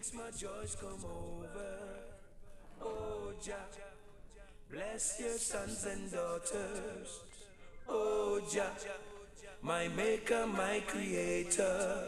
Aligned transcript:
makes 0.00 0.14
my 0.14 0.30
joys 0.30 0.76
come 0.80 1.04
over. 1.04 1.76
Oh, 2.80 3.32
Jah, 3.44 3.68
bless 4.72 5.20
your 5.20 5.36
sons 5.36 5.84
and 5.84 6.10
daughters. 6.10 7.20
Oh, 7.86 8.40
Jah, 8.50 8.70
my 9.60 9.88
maker, 9.88 10.46
my 10.46 10.82
creator. 10.86 12.04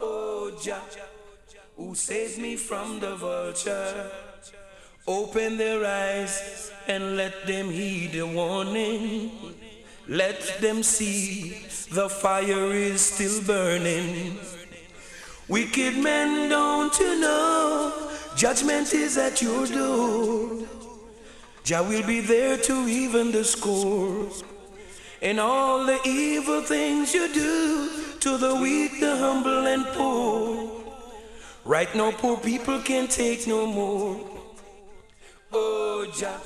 Oh, 0.00 0.58
Jah, 0.62 0.80
who 1.76 1.94
saves 1.94 2.38
me 2.38 2.56
from 2.56 3.00
the 3.00 3.16
vulture. 3.16 4.10
Open 5.06 5.58
their 5.58 5.84
eyes 5.84 6.72
and 6.88 7.18
let 7.18 7.46
them 7.46 7.68
heed 7.68 8.12
the 8.12 8.26
warning. 8.26 9.30
Let 10.08 10.40
them 10.62 10.82
see 10.82 11.66
the 11.92 12.08
fire 12.08 12.72
is 12.72 13.02
still 13.02 13.42
burning. 13.42 14.38
Wicked 15.48 15.98
men, 15.98 16.48
don't 16.48 16.98
you 16.98 17.20
know? 17.20 17.92
Judgment 18.34 18.94
is 18.94 19.18
at 19.18 19.42
your 19.42 19.66
door. 19.66 20.66
Jah 21.64 21.82
will 21.82 22.06
be 22.06 22.20
there 22.20 22.56
to 22.56 22.88
even 22.88 23.30
the 23.30 23.44
score. 23.44 24.28
And 25.20 25.38
all 25.38 25.84
the 25.84 26.00
evil 26.06 26.62
things 26.62 27.12
you 27.12 27.32
do 27.32 27.90
to 28.20 28.38
the 28.38 28.54
weak, 28.54 29.00
the 29.00 29.16
humble, 29.16 29.66
and 29.66 29.84
poor. 29.88 30.82
Right 31.64 31.94
now, 31.94 32.10
poor 32.10 32.38
people 32.38 32.80
can't 32.80 33.10
take 33.10 33.46
no 33.46 33.66
more. 33.66 34.20
Oh, 35.52 36.10
Jah, 36.14 36.40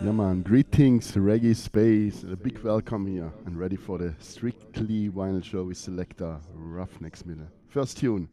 Yeah, 0.00 0.12
man. 0.12 0.42
Greetings, 0.42 1.12
Reggae 1.12 1.56
Space. 1.56 2.22
A 2.22 2.36
big 2.36 2.58
welcome 2.58 3.06
here 3.06 3.32
and 3.46 3.58
ready 3.58 3.76
for 3.76 3.96
the 3.96 4.14
Strictly 4.18 5.08
Vinyl 5.08 5.42
Show 5.42 5.64
with 5.64 5.78
selector 5.78 6.38
Ruffneck 6.54 7.16
Smille. 7.16 7.48
First 7.68 7.96
tune, 7.96 8.28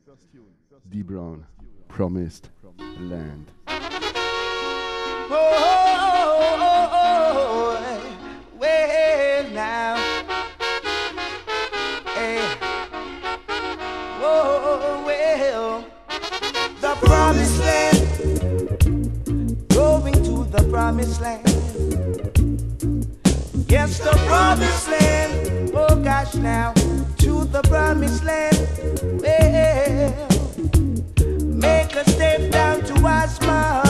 D 0.89 1.03
Brown, 1.03 1.45
Promised 1.87 2.49
Land. 2.99 3.49
Oh, 3.67 3.77
oh, 5.31 6.57
oh, 6.91 7.79
oh, 7.79 8.57
well 8.59 9.49
now. 9.51 10.04
Promised 20.75 21.21
land. 21.21 21.47
Yes, 23.69 23.99
the 23.99 24.11
promised 24.27 24.89
land. 24.89 25.71
Oh 25.73 25.95
gosh, 26.03 26.35
now 26.35 26.73
to 27.19 27.45
the 27.45 27.61
promised 27.61 28.25
land. 28.25 28.57
Well, 29.21 30.11
make 31.63 31.95
a 31.95 32.03
step 32.09 32.51
down 32.51 32.83
to. 32.87 32.95
Then 32.95 33.84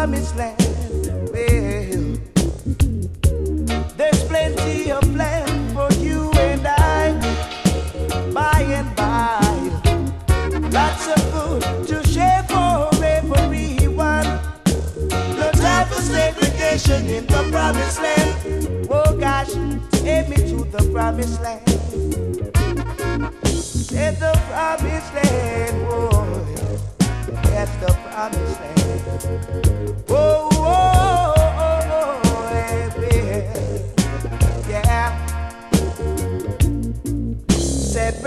promised 0.00 0.34
land. 0.34 0.56
Well, 1.30 2.16
there's 3.98 4.24
plenty 4.24 4.90
of 4.90 5.04
land 5.14 5.74
for 5.74 5.92
you 6.00 6.32
and 6.36 6.66
I. 6.66 7.12
By 8.32 8.62
and 8.78 8.96
by, 8.96 9.40
lots 10.70 11.06
of 11.06 11.20
food 11.32 11.62
to 11.88 12.08
share 12.08 12.42
for. 12.44 12.70
No 15.36 15.98
segregation 15.98 17.06
in 17.06 17.26
the 17.26 17.48
promised 17.50 18.00
land. 18.00 18.86
Oh 18.90 19.16
gosh, 19.18 19.52
take 20.00 20.28
me 20.30 20.36
to 20.36 20.64
the 20.64 20.82
promised 20.92 21.42
land. 21.42 21.62
It's 23.44 24.18
the 24.20 24.32
promised 24.48 25.14
land, 25.14 25.86
oh, 25.90 26.19
that's 27.60 27.76
the 27.76 27.92
promised 28.08 28.60
land. 28.60 28.80
Oh, 30.08 30.48
oh, 30.52 31.34
oh, 31.36 32.20
oh, 32.24 32.50
yeah, 34.66 34.82
yeah. 34.86 35.10
Said 37.50 38.22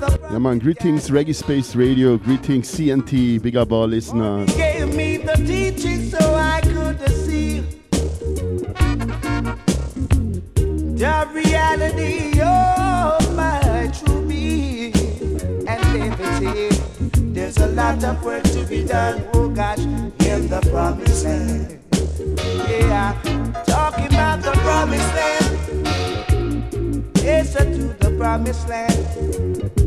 Yeah, 0.00 0.38
man. 0.38 0.58
Greetings, 0.58 1.10
Reggae 1.10 1.34
Space 1.34 1.76
Radio. 1.76 2.16
Greetings, 2.16 2.70
CNT. 2.74 3.42
Big 3.42 3.56
up 3.56 3.72
all 3.72 3.86
listeners. 3.86 4.50
He 4.50 4.56
gave 4.56 4.94
me 4.94 5.18
the 5.18 5.34
teaching 5.34 6.08
so 6.08 6.34
I 6.34 6.60
could 6.62 6.98
see 7.10 7.60
the 10.96 11.28
reality 11.32 12.40
of 12.40 13.36
my 13.36 13.92
true 13.92 14.26
being 14.26 14.94
and 15.68 15.92
liberty. 15.92 16.68
There's 17.34 17.58
a 17.58 17.66
lot 17.68 18.02
of 18.02 18.24
work 18.24 18.44
to 18.44 18.64
be 18.64 18.84
done, 18.84 19.28
oh 19.34 19.48
gosh, 19.50 19.80
in 19.80 20.48
the 20.48 20.60
promised 20.70 21.24
land. 21.24 21.78
Yeah, 22.68 23.12
talking 23.66 24.06
about 24.06 24.42
the 24.42 24.52
promised 24.52 25.14
land. 25.14 25.58
To 27.52 27.64
the 27.64 28.16
promised 28.18 28.68
land. 28.68 29.81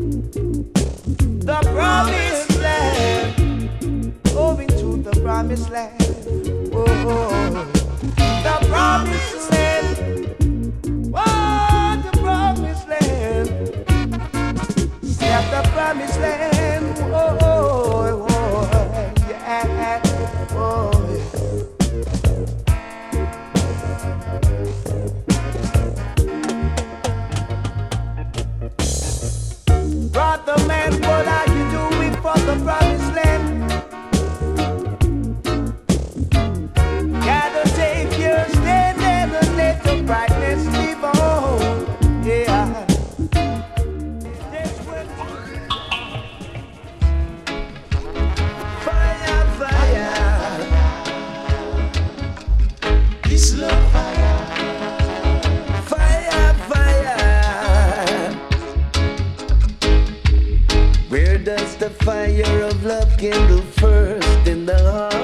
The 1.46 1.60
promised 1.74 2.60
land 2.60 3.54
moving 4.34 4.68
to 4.70 4.98
the 4.98 5.12
promised 5.22 5.70
land. 5.70 6.02
Oh, 6.74 6.86
the 8.18 8.68
promised 8.68 9.52
land. 9.52 10.36
Oh, 11.14 12.02
the 12.04 12.12
promised 12.20 12.88
land. 12.88 13.48
Step 15.04 15.46
the 15.52 15.62
promised 15.72 16.20
land. 16.20 17.00
Oh, 17.14 17.38
oh, 17.42 18.28
oh, 18.30 19.14
yeah. 19.30 20.02
Oh, 20.54 20.92
Brother 30.12 30.58
man, 30.68 30.75
what 31.24 31.55
fire 62.06 62.62
of 62.62 62.86
love 62.86 63.18
kindle 63.18 63.64
first 63.82 64.48
in 64.48 64.64
the 64.68 64.78
heart? 64.92 65.15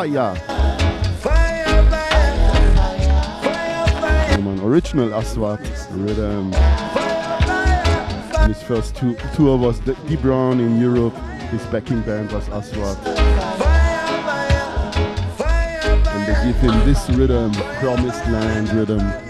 L16 0.00 0.14
La 0.14 0.34
Fire. 1.20 1.62
Man, 4.40 4.60
original 4.60 5.14
Aswad 5.14 5.60
rhythm. 5.90 6.54
Um, 6.54 8.48
his 8.48 8.62
first 8.62 8.96
two, 8.96 9.14
tour 9.34 9.58
was 9.58 9.80
D 9.80 10.16
Brown 10.16 10.60
in 10.60 10.80
Europe. 10.80 11.14
His 11.50 11.62
backing 11.66 12.00
band 12.02 12.32
was 12.32 12.48
Aswad. 12.48 12.96
And 16.08 16.26
they 16.26 16.46
give 16.46 16.56
him 16.56 16.84
this 16.86 17.10
rhythm, 17.10 17.52
Promised 17.52 18.24
Land 18.28 18.72
rhythm. 18.72 19.29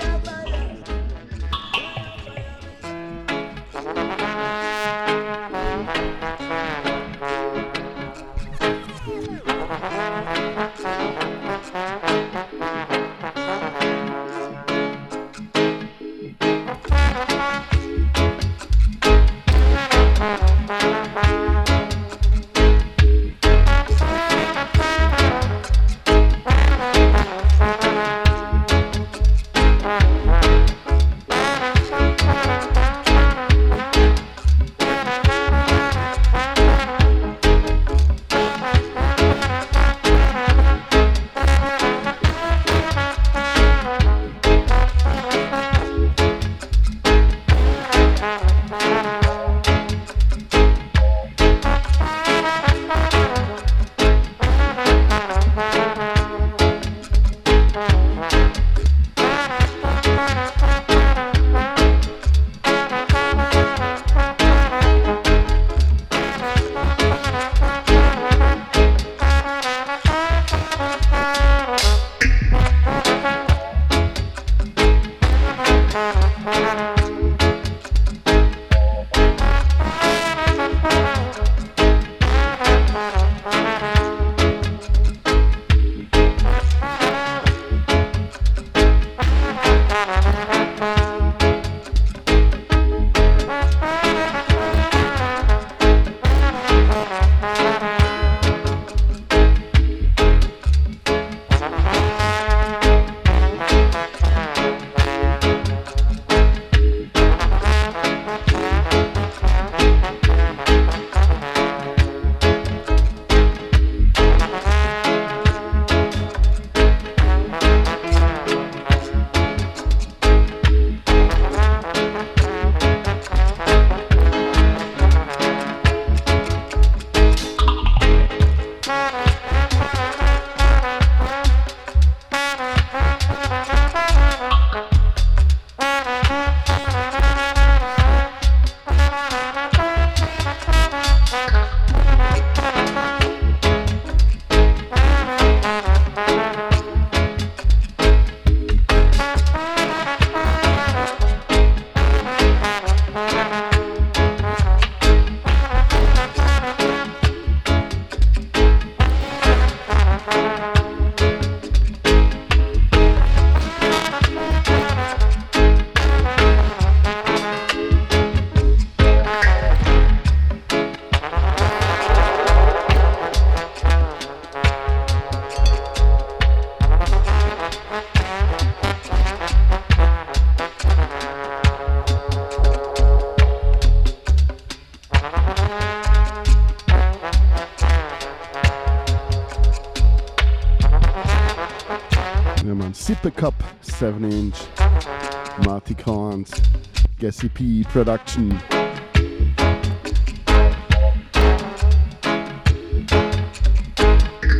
SCP 197.30 197.84
production. 197.84 198.50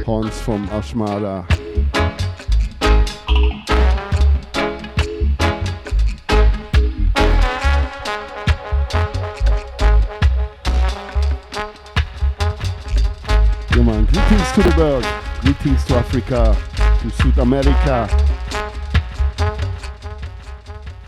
Horns 0.05 0.41
from 0.41 0.69
Aschmaler. 0.69 1.45
Yeah. 13.75 14.05
Greetings 14.13 14.53
to 14.53 14.63
the 14.63 14.75
world, 14.79 15.07
greetings 15.41 15.85
to 15.87 15.97
Africa, 15.97 16.57
to 17.01 17.11
South 17.11 17.39
America. 17.39 18.09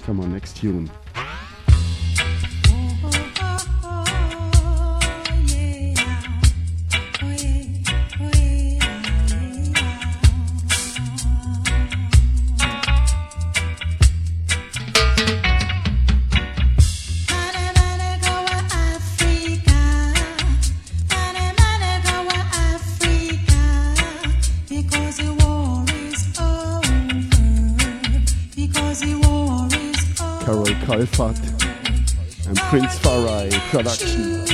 Come 0.04 0.18
on, 0.18 0.32
next 0.32 0.56
tune. 0.56 0.90
And 32.46 32.56
Prince 32.56 32.98
Far 33.00 33.26
I 33.26 33.50
production. 33.70 34.51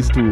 Bisous. 0.00 0.29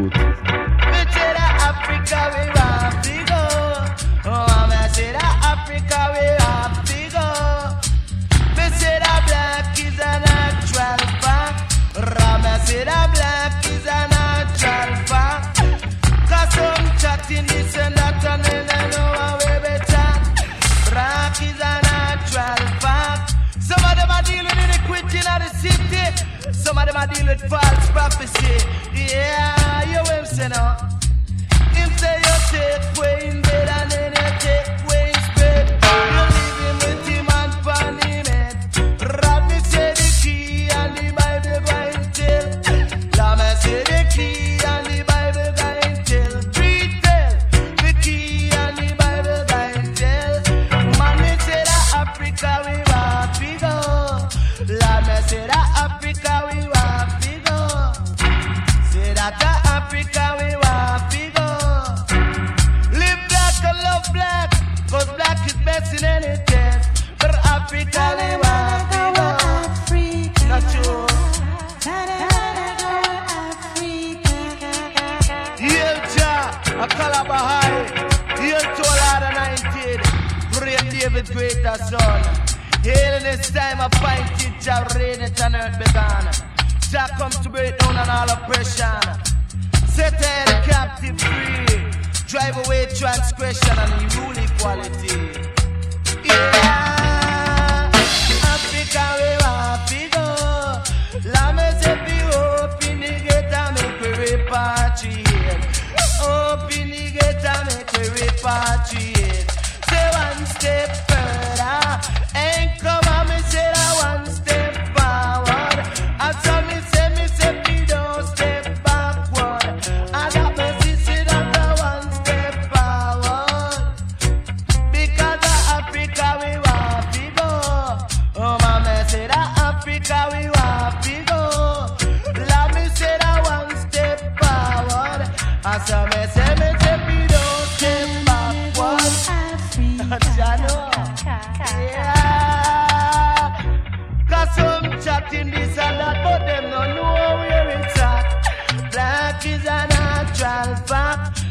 chatting 145.03 145.51
this 145.51 145.77
But 145.77 146.41
them 146.47 146.71
know 146.71 147.37
where 147.41 147.69
it's 147.69 147.99
at 147.99 148.91
Black 148.93 149.47
is 149.47 149.65
a 149.65 149.87
natural 149.87 150.77
fact 150.87 151.45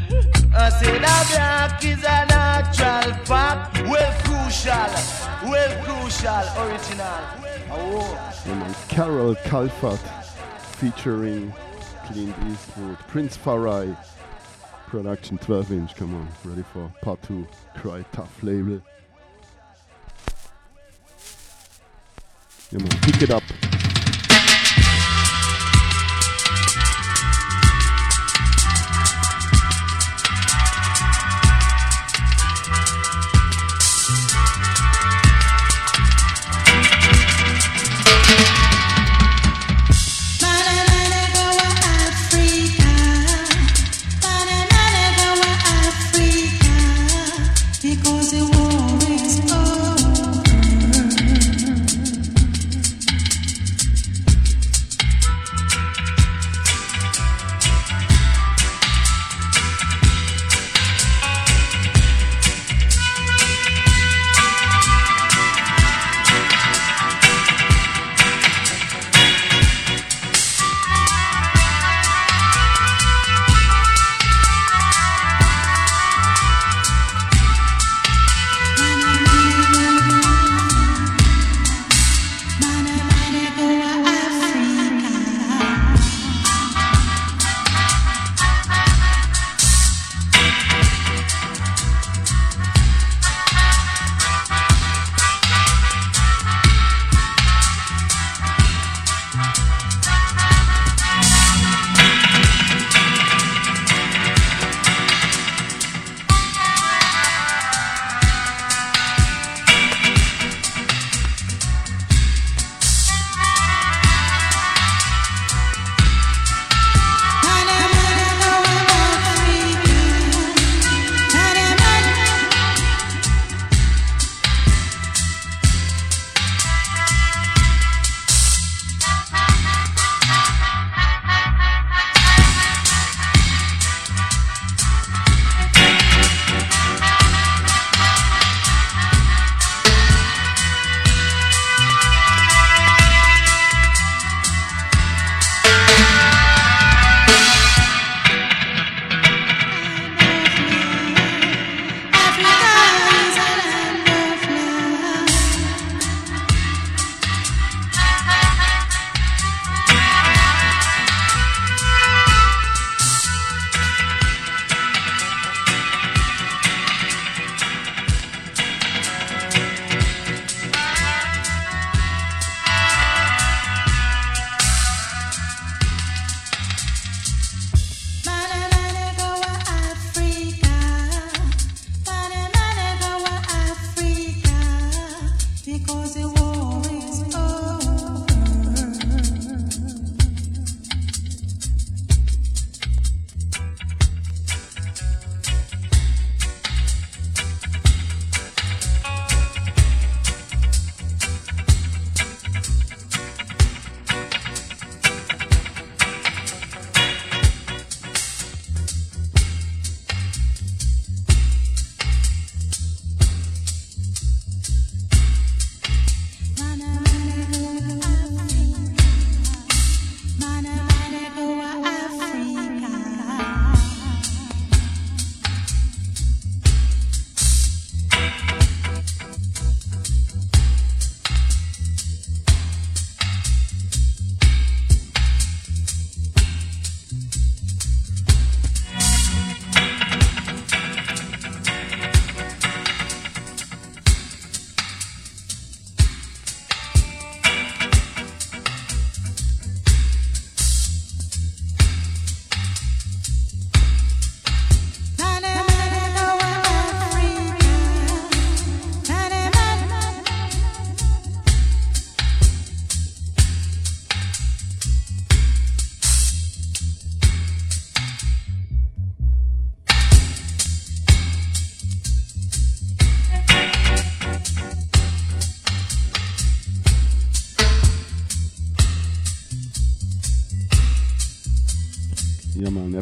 I 0.56 0.70
say 0.70 0.98
that 1.00 1.26
black 1.32 1.86
is 1.86 2.04
a 2.04 2.26
natural 2.26 3.14
fact 3.26 3.82
Well 3.88 4.14
crucial, 4.24 4.94
well 5.50 5.74
crucial, 5.84 6.46
original 6.64 7.38
Carol 8.90 9.36
Calfat 9.36 10.00
featuring 10.80 11.54
Clint 12.06 12.36
Eastwood, 12.50 12.98
Prince 13.08 13.36
Far 13.36 13.68
I, 13.68 13.96
Production 14.88 15.38
12 15.38 15.72
inch, 15.74 15.96
come 15.96 16.16
on, 16.16 16.28
ready 16.46 16.64
for 16.64 16.90
part 17.02 17.22
2, 17.24 17.46
Cry 17.76 18.04
Tuff 18.14 18.42
Label. 18.42 18.82
Yeah 22.72 22.80
man, 22.80 22.90
pick 23.02 23.22
it 23.22 23.32
up. 23.32 23.44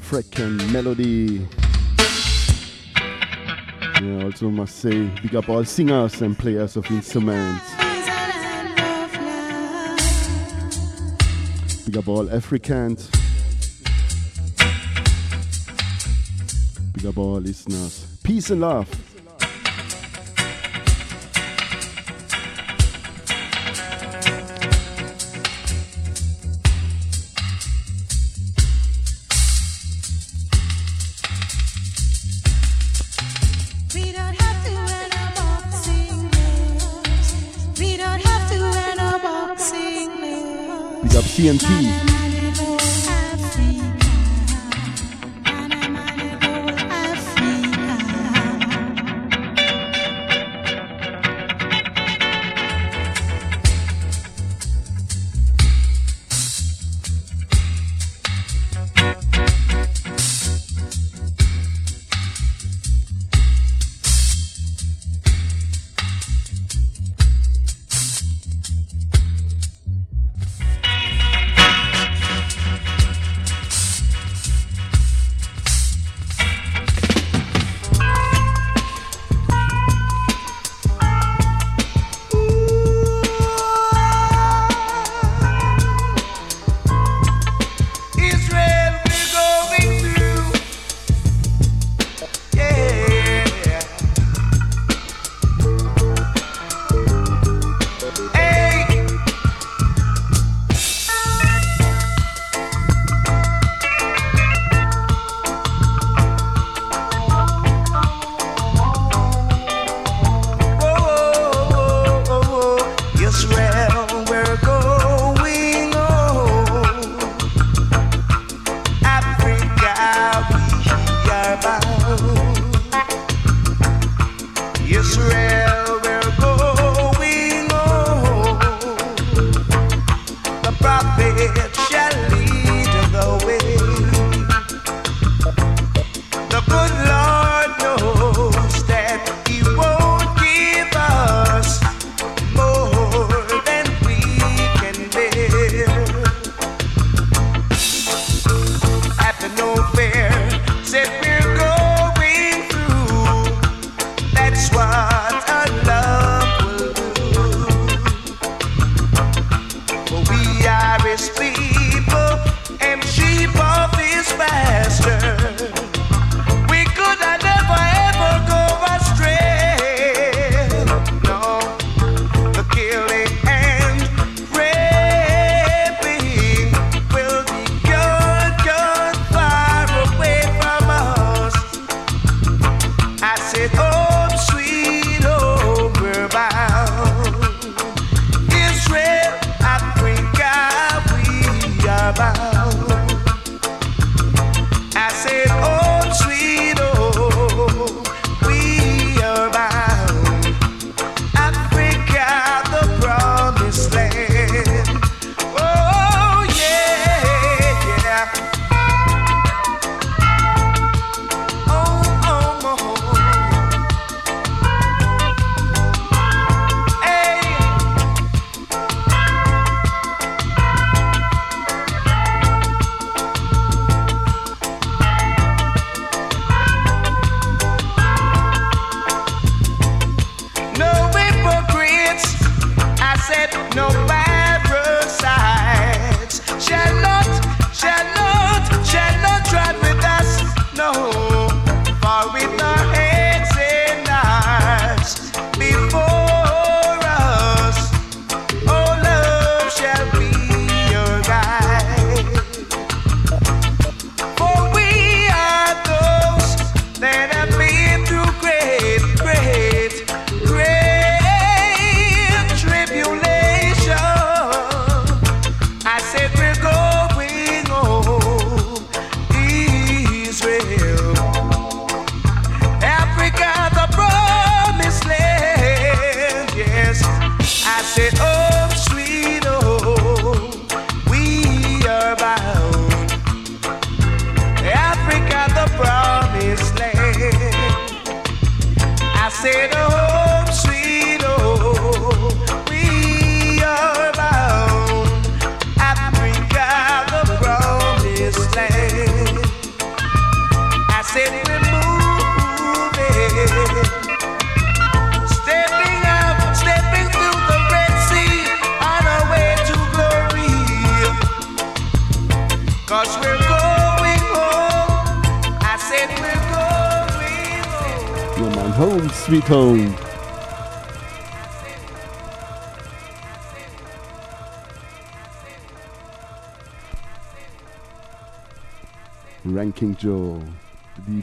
African 0.05 0.57
melody. 0.71 1.47
Yeah, 3.99 4.25
also 4.25 4.51
must 4.51 4.75
say, 4.75 5.07
big 5.23 5.35
up 5.35 5.49
all 5.49 5.65
singers 5.65 6.21
and 6.21 6.37
players 6.37 6.77
of 6.77 6.85
instruments. 6.91 7.71
Big 11.85 11.97
up 11.97 12.07
all 12.07 12.29
Africans. 12.29 13.09
Big 16.93 17.07
up 17.07 17.17
all 17.17 17.39
listeners. 17.39 18.05
Peace 18.21 18.51
and 18.51 18.61
love. 18.61 19.04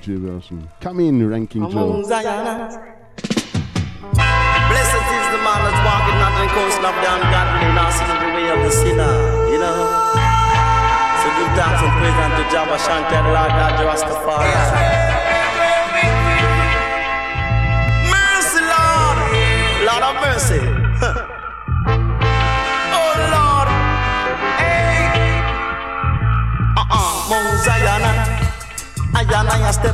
DJ 0.02 0.18
version. 0.18 0.68
Come 0.80 0.98
in, 0.98 1.28
Ranking 1.28 1.62
Among 1.62 2.02
Joe. 2.02 2.02
Zion. 2.02 2.58
Blessed 4.66 5.04
is 5.14 5.26
the 5.30 5.40
man 5.46 5.60
that's 5.62 5.78
walking 5.86 6.18
not 6.18 6.34
in 6.42 6.48
coast 6.50 6.82
of 6.82 6.90
the 6.90 7.06
ungodly, 7.06 7.70
nor 7.70 7.90
sitting 7.94 8.18
the 8.18 8.30
way 8.34 8.50
of 8.50 8.58
the 8.66 8.70
sinner. 8.70 9.14
You 9.46 9.58
know. 9.62 9.78
So 11.22 11.26
give 11.38 11.54
thanks 11.54 11.82
and 11.86 11.92
praise 12.02 12.18
unto 12.18 12.42
Jabba 12.50 12.76
Shanti 12.82 13.14
and 13.14 13.28
Lord 13.30 13.52
God 13.54 13.78
Rastafari. 13.78 14.81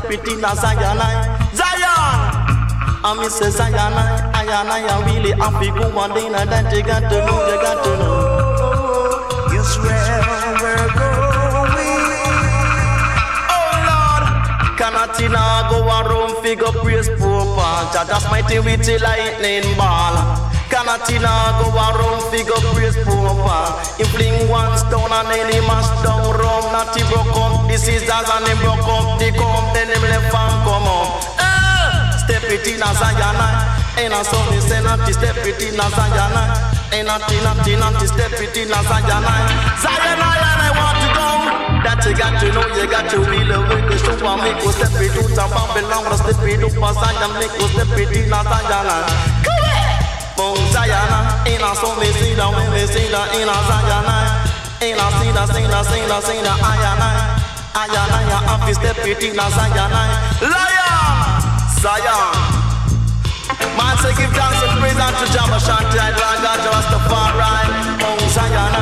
Ayana, 0.08 0.16
ya 0.16 0.16
step 0.16 0.26
it 0.26 0.28
in 0.32 0.44
a 0.44 0.54
Zion. 0.56 1.00
Zion. 1.54 2.18
I 3.04 3.14
me 3.18 3.28
say 3.28 3.50
Zion, 3.50 3.92
Ayana, 4.32 4.76
ya 4.86 4.98
really 5.04 5.32
happy 5.32 5.68
go 5.70 5.88
one 5.94 6.14
day, 6.14 6.26
and 6.26 6.50
then 6.50 6.74
you 6.74 6.82
got 6.82 7.00
to 7.00 7.18
know, 7.18 7.48
you 7.48 7.56
got 7.60 7.84
to 7.84 7.90
know. 7.98 9.52
Yes, 9.52 9.76
where 9.78 10.22
we're 10.60 10.88
going. 10.96 12.08
Oh 13.50 13.72
Lord, 13.88 14.24
Canatina 14.78 15.68
go 15.70 15.78
around 15.86 16.42
figure 16.42 16.72
praise 16.82 17.08
pan. 17.08 17.84
Just 17.92 18.26
mighty 18.30 18.58
with 18.60 18.84
the 18.84 18.98
lightning 18.98 19.76
ball. 19.76 20.16
Canatina 20.68 21.58
go 21.60 21.66
around 21.74 22.22
figure 22.30 22.62
praise 22.74 22.96
pan. 22.96 23.70
He 23.96 24.04
fling 24.04 24.48
one 24.48 24.76
stone 24.78 25.10
and 25.10 25.28
then 25.28 25.52
he 25.52 25.60
mash 25.66 25.88
down 26.04 26.22
rum. 26.38 26.64
Not 26.72 26.94
he 26.96 27.02
broke 27.08 27.34
up 27.34 27.68
the 27.68 27.76
scissors 27.78 28.28
and 28.30 28.46
he 28.46 28.54
broke 28.62 28.86
up 28.86 29.18
the 29.18 29.32
comb. 29.32 29.64
Then 29.74 29.87
Eh, 32.48 32.56
Step 32.56 32.64
it 32.64 32.72
in 32.72 32.80
a 32.80 32.88
Zion. 32.96 33.36
Ain't 34.00 34.14
a 34.14 34.24
son 34.24 34.54
is 34.56 34.64
saying 34.64 34.84
that 34.84 35.04
he 35.04 35.12
step 35.12 35.36
it 35.44 35.60
in 35.60 35.76
a 35.76 35.86
Zion. 35.92 36.32
Ain't 36.96 37.04
a 37.04 37.16
tina 37.28 37.52
tina 37.60 37.88
step 38.08 38.32
it 38.40 38.56
in 38.56 38.72
a 38.72 38.80
Zion. 38.88 39.24
Zion, 39.84 40.16
I 40.16 40.72
want 40.72 40.96
to 40.96 41.08
go. 41.12 41.28
That 41.84 42.00
you 42.08 42.16
got 42.16 42.40
to 42.40 42.48
know, 42.48 42.64
you 42.72 42.88
got 42.88 43.04
to 43.12 43.20
be 43.28 43.44
the 43.44 43.58
way 43.68 43.84
the 43.84 43.96
show 44.00 44.16
and 44.16 44.40
make 44.40 44.64
us 44.64 44.80
step 44.80 44.96
it 44.96 45.12
out 45.36 45.52
of 45.52 45.52
Babylon, 45.52 46.08
but 46.08 46.16
step 46.24 46.40
it 46.40 46.64
up 46.64 46.72
and 46.72 46.96
Zion, 46.96 47.30
make 47.36 47.52
us 47.52 47.68
step 47.68 47.92
it 48.00 48.16
in 48.16 48.32
a 48.32 48.40
Zion. 48.40 48.88
Mount 50.40 50.64
Zion, 50.72 51.12
in 51.52 51.60
a 51.60 51.70
song 51.76 52.00
we 52.00 52.08
sing 52.16 52.32
that, 52.40 52.48
when 52.48 52.64
we 52.72 52.80
sing 52.88 53.12
that 53.12 53.28
in 53.36 53.44
a 53.44 53.56
Zion. 53.68 54.08
In 54.80 54.96
a 54.96 55.06
sing 55.20 55.36
that, 55.36 55.52
sing 55.52 55.68
that, 55.68 55.84
sing 55.84 56.06
that, 56.08 56.22
sing 56.24 56.40
that, 56.48 56.56
ayana, 56.64 57.08
ayana, 57.76 58.18
ya 58.24 58.38
happy 58.48 58.72
step 58.72 58.96
it 59.04 59.20
in 59.20 59.36
a 59.36 59.46
Zion. 59.52 59.92
Lion, 60.40 60.77
Zion. 61.78 62.34
Man 63.78 63.94
say 64.02 64.10
give 64.18 64.34
thanks 64.34 64.58
and 64.66 64.74
praise 64.82 64.98
unto 64.98 65.24
Jabba 65.30 65.58
Shanti 65.62 65.94
and 65.94 66.14
God 66.18 66.58
Rastafari 66.74 67.54
Mount 68.02 68.22
Zion. 68.34 68.74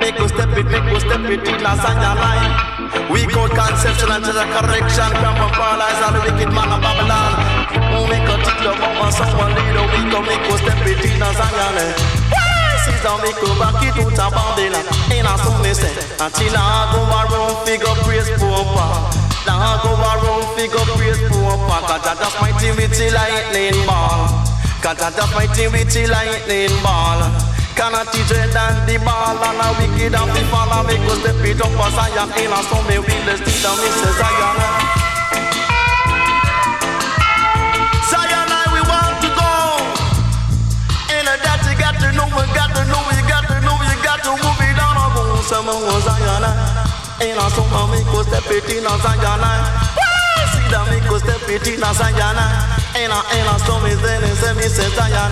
Make 0.00 0.18
us 0.18 0.32
step 0.32 0.48
it, 0.56 0.64
make 0.64 0.88
us 0.96 1.04
step 1.04 1.20
it 1.28 1.44
in 1.44 1.60
a 1.60 1.72
Zion 1.76 2.16
line. 2.16 2.72
We 3.12 3.28
call 3.28 3.48
conception 3.48 4.08
and 4.08 4.24
a 4.24 4.44
correction 4.48 5.10
Come 5.20 5.36
from 5.36 5.50
paralyze 5.56 6.00
all 6.04 6.12
the 6.12 6.20
wicked 6.24 6.52
man 6.52 6.72
of 6.72 6.80
Babylon. 6.80 7.32
Oh, 7.92 8.08
make 8.08 8.24
us 8.24 8.40
teach 8.48 8.60
the 8.64 8.72
mama 8.80 9.12
someone 9.12 9.52
lead 9.52 9.76
a 9.76 9.84
week 9.92 10.12
Make 10.24 10.44
us 10.48 10.60
step 10.64 10.80
it 10.88 11.04
in 11.04 11.20
a 11.20 11.28
Zion 11.36 11.76
Caesar 12.84 13.16
make 13.20 13.36
us 13.36 13.52
back 13.60 13.80
it 13.84 13.96
out 14.00 14.16
of 14.16 14.32
Babylon. 14.32 14.84
In 15.12 15.28
a 15.28 15.34
they 15.62 15.74
say 15.76 15.92
Until 16.16 16.56
I 16.56 16.88
go 16.96 17.00
around 17.12 17.66
figure 17.68 17.96
praise 18.04 18.28
Papa 18.40 19.31
now 19.46 19.82
go 19.82 19.92
around 19.96 20.44
figure 20.56 20.86
praise 20.94 21.20
poor 21.30 21.56
Cause 21.86 22.06
I 22.06 22.14
just 22.14 22.36
mighty 22.40 22.70
with 22.78 22.94
the 22.94 23.10
lightning 23.10 23.78
ball. 23.86 24.28
Cause 24.82 25.00
I 25.02 25.10
just 25.10 25.32
mighty 25.34 25.66
with 25.68 25.92
the 25.92 26.06
lightning 26.06 26.74
ball. 26.82 27.52
Can 27.74 27.94
I 27.94 28.04
teach 28.12 28.30
it 28.30 28.52
than 28.52 28.84
the 28.84 29.00
ball 29.00 29.40
And 29.40 29.56
a 29.56 29.68
wicked 29.80 30.12
and 30.12 30.30
the 30.36 30.42
fall 30.52 30.68
And 30.68 30.86
make 30.86 31.00
us 31.08 31.18
step 31.24 31.40
it 31.40 31.56
up 31.56 31.72
as 31.72 31.94
Zion 31.96 32.28
In 32.36 32.52
a 32.52 32.60
may 32.84 33.00
we 33.00 33.16
let's 33.24 33.40
teach 33.40 33.64
them 33.64 33.76
Mrs. 33.80 34.12
Zion. 34.20 34.56
Zion 38.12 38.48
I 38.52 38.64
we 38.76 38.80
want 38.84 39.16
to 39.24 39.28
go 39.32 39.52
In 47.22 47.38
a 47.38 47.46
to 47.46 47.46
We 47.46 47.46
to 47.46 47.54
to 47.54 47.54
to 47.54 47.62
summer, 47.70 47.86
me 47.94 48.02
go 48.10 48.18
step 48.26 48.50
it 48.50 48.66
in 48.66 48.82
a 48.82 48.94
Zion. 48.98 49.46
See 50.50 50.66
that 50.74 50.90
me 50.90 50.98
go 51.06 51.22
step 51.22 51.46
it 51.46 51.62
in 51.70 51.78
a 51.78 51.90
Zion. 51.94 52.34
In 52.98 53.14
a 53.14 53.18
in 53.38 53.46
a 53.46 53.54
summer, 53.62 53.86
me 53.86 53.94
say 53.94 54.18
me 54.18 54.30
say 54.34 54.50
me 54.58 54.66
say 54.66 54.90
Zion. 54.90 55.30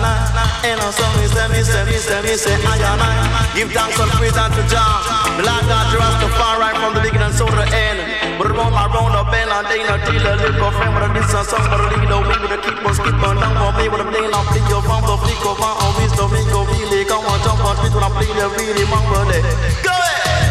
In 0.63 0.79
a 0.79 0.87
summer, 0.87 1.19
me 1.19 1.27
say 1.27 1.47
me 1.51 1.59
say 1.59 1.83
me 1.83 1.99
say 1.99 2.21
me 2.23 2.33
say 2.39 2.55
Ayana. 2.63 3.11
Give 3.59 3.67
thanks 3.75 3.99
and 3.99 4.07
praise 4.15 4.39
unto 4.39 4.63
Jah. 4.71 5.03
The 5.35 5.43
Lord 5.43 5.67
God 5.67 5.91
Rastafari 5.91 6.71
from 6.79 6.95
the 6.95 7.01
beginning 7.03 7.35
so 7.35 7.43
the 7.51 7.67
end. 7.75 8.39
But 8.39 8.55
round 8.55 8.71
around 8.71 9.11
the 9.11 9.27
bend 9.27 9.51
and 9.51 9.67
they 9.67 9.83
not 9.83 9.99
deal 10.07 10.23
a 10.23 10.39
little 10.39 10.71
friend 10.71 10.95
with 10.95 11.11
a 11.11 11.27
a 11.27 11.43
song, 11.43 11.67
but 11.67 11.75
a 11.75 11.91
lead 11.91 12.07
away 12.07 12.39
with 12.39 12.55
a 12.55 12.59
keep 12.63 12.79
on 12.87 12.95
skip 12.95 13.19
on 13.19 13.35
down 13.35 13.51
for 13.59 13.75
me 13.75 13.91
with 13.91 13.99
a 13.99 14.07
play 14.07 14.31
now 14.31 14.47
play 14.47 14.63
your 14.71 14.79
phone 14.87 15.03
the 15.03 15.15
flick 15.27 15.43
of 15.43 15.59
my 15.59 15.75
own 15.75 15.91
wisdom. 15.99 16.31
Me 16.31 16.39
go 16.55 16.63
really 16.63 17.03
come 17.03 17.27
on 17.27 17.35
jump 17.43 17.59
on 17.67 17.75
tweet 17.83 17.91
when 17.91 18.07
I 18.07 18.09
play 18.15 18.31
the 18.31 18.47
really 18.47 18.87
mango 18.87 19.27
day. 19.27 19.43
Go 19.83 19.91
ahead. 19.91 20.50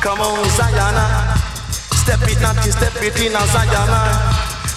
Come 0.00 0.20
on 0.20 0.48
Zion, 0.56 0.96
step 1.92 2.24
it 2.24 2.40
not 2.40 2.56
to 2.64 2.72
step 2.72 2.96
it 3.04 3.20
in 3.20 3.36
Zion, 3.36 3.92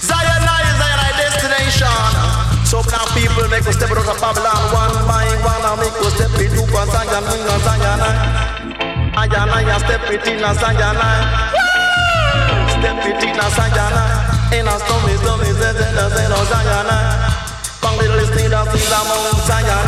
Zion 0.04 0.44
is 0.44 0.76
Zion 0.76 1.16
destination. 1.16 1.88
So 2.68 2.84
now 2.92 3.08
people 3.16 3.48
make 3.48 3.64
us 3.64 3.76
step 3.80 3.92
out 3.92 4.04
of 4.04 4.20
Babylon. 4.20 4.60
One 4.76 5.08
by 5.08 5.32
one, 5.40 5.64
and 5.64 5.80
make 5.80 5.96
us 6.04 6.14
step 6.20 6.36
it 6.36 6.52
a 6.52 6.84
Zion, 6.92 7.24
in 7.24 7.48
a 7.48 7.56
Zion, 7.64 8.04
step 9.80 10.12
it 10.12 10.28
in 10.28 10.44
Zion, 10.44 11.00
step 12.76 13.00
it 13.08 13.24
in 13.24 13.40
Zion, 13.40 13.96
in 14.52 14.68
storm 14.76 15.08
is 15.08 15.24
in 15.24 15.96
a 15.96 16.40
Zion, 16.52 16.92
Bang 17.80 17.96
little 17.98 18.18
listening 18.20 18.52
to 18.52 18.60
the 18.76 19.00
Mount 19.08 19.40
Zion. 19.48 19.88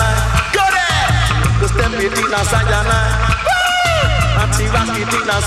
Go 0.56 0.64
there! 0.72 1.12
Step 1.68 1.92
it 2.00 2.16
in 2.24 2.32
a 2.32 3.35
Sayana. 4.36 4.44
Anti 4.44 4.66
rock 4.68 4.92
it 5.00 5.14
in 5.16 5.30
a 5.32 5.38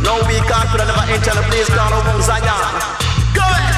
No, 0.00 0.16
we 0.24 0.40
can't 0.48 0.68
put 0.72 0.80
never 0.80 1.04
enter 1.12 1.34
the 1.36 1.44
place 1.52 1.68
called 1.68 1.92
Mount 2.04 2.24
Zion. 2.24 2.64
Go 3.36 3.44
ahead! 3.44 3.76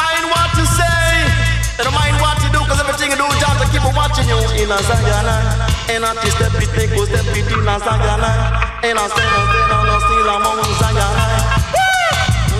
Mind 0.00 0.26
what 0.32 0.48
to 0.56 0.64
say. 0.64 1.84
Don't 1.84 1.92
mind 1.92 2.16
what 2.20 2.40
to 2.40 2.48
do, 2.52 2.60
cause 2.64 2.80
everything 2.80 3.12
you 3.12 3.18
do, 3.20 3.28
John, 3.36 3.56
to 3.60 3.66
keep 3.68 3.84
watching 3.92 4.28
you 4.28 4.40
in 4.56 4.72
a 4.72 4.78
Sayana. 4.80 5.68
And 5.92 6.04
I 6.04 6.16
just 6.24 6.36
step 6.40 6.56
it, 6.56 6.72
make 6.76 6.92
go 6.96 7.04
step 7.04 7.28
it 7.36 7.48
in 7.52 7.68
a 7.68 7.74
Sayana. 7.76 8.32
And 8.80 8.96
I 8.96 9.04
say, 9.12 9.26
no, 9.28 9.40
say, 9.52 9.64
no, 9.68 9.76
no, 9.84 9.96
still 10.00 10.30
I'm 10.30 10.46
on 10.48 10.60
Sayana. 10.80 11.24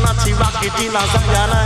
Nazi 0.05 0.33
rock 0.37 0.61
it 0.61 0.77
in 0.85 0.93
a 0.93 1.03
Sayana. 1.17 1.61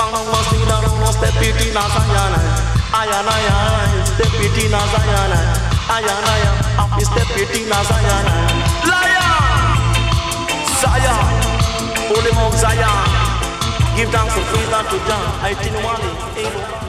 Bang, 0.00 0.12
bang, 0.16 0.26
bang, 0.32 0.44
still 0.48 1.12
step 1.12 1.36
it 1.44 1.60
in 1.60 1.76
a 1.76 1.84
Sayana. 1.92 2.40
Ayana, 2.88 3.32
ayana, 3.36 4.06
step 4.16 4.32
it 4.32 4.56
in 4.64 4.72
a 4.72 5.77
Sayana. 5.88 6.12
Ayana, 6.12 6.32
ayana, 6.36 6.62
happy 6.76 7.04
step 7.04 7.30
it 7.36 7.50
in 7.56 7.72
a 7.72 7.80
Sayana. 7.88 8.34
Lion! 8.84 9.78
Zion! 10.80 11.24
Holy 12.08 12.32
Mount 12.32 12.54
Zion! 12.54 13.08
Give 13.96 14.10
thanks 14.10 14.36
and 14.36 14.46
praise 14.46 14.72
unto 14.72 14.98
Jah. 15.08 15.40
I 15.42 15.54
one 15.82 16.00
is 16.36 16.52
We're 16.54 16.87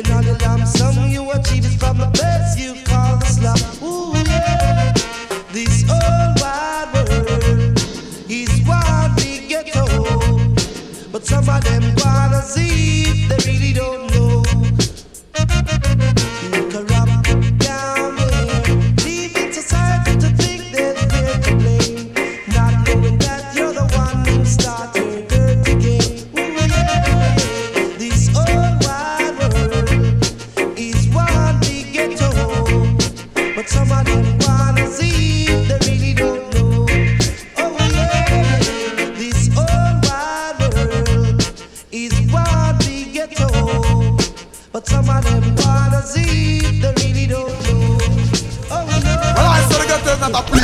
And 0.00 0.12
all 0.12 0.22
the 0.22 0.32
lump 0.46 0.66
sum 0.66 1.10
you 1.10 1.30
achieve 1.30 1.66
is 1.66 1.76
from 1.76 1.98
the 1.98 2.06
best 2.06 2.58
you 2.58 2.72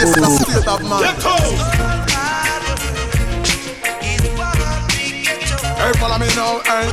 is 0.07 0.17
not 0.17 0.33
a 0.33 0.45
place, 0.45 0.47
it's 0.47 0.47
a 0.47 0.53
state 0.53 0.67
of 0.69 0.83
mind. 0.83 1.19
Hey, 5.77 5.93
follow 6.01 6.19
me 6.19 6.29
now, 6.35 6.61
hey. 6.65 6.87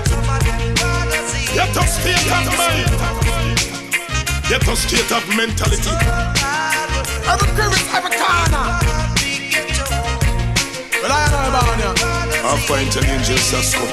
Get 1.54 1.76
a 1.78 1.84
state 1.88 2.32
of 2.34 2.46
mind. 2.58 2.90
Get 4.50 4.68
a 4.68 4.76
state 4.76 5.12
of 5.12 5.24
mentality. 5.36 5.94
Every 7.32 7.50
crevice, 7.56 7.88
every 7.94 8.12
corner. 8.18 8.66
Well, 11.02 11.12
I 11.12 11.28
know 11.32 11.50
about 11.50 11.80
you. 11.80 11.92
I 12.46 12.58
find 12.68 12.96
an 12.98 13.06
angel 13.06 13.38
Sasko. 13.38 13.86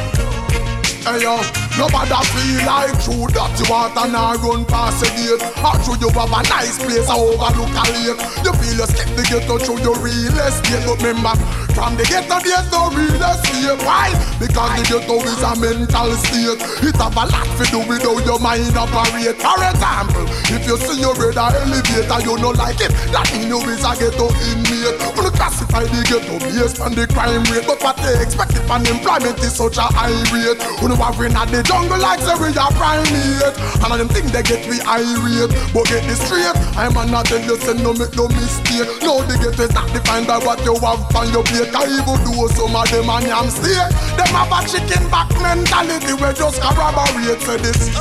Hey 1.05 1.23
yo, 1.23 1.35
nobody 1.81 2.13
feel 2.37 2.61
like 2.69 2.93
true 3.01 3.25
that 3.33 3.57
you 3.57 3.65
want 3.73 3.97
and 3.97 4.13
I 4.13 4.37
run 4.45 4.69
past 4.69 5.01
the 5.01 5.09
gate. 5.17 5.41
Or 5.65 5.73
true 5.81 5.97
you 5.97 6.13
have 6.13 6.29
a 6.29 6.41
nice 6.53 6.77
place 6.77 7.09
I 7.09 7.17
overlook 7.17 7.73
a 7.73 7.85
lake. 7.97 8.21
You 8.45 8.53
feel 8.61 8.77
you 8.77 8.87
skip 8.93 9.09
the 9.17 9.25
ghetto 9.25 9.57
through 9.57 9.81
your 9.81 9.97
real 10.05 10.37
estate. 10.45 10.85
But 10.85 11.01
remember, 11.01 11.33
from 11.75 11.97
the 11.97 12.05
ghetto 12.05 12.39
there's 12.43 12.67
no 12.73 12.91
real 12.91 13.21
estate. 13.21 13.79
Why? 13.85 14.11
Because 14.41 14.71
the 14.79 14.85
ghetto 14.89 15.17
is 15.23 15.43
a 15.43 15.53
mental 15.59 16.11
state. 16.25 16.61
It 16.83 16.97
have 16.97 17.17
a 17.17 17.25
lot 17.29 17.49
to 17.59 17.65
do 17.71 17.81
with 17.87 18.03
how 18.03 18.19
your 18.25 18.41
mind 18.41 18.73
operate. 18.77 19.37
For 19.39 19.59
example, 19.61 20.27
if 20.51 20.63
you 20.67 20.77
see 20.81 21.01
your 21.01 21.15
brother 21.15 21.53
elevator, 21.61 22.19
you 22.25 22.35
don't 22.41 22.57
like 22.57 22.81
it. 22.81 22.93
That 23.13 23.29
mean 23.33 23.53
you 23.53 23.61
is 23.69 23.85
a 23.85 23.93
ghetto 23.95 24.33
inmate. 24.49 24.99
Wanna 25.15 25.33
classify 25.35 25.85
the 25.85 26.01
ghetto 26.09 26.41
based 26.41 26.81
on 26.81 26.97
the 26.97 27.07
crime 27.07 27.45
rate, 27.53 27.67
but 27.67 27.83
what 27.83 27.97
they 28.01 28.17
expect 28.23 28.57
if 28.57 28.71
unemployment 28.71 29.39
is 29.45 29.55
such 29.55 29.77
a 29.77 29.87
high 29.93 30.17
rate. 30.33 30.59
Wanna 30.81 30.97
worry 30.97 31.29
at 31.29 31.49
the 31.53 31.61
jungle 31.63 32.01
like 32.01 32.21
say 32.25 32.35
we 32.41 32.51
are 32.57 32.73
primate. 32.75 33.55
And 33.85 33.91
of 33.93 33.99
them 33.99 34.09
think 34.09 34.33
they 34.33 34.43
get 34.43 34.65
me 34.65 34.81
irate, 34.89 35.53
but 35.75 35.85
get 35.87 36.07
this 36.09 36.21
straight. 36.25 36.57
I'm 36.79 36.97
not 37.11 37.27
tell 37.27 37.43
you 37.43 37.57
say 37.61 37.75
no 37.83 37.93
make 37.93 38.17
no 38.17 38.29
mistake. 38.29 38.89
No, 39.05 39.21
the 39.29 39.37
ghetto 39.37 39.69
is 39.69 39.75
not 39.75 39.93
defined 39.93 40.27
by 40.27 40.39
what 40.41 40.65
you 40.65 40.75
have 40.81 41.05
on 41.13 41.29
your 41.33 41.45
plate. 41.45 41.60
I 41.69 41.85
even 41.85 42.17
do 42.25 42.49
some 42.57 42.75
of 42.75 42.89
them 42.91 43.11
and 43.11 43.27
yam 43.27 43.51
stay. 43.51 43.77
Them 44.17 44.33
have 44.33 44.49
a 44.49 44.65
chicken 44.65 45.05
back 45.11 45.29
mentality 45.37 46.15
where 46.15 46.33
just 46.33 46.61
corroborate 46.61 47.41
say 47.43 47.59
this. 47.59 47.93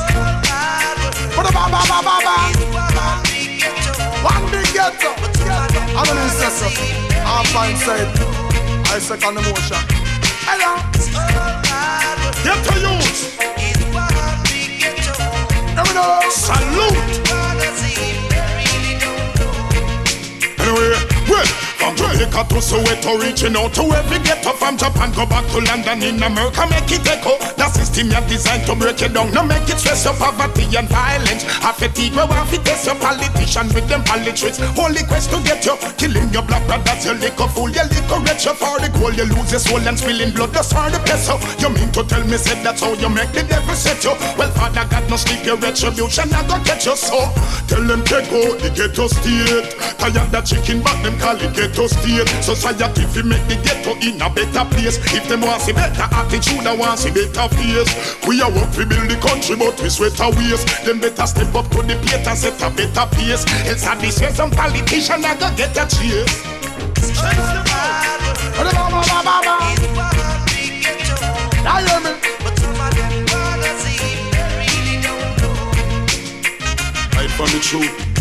But 1.36 1.51
ba 1.51 1.68
ba 1.68 1.82
ba 1.84 1.99
ba 1.99 2.16
ba. 2.24 2.36
One 4.24 4.45
big 4.51 4.72
ghetto. 4.72 5.12
I'm 5.91 6.07
an 6.07 6.18
incessor. 6.24 6.72
I 7.26 7.43
find 7.51 7.78
said. 7.78 8.07
I 8.88 8.99
second 8.99 9.38
emotion. 9.38 9.84
Hello. 10.47 10.80
Get 12.43 12.60
me 12.76 12.82
know. 12.82 12.99
Salute. 16.32 17.20
Anyway, 20.60 20.93
from 21.26 21.68
Jamaica 21.95 22.45
to 22.49 22.59
Soweto, 22.61 23.19
reaching 23.21 23.55
out 23.55 23.73
to 23.73 23.83
every 23.93 24.19
ghetto 24.19 24.51
from 24.53 24.77
Japan, 24.77 25.11
go 25.13 25.25
back 25.25 25.45
to 25.51 25.59
London 25.61 26.03
in 26.03 26.21
America, 26.21 26.65
make 26.69 26.91
it 26.91 27.05
echo. 27.07 27.37
The 27.57 27.67
system 27.69 28.11
you 28.11 28.21
designed 28.27 28.65
to 28.67 28.75
break 28.75 29.01
it 29.01 29.13
down, 29.13 29.31
no 29.33 29.43
make 29.43 29.69
it 29.69 29.79
stress 29.79 30.05
your 30.05 30.13
poverty 30.15 30.65
and 30.77 30.87
violence. 30.89 31.45
A 31.79 31.87
team, 31.87 32.11
we 32.11 32.23
want 32.27 32.49
to 32.49 32.57
test 32.59 32.85
your 32.85 32.95
politician 32.95 33.71
with 33.71 33.87
them 33.87 34.03
politics. 34.03 34.59
Holy 34.75 34.99
quest 35.07 35.31
to 35.31 35.39
get 35.47 35.63
you, 35.63 35.79
killing 35.95 36.27
your 36.35 36.43
black 36.43 36.65
brothers, 36.67 37.05
your 37.05 37.15
liquor 37.15 37.47
fool, 37.47 37.71
your 37.71 37.87
liquor 37.87 38.19
rich, 38.27 38.43
you 38.43 38.53
for 38.53 38.75
the 38.83 38.91
goal, 38.99 39.13
you 39.15 39.23
lose 39.23 39.51
your 39.51 39.63
soul 39.63 39.79
and 39.79 39.97
spilling 39.97 40.31
blood, 40.35 40.51
that's 40.51 40.75
all 40.75 40.91
the 40.91 40.99
peso. 41.07 41.39
You 41.63 41.71
mean 41.71 41.87
to 41.95 42.03
tell 42.03 42.25
me, 42.27 42.35
said 42.35 42.59
that's 42.65 42.83
how 42.83 42.91
you 42.99 43.07
make 43.07 43.31
the 43.31 43.43
devil 43.47 43.75
set 43.75 44.03
you? 44.03 44.11
Well, 44.35 44.51
Father 44.51 44.83
God, 44.91 45.07
no 45.09 45.15
sleep, 45.15 45.45
your 45.45 45.55
retribution, 45.55 46.33
I 46.33 46.43
go 46.43 46.59
get 46.67 46.83
you, 46.85 46.95
so. 46.95 47.31
Tell 47.71 47.83
them 47.87 48.03
take 48.03 48.27
out 48.27 48.59
the 48.59 48.69
ghetto 48.75 49.07
state. 49.07 49.71
Tired 49.99 50.31
that 50.35 50.43
chicken 50.43 50.81
but 50.83 50.99
them 50.99 51.15
call 51.19 51.39
it 51.39 51.55
ghetto 51.55 51.78
state. 51.88 52.27
Society 52.43 53.05
fi 53.07 53.21
make 53.23 53.45
the 53.47 53.55
ghetto 53.63 53.95
in 54.03 54.21
a 54.21 54.30
better 54.30 54.65
place. 54.73 54.97
If 55.13 55.27
them 55.27 55.41
want 55.41 55.61
see 55.61 55.73
better 55.73 56.07
attitude, 56.11 56.65
I 56.65 56.75
want 56.75 56.99
see 56.99 57.11
better 57.11 57.47
face. 57.55 57.91
We 58.27 58.41
are 58.41 58.51
work 58.51 58.71
we 58.75 58.86
build 58.86 59.09
the 59.09 59.17
country, 59.21 59.55
but 59.55 59.80
we 59.82 59.89
sweat 59.89 60.19
our 60.19 60.32
ways. 60.36 60.65
Them 60.84 60.99
better 60.99 61.27
step 61.27 61.53
up 61.55 61.69
to 61.71 61.82
the 61.84 61.95
plate 62.01 62.27
and 62.27 62.38
set 62.38 62.59
a 62.61 62.69
better 62.73 63.05
pace. 63.15 63.45
Else 63.67 63.86
I 63.86 63.95
this 63.95 64.19
way 64.19 64.32
some 64.32 64.51
politician 64.51 65.23
I 65.23 65.36
go 65.39 65.47
get 65.55 65.77
a 65.77 65.86
chase. 65.88 66.59
You 71.69 71.86
hear 71.86 71.99
me? 72.01 72.11
Right 77.15 77.32
from 77.32 77.47
the 77.47 77.59
truth. 77.61 78.18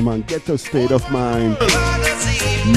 Man, 0.00 0.22
ghetto 0.22 0.56
state 0.56 0.92
of 0.92 1.08
mind. 1.10 1.58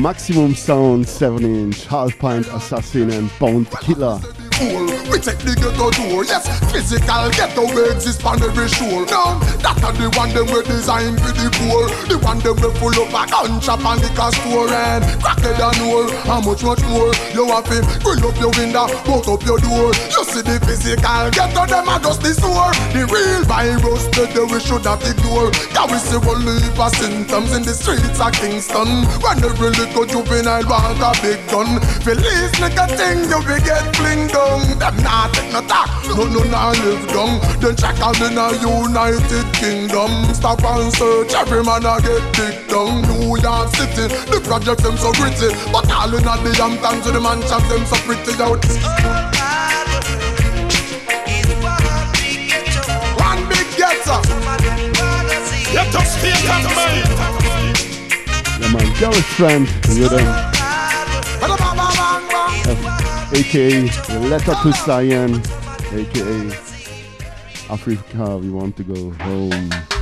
Maximum 0.02 0.56
sound, 0.56 1.08
7 1.08 1.44
inch, 1.44 1.86
half 1.86 2.18
pint 2.20 2.48
assassin, 2.48 3.10
and 3.12 3.32
Bounty 3.40 3.76
Killer. 3.82 4.20
We 4.62 5.18
take 5.18 5.42
the 5.42 5.58
ghetto 5.58 5.90
door, 5.90 6.22
yes. 6.26 6.46
Physical 6.70 7.30
ghetto 7.34 7.66
we 7.74 7.90
exist 7.90 8.22
on 8.26 8.38
every 8.38 8.70
shore. 8.70 9.06
No, 9.10 9.42
that 9.66 9.82
are 9.82 9.94
the 9.98 10.14
one 10.14 10.30
them 10.30 10.46
we 10.54 10.62
design 10.62 11.18
for 11.18 11.34
the 11.34 11.50
poor. 11.58 11.90
The 12.06 12.22
one 12.22 12.38
them 12.40 12.62
we 12.62 12.70
full 12.78 12.94
up 12.94 13.10
a 13.10 13.24
gun 13.26 13.58
shop 13.62 13.82
and 13.82 13.98
liquor 13.98 14.30
store 14.38 14.70
and 14.70 15.02
crack 15.22 15.42
it 15.42 15.58
and 15.58 15.80
more. 15.82 16.06
How 16.30 16.38
much 16.38 16.62
much 16.62 16.86
more? 16.86 17.10
You 17.34 17.50
have 17.50 17.66
to 17.66 17.82
grill 18.06 18.22
up 18.30 18.38
your 18.38 18.54
window, 18.54 18.86
bolt 19.10 19.26
up 19.26 19.42
your 19.42 19.58
door. 19.58 19.90
You 20.14 20.22
see 20.22 20.46
the 20.46 20.62
physical 20.62 21.34
ghetto 21.34 21.66
them 21.66 21.90
are 21.90 22.00
just 22.00 22.22
the 22.22 22.38
sore. 22.38 22.74
The 22.94 23.10
real 23.10 23.42
virus 23.50 24.06
that 24.14 24.38
we 24.38 24.60
should 24.62 24.86
not 24.86 25.02
ignore. 25.02 25.50
Can 25.74 25.86
we 25.90 25.98
see 25.98 26.22
only 26.22 26.62
for 26.78 26.94
symptoms 26.94 27.58
in 27.58 27.66
the 27.66 27.74
streets 27.74 28.22
of 28.22 28.32
Kingston? 28.38 29.10
When 29.18 29.42
every 29.42 29.74
little 29.74 30.06
juvenile 30.06 30.62
want 30.70 31.02
a 31.02 31.12
big 31.26 31.42
gun. 31.50 31.82
Feliz 32.06 32.54
nigga 32.62 32.86
thing 32.94 33.26
you 33.26 33.42
be 33.50 33.58
get 33.66 33.90
fling 33.98 34.30
down. 34.44 34.80
Them 34.80 34.96
not 35.04 35.34
take 35.34 35.52
no 35.52 35.62
talk, 35.68 35.88
no 36.08 36.24
no 36.28 36.44
nah 36.44 36.72
live 36.72 37.08
down. 37.08 37.40
Then 37.60 37.76
check 37.76 38.00
out 38.02 38.20
in 38.22 38.38
a 38.38 38.48
United 38.60 39.48
Kingdom. 39.54 40.12
Stop 40.34 40.64
and 40.64 40.92
search, 40.94 41.34
every 41.34 41.64
man 41.64 41.86
a 41.86 42.00
get 42.02 42.24
dick 42.36 42.68
down. 42.68 43.02
New 43.08 43.38
York 43.40 43.70
City, 43.76 44.08
the 44.32 44.42
projects 44.44 44.84
them 44.84 44.98
so 44.98 45.12
gritty, 45.14 45.50
but 45.72 45.90
all 45.92 46.14
in 46.14 46.28
a 46.28 46.34
the 46.44 46.52
Hamptons, 46.60 47.06
the 47.06 47.20
man 47.20 47.40
mansions 47.40 47.68
them 47.70 47.84
so 47.86 47.98
pretty 48.04 48.34
out. 48.44 48.64
One 53.20 53.42
big 53.50 53.68
ghetto. 53.78 54.18
Get 55.72 55.96
a 55.96 56.02
state 56.06 56.50
of 56.52 56.64
mind. 56.76 57.08
Yeah, 58.60 58.72
man, 58.72 58.90
Gareth 59.00 59.26
Friend, 59.36 59.68
rhythm, 59.90 60.54
aka 63.34 63.82
Letter 64.30 64.56
to 64.62 64.72
Zion, 64.86 65.42
aka 65.92 66.52
Africa, 67.70 68.38
we 68.38 68.50
want 68.50 68.78
to 68.78 68.84
go 68.84 69.12
home. 69.24 69.93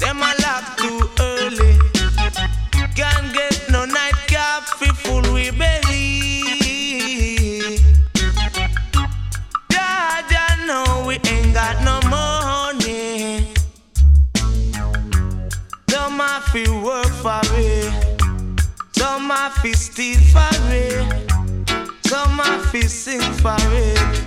Them 0.00 0.18
a 0.18 0.32
lock 0.42 0.76
too 0.76 1.10
early. 1.20 1.78
Can't 2.94 3.32
get 3.32 3.68
no 3.70 3.84
night 3.84 4.14
coffee 4.28 4.92
full 5.02 5.22
we 5.32 5.50
belly. 5.50 6.42
Jaja 9.70 10.66
know 10.66 11.04
we 11.06 11.14
ain't 11.30 11.54
got 11.54 11.82
no 11.84 12.00
money. 12.08 13.54
Some 15.90 16.20
a 16.20 16.40
fi 16.52 16.64
work 16.82 17.12
for 17.22 17.40
it, 17.54 17.92
some 18.92 19.30
a 19.30 19.50
fi 19.60 19.72
steal 19.72 20.20
for 20.32 20.50
it, 20.72 21.30
some 22.06 22.40
a 22.40 22.58
fi 22.70 22.80
sing 22.82 23.20
for 23.20 23.56
it. 23.60 24.26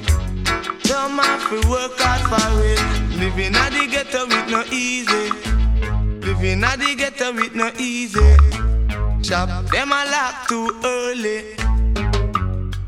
Some 0.84 1.20
have 1.20 1.50
to 1.50 1.70
work 1.70 1.92
hard 1.98 2.22
for 2.30 2.64
it. 2.64 2.82
Living 3.20 3.56
at 3.56 3.70
the 3.70 3.88
ghetto 3.88 4.26
with 4.26 4.50
no 4.50 4.64
easy. 4.72 5.59
Living 6.42 6.64
at 6.64 6.80
the 6.80 6.96
ghetto 6.96 7.34
with 7.34 7.54
no 7.54 7.70
easy. 7.78 8.22
Shop 9.22 9.50
them 9.72 9.92
a 9.92 10.06
lock 10.10 10.48
too 10.48 10.72
early. 10.86 11.58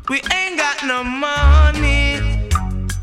We 0.08 0.22
ain't 0.32 0.56
got 0.56 0.82
no 0.86 1.04
money 1.04 2.48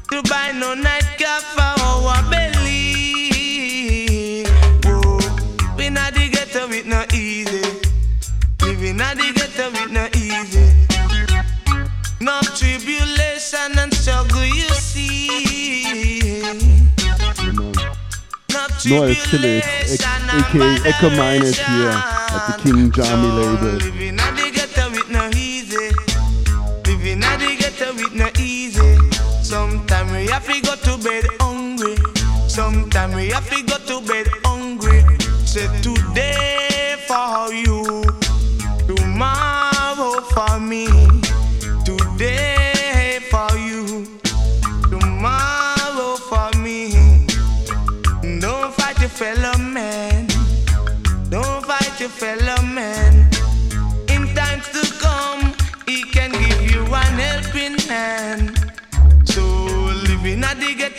to 0.09 0.23
buy 0.27 0.51
no 0.55 0.73
nightcap 0.73 1.43
for 1.53 1.61
our 1.61 2.23
belly. 2.31 4.43
Whoa, 4.85 5.19
we 5.77 5.91
not 5.91 6.15
the 6.15 6.29
ghetto 6.31 6.67
with 6.67 6.87
no 6.87 7.05
easy. 7.13 7.61
Living 8.63 8.99
at 9.01 9.17
the 9.17 9.31
ghetto 9.35 9.69
with 9.69 9.91
no 9.91 10.07
easy. 10.15 10.73
No 12.21 12.41
tribulation 12.55 13.18
Noel 18.85 19.13
Phillips, 19.13 19.99
aka 19.99 20.77
Echo 20.85 21.09
Minott 21.09 21.57
here 21.57 21.89
at 21.89 22.47
the 22.47 22.63
King 22.63 22.91
Jammy 22.91 23.27
label. 23.27 23.77
Living 23.77 24.19
at 24.19 24.35
the 24.35 24.51
ghetto 24.51 24.89
with 24.91 25.09
no 25.09 25.29
easy. 25.35 25.89
Living 26.85 27.23
at 27.23 27.37
the 27.39 27.57
ghetto 27.59 27.93
with 27.93 28.13
no 28.13 28.29
easy. 28.39 28.97
Sometimes 29.43 30.11
we 30.11 30.27
have 30.27 30.45
to 30.45 30.61
go 30.61 30.75
to 30.75 31.03
bed 31.03 31.25
hungry. 31.41 31.97
Sometimes 32.47 33.15
we 33.15 33.29
have 33.29 33.49
to 33.49 33.61
go 33.63 33.77
to 33.79 34.07
bed 34.07 34.27
hungry. 34.45 35.03
Say 35.45 35.67
today 35.81 36.95
for 37.05 37.51
you, 37.51 38.03
tomorrow 38.87 40.21
for 40.21 40.59
me. 40.59 40.87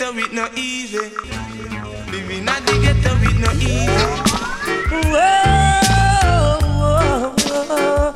Ghetto 0.01 0.14
with 0.16 0.32
no 0.32 0.48
easy. 0.57 0.98
Living 2.11 2.48
at 2.48 2.64
the 2.64 2.72
ghetto 2.80 3.12
with 3.20 3.38
no 3.38 3.53
easy. 3.61 3.86
Whoa, 5.12 6.59
whoa, 6.80 7.34
whoa, 7.36 7.64
whoa. 7.68 8.12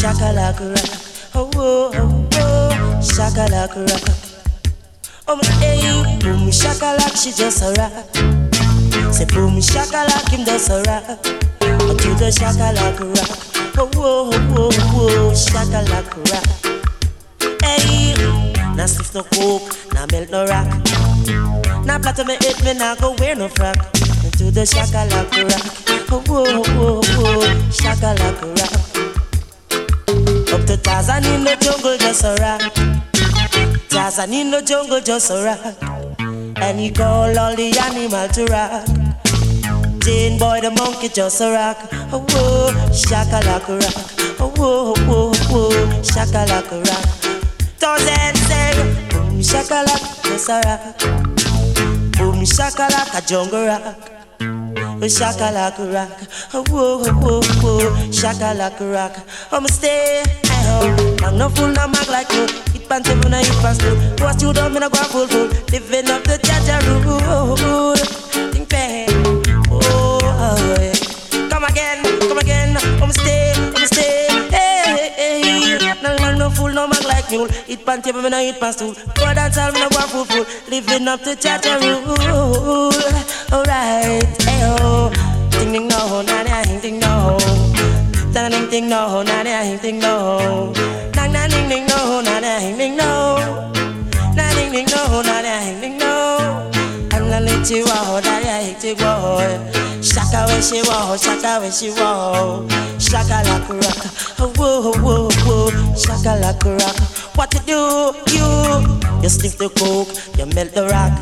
Shakalaka. 0.00 0.66
Oh, 1.34 1.50
oh, 1.54 1.92
oh, 1.94 2.28
oh. 2.34 3.00
Shakalaka. 3.00 3.82
Oh, 5.28 5.38
she 7.14 7.30
just 7.30 7.62
a 7.62 7.72
rock. 7.78 7.92
Say 9.14 9.26
boom, 9.26 9.60
shakalak, 9.60 10.28
him 10.30 10.44
just 10.44 10.70
a 10.70 10.82
rock. 10.88 11.22
To 11.22 12.14
the 12.18 12.30
shakalaka 12.34 13.06
rock. 13.16 13.51
Oh, 13.74 13.90
oh, 13.96 14.30
oh, 14.56 14.70
oh, 14.94 15.32
shakalaka 15.32 16.20
rock. 16.30 16.48
Hey, 17.62 18.14
now 18.76 18.86
sniff 18.86 19.14
no 19.14 19.22
coke, 19.22 19.76
now 19.94 20.06
melt 20.10 20.30
no 20.30 20.46
rock. 20.46 20.68
Now 21.84 21.98
platter 21.98 22.24
me 22.24 22.36
hit 22.40 22.62
me, 22.64 22.74
now 22.74 22.94
go 22.94 23.14
wear 23.18 23.34
no 23.34 23.48
frock. 23.48 23.76
Into 24.24 24.50
the 24.50 24.62
shakalaka 24.62 25.44
rock. 25.50 25.64
Oh, 26.10 26.22
oh, 26.28 26.62
oh, 26.66 27.00
oh, 27.02 27.44
shakalaka 27.70 28.46
rock. 28.58 28.72
Up 30.52 30.66
to 30.66 30.76
Tarzan 30.76 31.24
in 31.24 31.44
the 31.44 31.56
jungle, 31.60 31.96
just 31.96 32.24
a 32.24 32.34
rock. 32.40 32.60
Tarzan 33.88 34.32
in 34.32 34.50
the 34.50 34.62
jungle, 34.62 35.00
just 35.00 35.30
a 35.30 35.42
rock. 35.44 35.76
And 36.58 36.78
he 36.78 36.90
call 36.90 37.38
all 37.38 37.56
the 37.56 37.78
animal 37.78 38.28
to 38.28 38.44
rock. 38.46 39.01
Jane 40.04 40.36
boy, 40.36 40.60
the 40.60 40.70
monkey, 40.70 41.08
just 41.08 41.40
a 41.40 41.52
rock. 41.52 41.78
Oh, 42.12 42.18
whoa, 42.30 42.72
shakalaka 42.90 43.78
rock. 43.80 43.96
Oh, 44.40 44.50
whoa, 44.56 44.94
oh, 44.96 45.04
whoa, 45.06 45.30
oh, 45.32 45.70
whoa, 45.70 46.02
shakalaka 46.02 46.82
rock. 46.88 47.06
Thousand 47.78 48.36
say, 48.48 48.74
boom, 49.10 49.38
shakalaka, 49.38 50.22
just 50.24 50.48
a 50.50 50.60
rock. 50.66 50.98
Boom, 52.18 52.42
shakalaka, 52.42 53.24
jungle 53.28 53.66
rock. 53.66 54.10
Oh, 54.40 55.06
shakalaka 55.06 55.94
rock. 55.94 56.10
Oh, 56.52 56.64
whoa, 56.68 57.02
oh, 57.06 57.12
whoa, 57.22 57.40
whoa, 57.62 57.90
shakalaka 58.10 58.92
rock. 58.92 59.16
I'ma 59.52 59.68
stay 59.68 60.22
at 60.22 60.66
home. 60.66 61.16
I'm 61.22 61.38
no 61.38 61.48
fool, 61.48 61.68
no 61.68 61.86
mag 61.86 62.08
like 62.08 62.32
you. 62.32 62.46
Hit 62.72 62.90
up 62.90 63.06
when 63.22 63.34
I 63.34 63.44
hit 63.44 63.56
pants 63.62 63.78
too. 63.78 63.94
What 64.22 64.42
you 64.42 64.52
done, 64.52 64.74
me 64.74 64.80
no 64.80 64.88
go 64.88 65.02
full 65.04 65.28
full. 65.28 65.46
Living 65.70 66.10
up 66.10 66.24
the 66.24 66.38
Jaja 66.42 66.82
rule. 67.04 67.94
Think 68.52 68.68
bad. 68.68 69.01
Mule. 77.32 77.48
Hit 77.66 77.84
pants 77.84 78.06
up 78.08 78.14
when 78.16 78.34
I 78.34 78.44
hit 78.44 78.60
pants 78.60 78.78
too. 78.78 78.94
Go 79.16 79.34
dance 79.34 79.58
all, 79.58 79.72
me 79.72 79.80
no 79.80 79.88
go 79.88 80.00
full 80.12 80.24
full. 80.24 80.44
Living 80.70 81.08
up 81.08 81.20
the 81.24 81.34
Jaja 81.34 81.80
rule. 81.80 82.92
Alright, 83.52 84.22
hey, 84.42 84.60
oh. 84.80 85.10
Ding 85.50 85.72
ding 85.72 85.88
no, 85.88 86.22
na 86.22 86.42
na 86.42 86.62
ding 86.64 86.80
ding 86.80 86.98
no. 87.00 87.38
Da 88.32 88.48
ding 88.48 88.68
ding 88.70 88.88
no, 88.88 89.22
na 89.22 89.42
na 89.42 89.62
ding 89.62 89.78
ding 89.78 89.98
no. 89.98 90.72
Na 91.14 91.26
na 91.26 91.46
ding 91.48 91.68
ding 91.68 91.86
no, 91.86 92.20
na 92.20 92.40
na 92.40 92.58
ding 92.60 92.76
ding 92.78 92.96
no. 92.96 93.70
Na 94.36 94.52
ding 94.54 94.72
ding 94.72 94.86
no, 94.92 95.22
na 95.22 95.40
na 95.42 95.60
ding 95.60 95.80
ding 95.80 95.98
no. 95.98 96.70
And 97.12 97.34
I 97.34 97.40
let 97.40 97.70
you 97.70 97.84
out, 97.88 98.24
oh, 98.24 98.30
I 98.30 98.72
hate 98.72 98.84
you 98.84 98.96
go. 98.96 99.48
Shaka 100.02 100.46
when 100.48 100.62
she 100.62 100.80
walk, 100.82 101.12
oh, 101.12 101.16
shaka 101.16 101.60
when 101.60 101.70
she 101.70 101.90
walk. 101.90 102.70
Shaka 103.00 103.42
like 103.48 103.68
a 103.68 103.74
rock, 103.74 104.02
oh, 104.40 104.52
whoa, 104.56 104.92
whoa, 105.02 105.28
whoa. 105.44 105.94
Shaka 105.94 106.40
like 106.40 106.64
a 106.64 106.76
rock. 106.76 106.96
You 107.66 108.14
you? 108.34 108.46
You 109.22 109.28
sniff 109.28 109.56
the 109.58 109.68
coke, 109.78 110.10
you 110.38 110.46
melt 110.54 110.72
the 110.74 110.88
rock. 110.88 111.12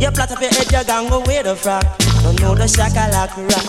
You 0.00 0.10
plot 0.10 0.32
up 0.32 0.40
your 0.40 0.50
head, 0.50 0.70
you 0.72 0.84
gang 0.84 1.10
away 1.12 1.42
the 1.42 1.56
frock. 1.56 1.84
Don't 2.22 2.40
know 2.40 2.54
the 2.54 2.64
shakalaka 2.64 3.48
rock. 3.48 3.66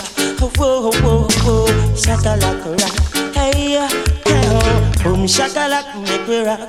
Whoa, 0.58 0.92
whoa, 1.02 1.28
whoa, 1.44 1.68
shakalaka 1.96 2.72
rock. 2.82 3.36
Hey, 3.36 3.72
hey, 3.72 3.88
oh. 4.28 4.92
boom 5.04 5.26
shakalaka, 5.26 5.96
make 6.04 6.28
we 6.28 6.44
rock. 6.44 6.60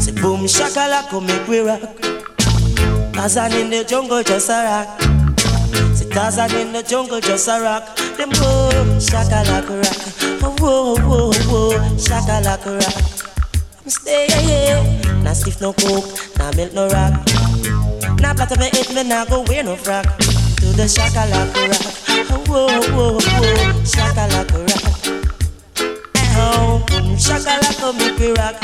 Say 0.00 0.12
boom 0.12 0.44
shakalaka, 0.44 1.20
make 1.26 1.48
we 1.48 1.60
rock. 1.60 1.80
Tarzan 3.14 3.52
in 3.52 3.70
the 3.70 3.84
jungle, 3.84 4.22
just 4.22 4.50
a 4.50 4.62
rock. 4.64 5.00
Say 5.96 6.08
Tarzan 6.10 6.54
in 6.56 6.72
the 6.72 6.82
jungle, 6.82 7.20
just 7.20 7.48
a 7.48 7.60
rock. 7.62 7.96
Them 8.16 8.28
boom 8.30 8.98
shakalaka 9.00 9.82
rock. 9.82 10.60
Whoa, 10.60 10.96
whoa, 10.96 11.32
whoa, 11.32 11.78
shakalaka 11.96 12.78
rock. 12.80 13.15
Stay. 13.88 14.26
Now 15.22 15.32
stiff 15.32 15.60
no 15.60 15.72
coke, 15.72 16.06
now 16.38 16.50
milk 16.56 16.72
no 16.74 16.88
rock. 16.88 17.14
Now 18.20 18.34
platter 18.34 18.58
me 18.58 18.68
hit 18.72 18.92
me, 18.94 19.02
now 19.04 19.24
go 19.24 19.42
wear 19.42 19.62
no 19.62 19.76
frock. 19.76 20.04
To 20.58 20.66
the 20.74 20.84
shakalaka 20.90 21.68
rock. 21.70 21.86
Oh, 22.28 22.42
whoa, 22.48 22.66
whoa, 22.90 23.12
whoa, 23.14 23.82
shakalaka 23.84 24.58
rock. 24.66 24.84
Oh, 26.38 26.84
boom, 26.88 27.16
shakalaka 27.16 27.92
make 27.96 28.18
me 28.18 28.32
rock. 28.32 28.56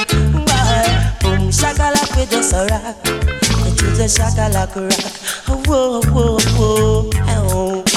Why? 0.49 1.15
Boom, 1.21 1.51
shakalaka 1.51 2.17
we 2.17 2.27
just 2.27 2.53
a 2.53 2.67
rock. 2.67 3.03
To 3.03 3.87
the 3.95 4.07
shakalaka 4.11 4.91
rock. 4.91 5.13
Oh, 5.49 5.63
whoa, 5.67 6.01
whoa, 6.13 6.39
whoa. 6.59 7.11
Oh. 7.55 7.92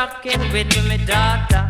rocking 0.00 0.40
with 0.52 0.88
me, 0.88 0.96
daughter. 1.04 1.69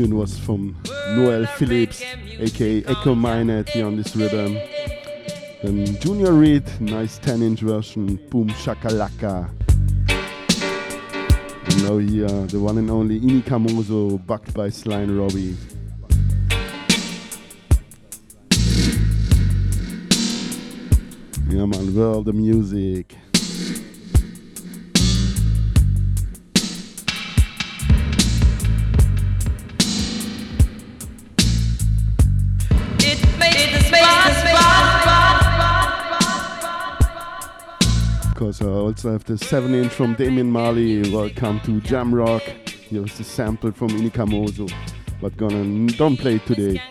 tune 0.00 0.16
was 0.16 0.38
from 0.38 0.74
Noel 1.14 1.44
Phillips, 1.44 2.02
aka 2.38 2.82
Echo 2.84 3.14
Minott, 3.14 3.68
here 3.68 3.84
on 3.84 3.96
this 3.96 4.16
rhythm. 4.16 4.54
Then 5.62 5.84
Junior 6.00 6.32
Reid, 6.32 6.64
nice 6.80 7.18
10 7.18 7.42
inch 7.42 7.60
version, 7.60 8.16
Boom 8.30 8.48
Shakalaka. 8.48 9.50
And 11.66 11.82
now 11.84 11.98
here, 11.98 12.24
uh, 12.24 12.46
the 12.46 12.58
one 12.58 12.78
and 12.78 12.90
only 12.90 13.20
Ini 13.20 13.42
Kamoze, 13.42 14.26
backed 14.26 14.54
by 14.54 14.70
Sly 14.70 15.00
and 15.00 15.18
Robbie. 15.18 15.54
Yeah 21.50 21.66
man, 21.66 21.94
world 21.94 22.24
the 22.24 22.32
music. 22.32 23.09
So 39.00 39.14
after 39.14 39.32
uh, 39.32 39.36
7 39.38 39.74
inch 39.74 39.90
from 39.94 40.12
Damian 40.12 40.50
Marley. 40.50 41.00
Uh, 41.00 41.16
Welcome 41.16 41.58
to 41.60 41.80
Jamrock. 41.80 42.42
Here's 42.68 43.18
a 43.18 43.24
sample 43.24 43.72
from 43.72 43.88
Ini 43.88 44.10
Kamoze. 44.10 44.70
But 45.22 45.38
gonna 45.38 45.86
don't 45.92 46.18
play 46.18 46.36
today. 46.40 46.82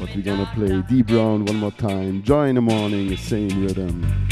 But 0.00 0.14
we're 0.16 0.22
gonna 0.22 0.50
play 0.54 0.82
D 0.88 1.02
Brown 1.02 1.44
one 1.44 1.56
more 1.56 1.72
time. 1.72 2.22
Joy 2.22 2.46
in 2.46 2.54
the 2.54 2.62
morning, 2.62 3.14
same 3.18 3.50
rhythm. 3.62 4.25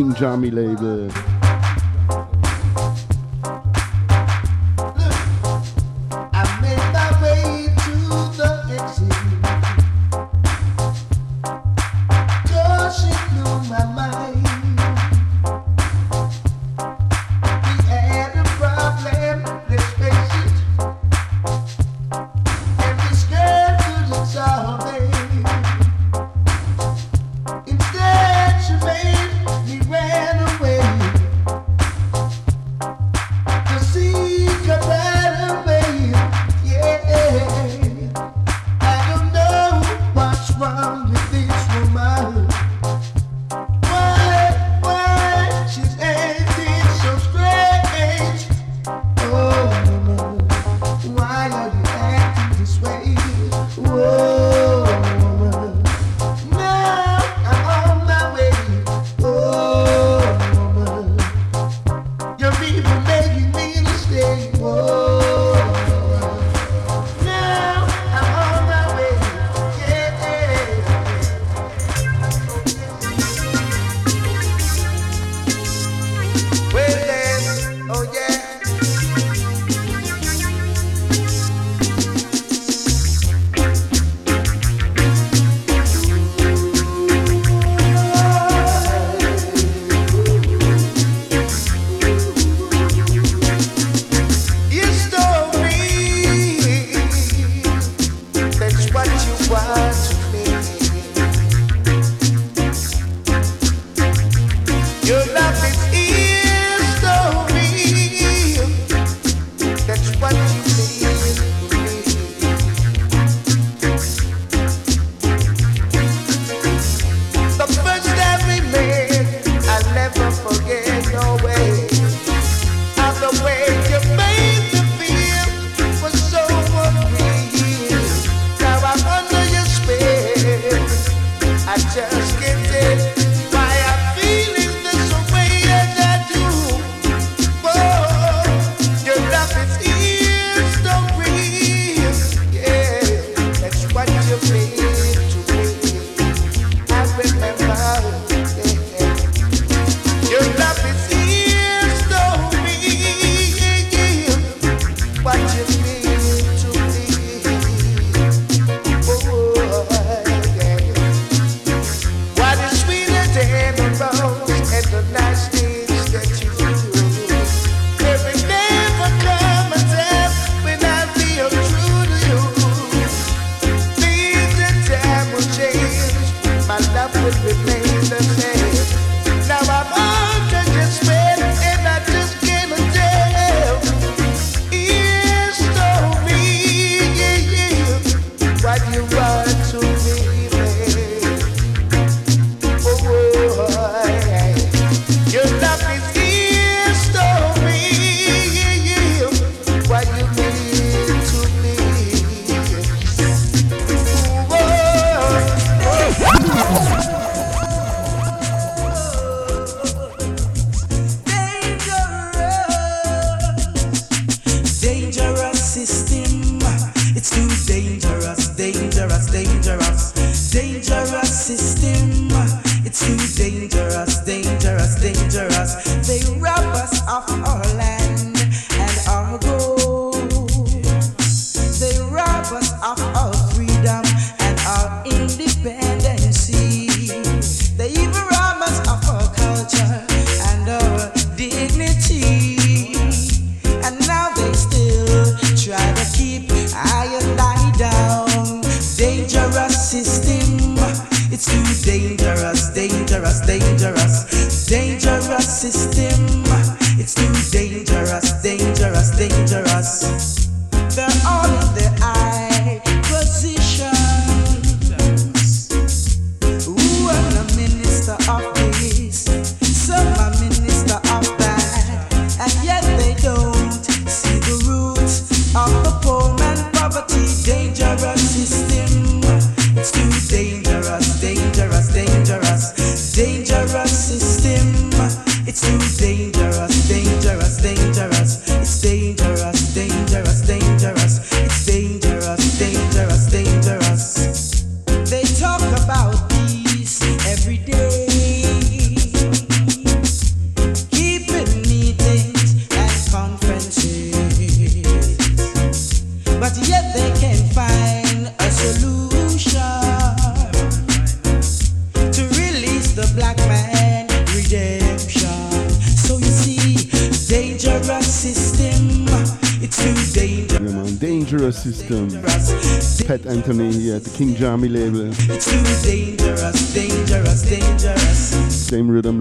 King 0.00 0.14
Jammy 0.14 0.50
label. 0.50 1.29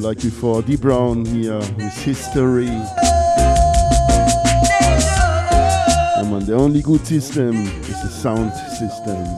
like 0.09 0.21
before. 0.23 0.63
Dee 0.63 0.75
Brown 0.75 1.23
here 1.23 1.59
with 1.59 1.93
History. 2.03 2.65
Come 6.15 6.33
on, 6.33 6.45
the 6.47 6.55
only 6.55 6.81
good 6.81 7.05
system 7.05 7.55
is 7.55 8.01
the 8.01 8.09
sound 8.09 8.51
system. 8.79 9.28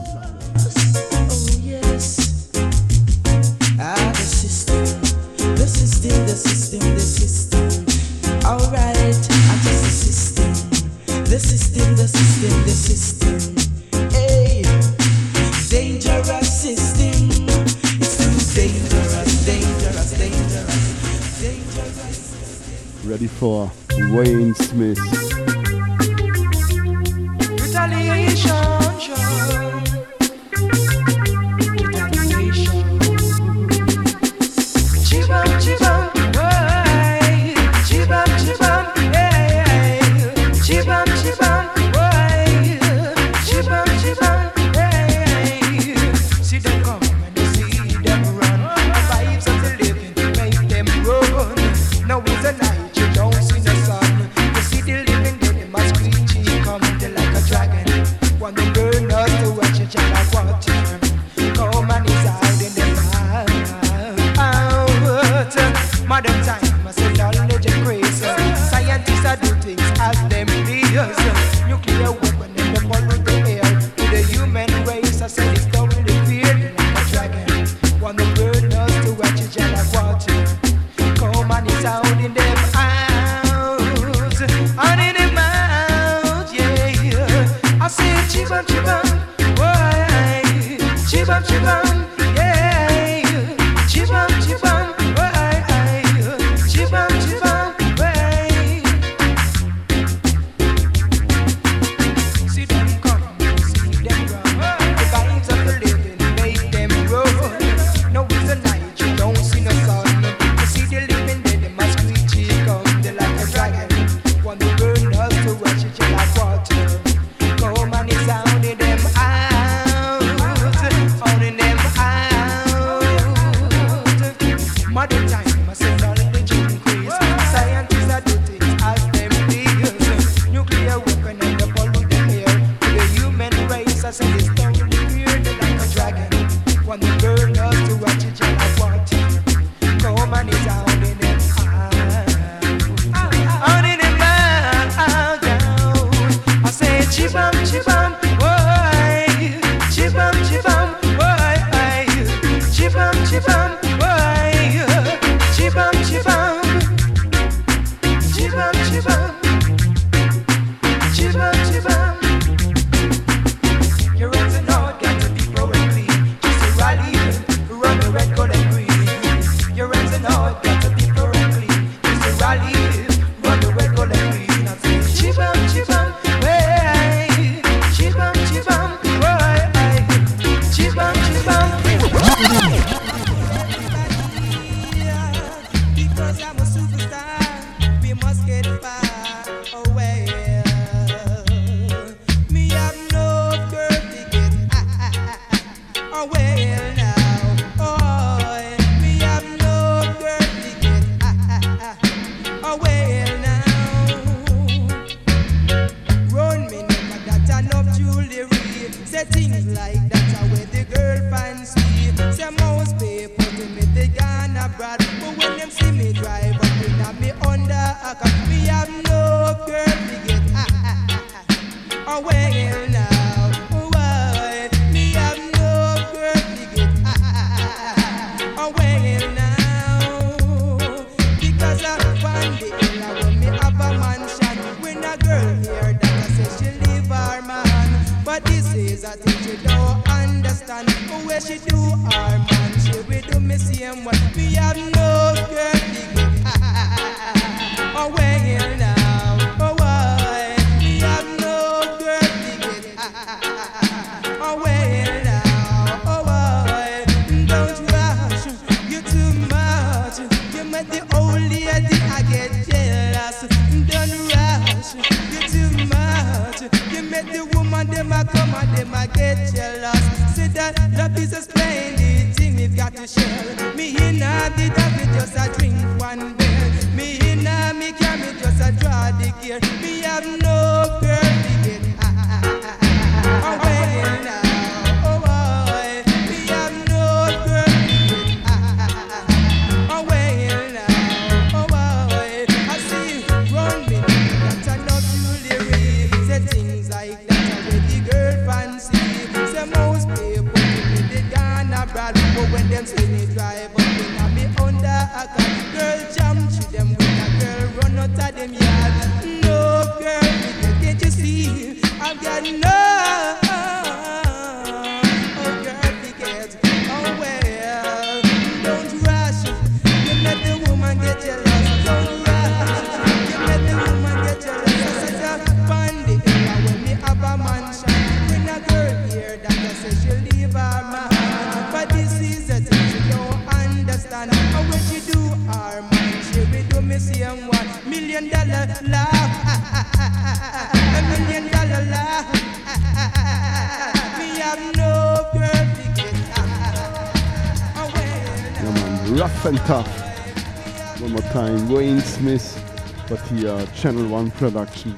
here, 353.38 353.50
uh, 353.50 353.66
Channel 353.68 354.08
1 354.08 354.32
production. 354.32 354.96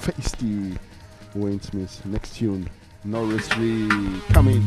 Feisty 0.00 0.76
Wayne 1.34 1.60
Smith, 1.60 2.04
next 2.06 2.36
tune, 2.36 2.68
Norris 3.04 3.48
Lee, 3.56 3.88
coming. 4.32 4.62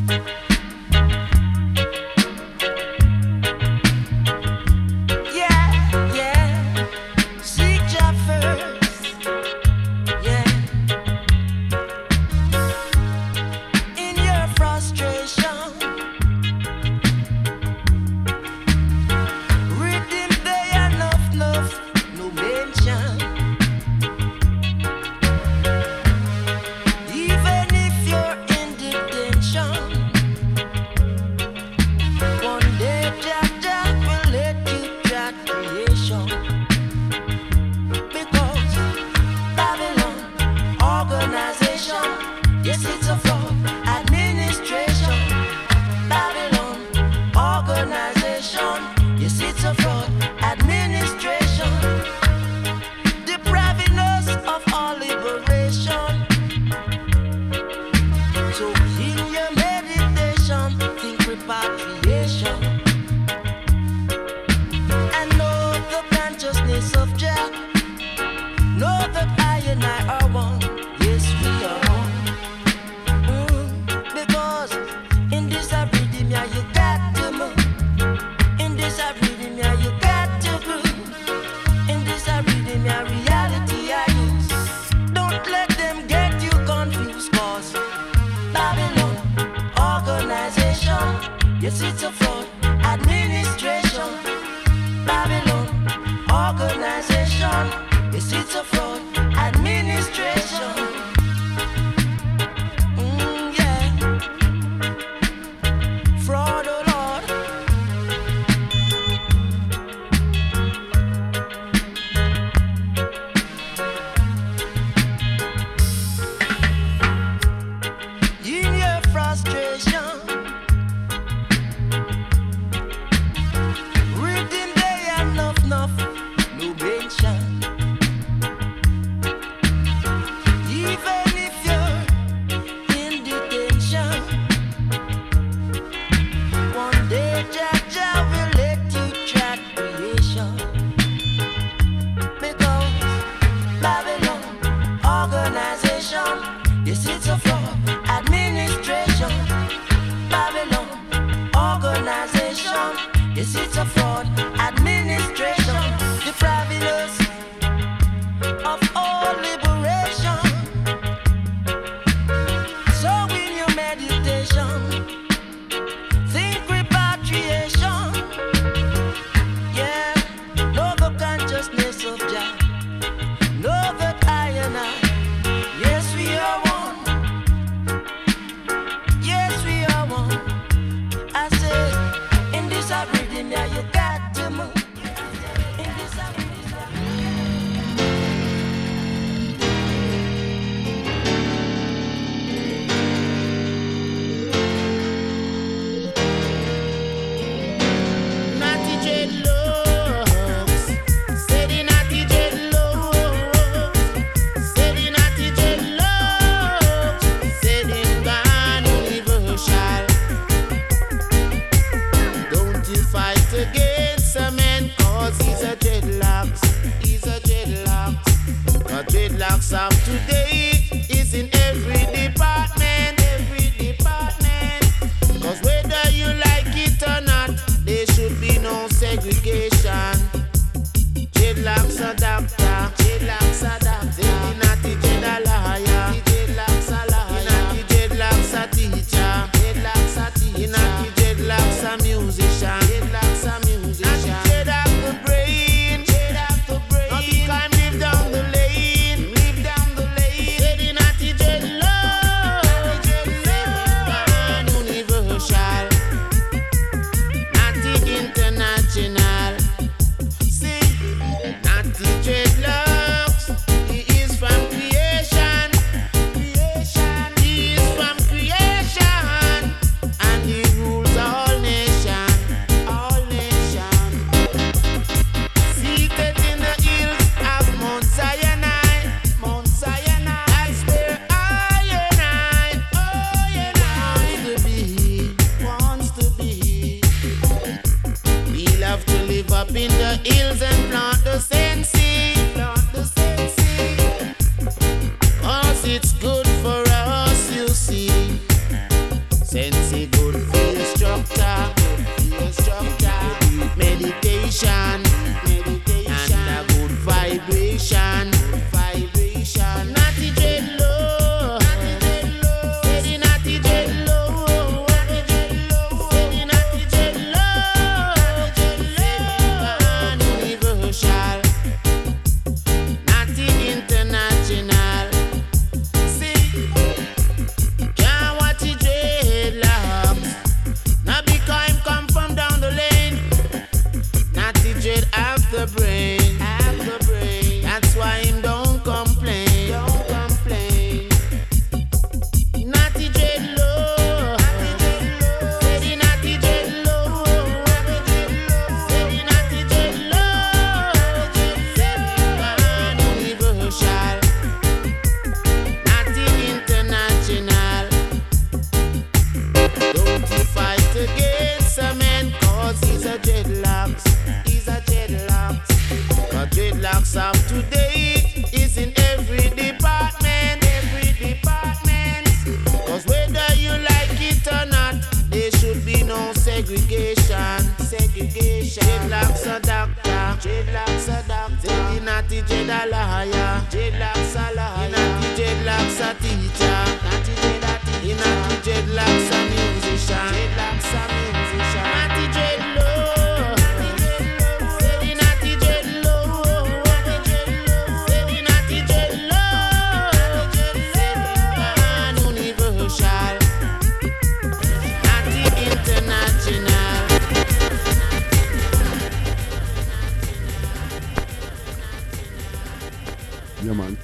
Jedlock's 378.88 379.46
a 379.46 379.60
doctor. 379.60 380.24
Jedlock's 380.44 381.08
a 381.10 381.24
doctor. 381.28 381.68
Say 381.68 382.00
natty 382.00 382.42
dread 382.42 382.70
a 382.70 382.90
liar. 382.90 383.62
Dreadlocks 383.72 384.36
a 384.36 384.56
liar. 384.56 384.90
Natty 384.90 385.28
dreadlocks 385.38 386.00
a 386.00 386.14
teacher. 386.22 386.68
Not 386.68 387.04
Natty 387.04 387.34
dread 387.36 387.64
a 387.64 387.74
teacher. 387.86 388.16
Natty 388.16 388.56
dreadlocks 388.66 389.27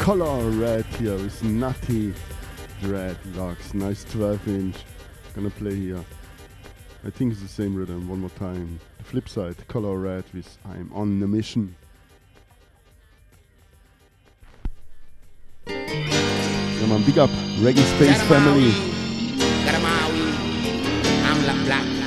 Color 0.03 0.49
red 0.49 0.84
here. 0.99 1.15
It's 1.15 1.41
Nutty 1.41 2.13
Dreadlocks. 2.81 3.73
Nice 3.73 4.03
12 4.03 4.47
inch. 4.49 4.75
Gonna 5.34 5.49
play 5.49 5.75
here. 5.75 6.03
I 7.05 7.09
think 7.09 7.31
it's 7.31 7.41
the 7.41 7.47
same 7.47 7.73
rhythm. 7.73 8.09
One 8.09 8.19
more 8.19 8.30
time. 8.31 8.81
The 8.97 9.05
flip 9.05 9.30
side, 9.30 9.55
Color 9.69 9.97
Red 9.97 10.25
with 10.34 10.57
I'm 10.65 10.91
on 10.93 11.21
the 11.21 11.27
mission. 11.27 11.73
Come 15.67 16.91
on, 16.91 17.03
big 17.05 17.17
up, 17.17 17.30
Reggae 17.61 17.85
Space 17.95 18.21
family. 18.23 18.73
I'm 21.23 21.45
la 21.47 21.53
black. 21.63 22.02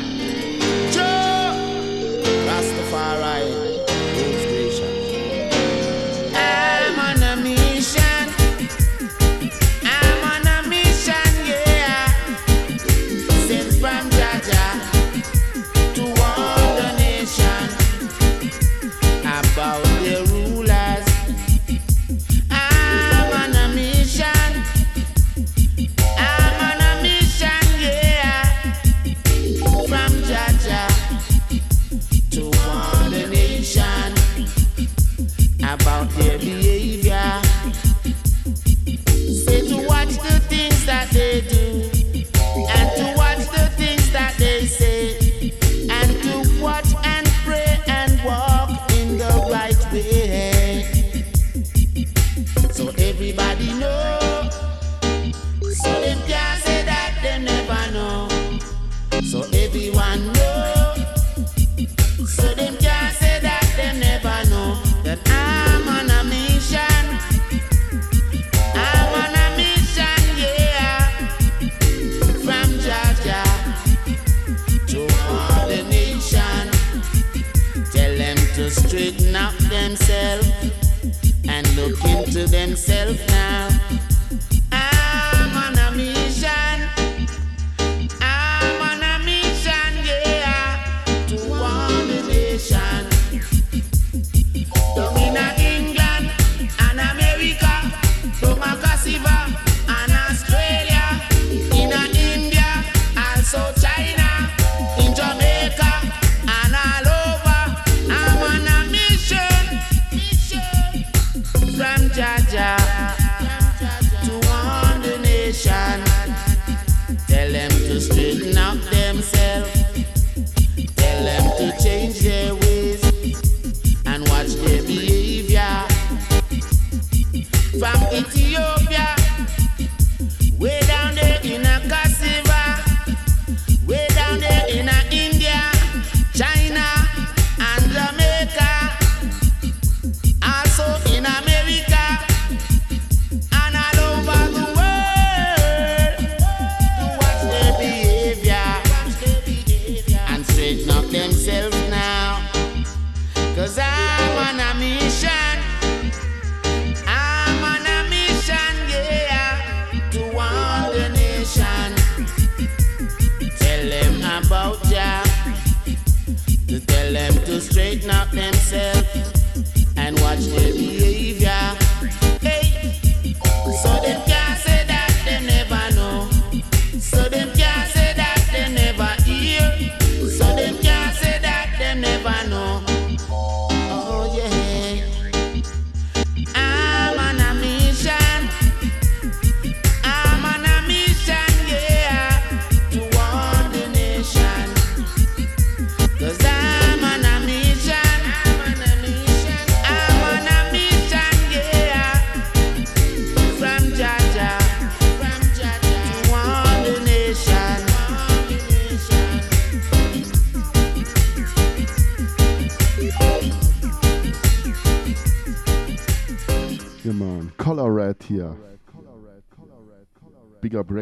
themselves 82.47 83.19
now. 83.29 83.86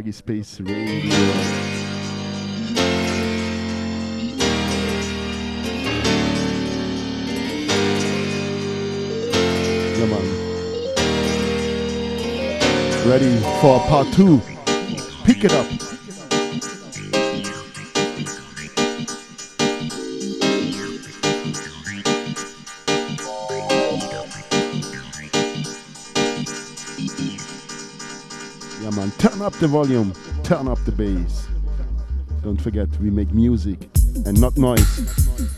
Prague 0.05 0.13
Space 0.13 0.61
Radio. 0.61 1.15
ready 13.07 13.37
for 13.61 13.79
part 13.81 14.07
two. 14.15 14.41
Pick 15.25 15.45
it 15.45 15.53
up. 15.53 15.84
Up 29.55 29.61
the 29.61 29.69
volume, 29.69 30.13
turn 30.43 30.67
up 30.67 30.79
the 30.85 30.91
bass. 30.91 31.47
Don't 32.43 32.61
forget, 32.61 32.89
we 33.01 33.11
make 33.11 33.33
music 33.33 33.89
and 34.27 34.41
not 34.41 34.57
noise. 34.57 35.54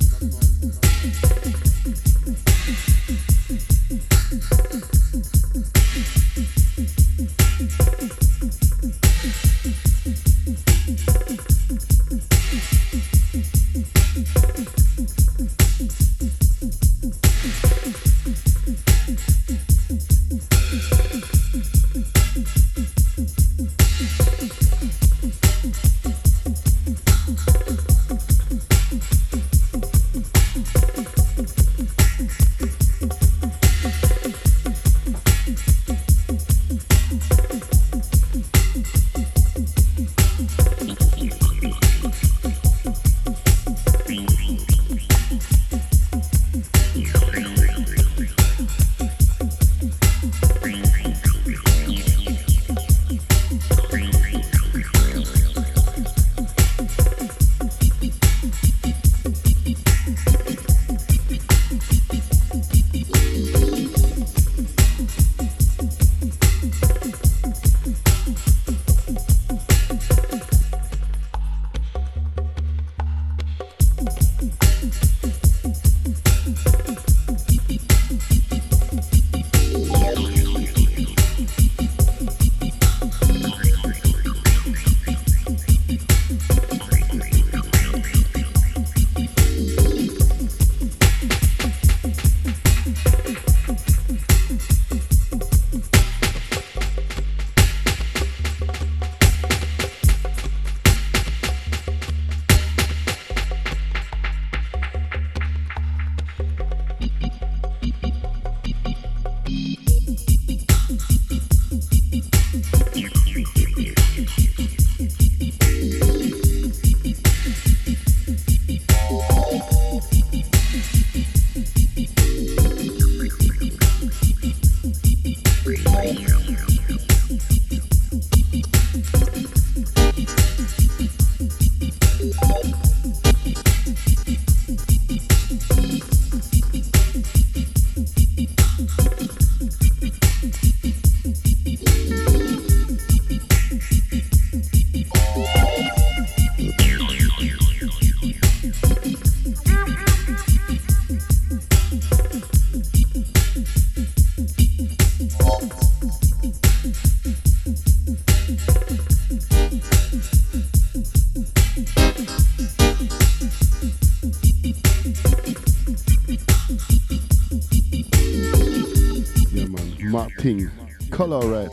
Color 171.27 171.51
red. 171.51 171.73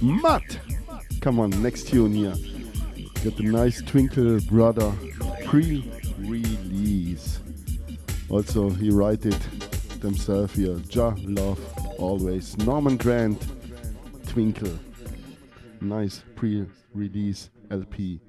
Matt! 0.00 0.58
Come 1.20 1.38
on, 1.40 1.50
next 1.62 1.88
tune 1.88 2.14
here. 2.14 2.32
Got 3.22 3.36
the 3.36 3.42
nice 3.42 3.82
Twinkle 3.82 4.40
Brother 4.48 4.90
pre 5.44 5.86
release. 6.20 7.40
Also, 8.30 8.70
he 8.70 8.88
write 8.88 9.26
it 9.26 9.42
himself 10.00 10.54
here. 10.54 10.76
Jah 10.88 11.14
Love 11.18 11.60
Always. 11.98 12.56
Norman 12.56 12.96
Grant, 12.96 13.46
Twinkle. 14.26 14.78
Nice 15.82 16.22
pre 16.34 16.64
release 16.94 17.50
LP. 17.70 18.22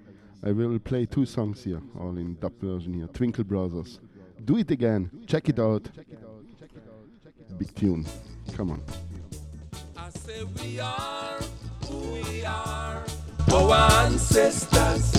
I 0.44 0.52
will 0.52 0.78
play 0.80 1.06
two 1.06 1.26
songs 1.26 1.64
here, 1.64 1.82
all 1.98 2.18
in 2.18 2.36
dub 2.42 2.60
version 2.60 2.96
here. 2.96 3.08
Twinkle 3.08 3.46
Brothers. 3.46 4.02
Do 4.44 4.58
it 4.58 4.72
again. 4.72 5.10
Check 5.26 5.48
it 5.48 5.58
out. 5.58 5.88
Big 7.58 7.74
tune. 7.76 8.06
Come 8.58 8.72
on. 8.72 8.84
I 10.10 10.12
say 10.12 10.44
we 10.64 10.80
are 10.80 11.38
who 11.86 12.14
we 12.14 12.44
are, 12.44 13.04
our 13.54 13.92
ancestors. 14.06 15.14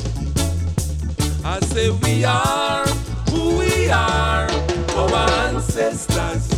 I 1.45 1.61
say 1.61 1.91
we 1.91 2.25
are 2.25 2.85
who 3.31 3.59
we 3.61 3.89
are, 3.89 4.51
our 4.97 5.31
ancestors. 5.47 6.51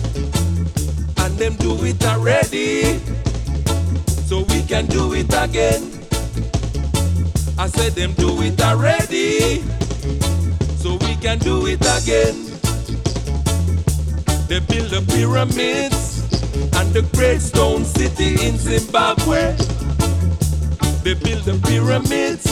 And 1.19 1.37
them 1.37 1.57
do 1.57 1.77
it 1.85 2.03
already, 2.07 3.01
so 4.07 4.45
we 4.49 4.63
can 4.63 4.87
do 4.87 5.13
it 5.13 5.31
again. 5.35 5.83
I 7.59 7.67
said 7.67 7.93
them 7.93 8.15
do 8.15 8.41
it 8.41 8.59
already, 8.63 9.61
so 10.79 10.95
we 11.07 11.17
can 11.17 11.39
do 11.39 11.67
it 11.67 11.83
again. 11.83 12.47
They 14.49 14.61
build 14.61 14.89
the 14.89 15.05
pyramids 15.13 16.12
and 16.75 16.93
the 16.93 17.03
great 17.15 17.41
stone 17.41 17.85
city 17.85 18.35
in 18.47 18.57
Zimbabwe. 18.57 19.55
They 21.03 21.15
build 21.15 21.45
the 21.45 21.59
pyramids 21.67 22.47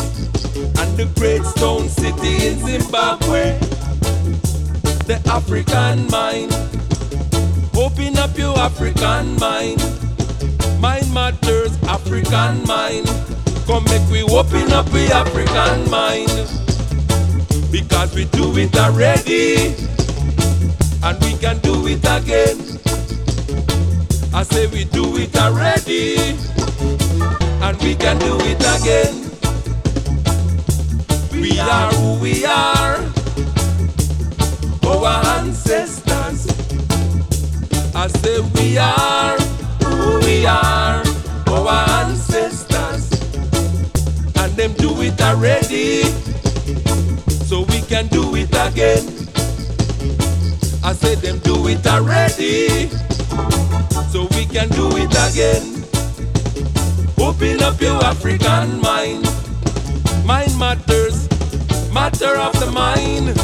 and 0.81 0.97
the 0.97 1.07
great 1.19 1.45
stone 1.45 1.89
city 1.89 2.49
in 2.49 2.59
Zimbabwe. 2.59 3.59
The 5.07 5.21
African 5.27 6.07
mind, 6.11 6.53
open 7.77 8.19
up 8.19 8.37
your 8.37 8.59
African 8.59 9.37
mind. 9.39 9.81
Mind 10.81 11.13
matters, 11.13 11.77
African 11.85 12.65
mind. 12.67 13.07
Come 13.67 13.85
make 13.85 14.09
we 14.11 14.23
open 14.23 14.73
up 14.73 14.87
the 14.87 15.11
African 15.13 15.91
mind. 15.91 16.31
Because 17.71 18.15
we 18.15 18.25
do 18.27 18.57
it 18.57 18.77
already 18.77 19.75
and 21.03 21.19
we 21.25 21.35
can 21.39 21.59
do 21.61 21.87
it 21.87 22.05
again. 22.05 22.80
I 24.33 24.43
say 24.45 24.67
we 24.69 24.85
do 24.85 25.17
it 25.17 25.37
already, 25.37 26.17
and 27.63 27.77
we 27.83 27.95
can 27.95 28.19
do 28.19 28.39
it 28.41 28.63
again. 28.77 29.15
We 31.33 31.59
are 31.59 31.93
who 31.95 32.21
we 32.21 32.45
are, 32.45 32.99
our 34.87 35.27
ancestors. 35.39 36.47
I 37.95 38.07
say 38.07 38.41
we 38.55 38.79
are 38.79 39.37
who 39.85 40.21
we 40.21 40.47
are, 40.47 41.03
our 41.49 41.91
ancestors, 42.05 43.11
and 44.37 44.53
them 44.57 44.73
do 44.75 45.01
it 45.03 45.21
already, 45.21 46.05
so 47.45 47.63
we 47.63 47.83
can 47.83 48.07
do 48.09 48.37
it 48.37 48.51
again. 48.51 49.05
I 50.83 50.95
said 50.95 51.19
them 51.19 51.39
do 51.41 51.69
it 51.69 51.87
already, 51.87 52.91
so 54.11 54.27
we 54.37 54.45
can 54.47 54.69
do 54.71 54.89
it 54.97 55.13
again. 55.29 55.85
Open 57.19 57.63
up 57.63 57.81
your 57.81 58.03
African 58.05 58.81
mind. 58.81 59.25
Mind 60.25 60.59
matters, 60.59 61.29
matter 61.93 62.37
of 62.37 62.53
the 62.61 62.71
mind. 62.73 63.37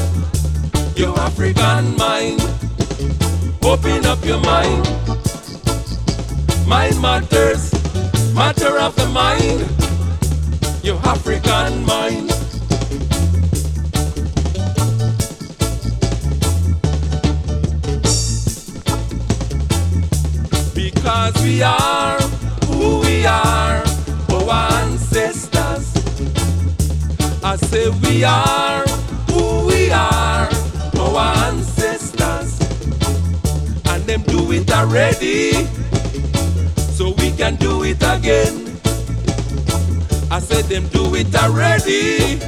Your 0.96 1.18
African 1.20 1.96
mind. 1.96 2.40
Open 3.62 4.06
up 4.06 4.24
your 4.24 4.40
mind. 4.40 4.84
Mind 6.66 7.00
matters, 7.00 7.72
matter 8.34 8.78
of 8.78 8.94
the 8.96 9.06
mind. 9.12 9.60
Your 10.84 10.98
African 11.06 11.84
mind. 11.84 12.30
Because 21.06 21.40
we 21.44 21.62
are 21.62 22.20
who 22.66 22.98
we 22.98 23.24
are, 23.26 23.80
our 24.28 24.72
ancestors. 24.82 25.94
I 27.44 27.54
say 27.54 27.90
we 28.02 28.24
are 28.24 28.82
who 29.30 29.68
we 29.68 29.92
are, 29.92 30.48
our 30.98 31.36
ancestors. 31.46 32.58
And 33.86 34.02
them 34.02 34.22
do 34.22 34.50
it 34.50 34.68
already, 34.72 35.52
so 36.74 37.14
we 37.18 37.30
can 37.30 37.54
do 37.54 37.84
it 37.84 38.02
again. 38.02 38.76
I 40.28 40.40
said 40.40 40.64
them 40.64 40.88
do 40.88 41.14
it 41.14 41.32
already, 41.36 42.40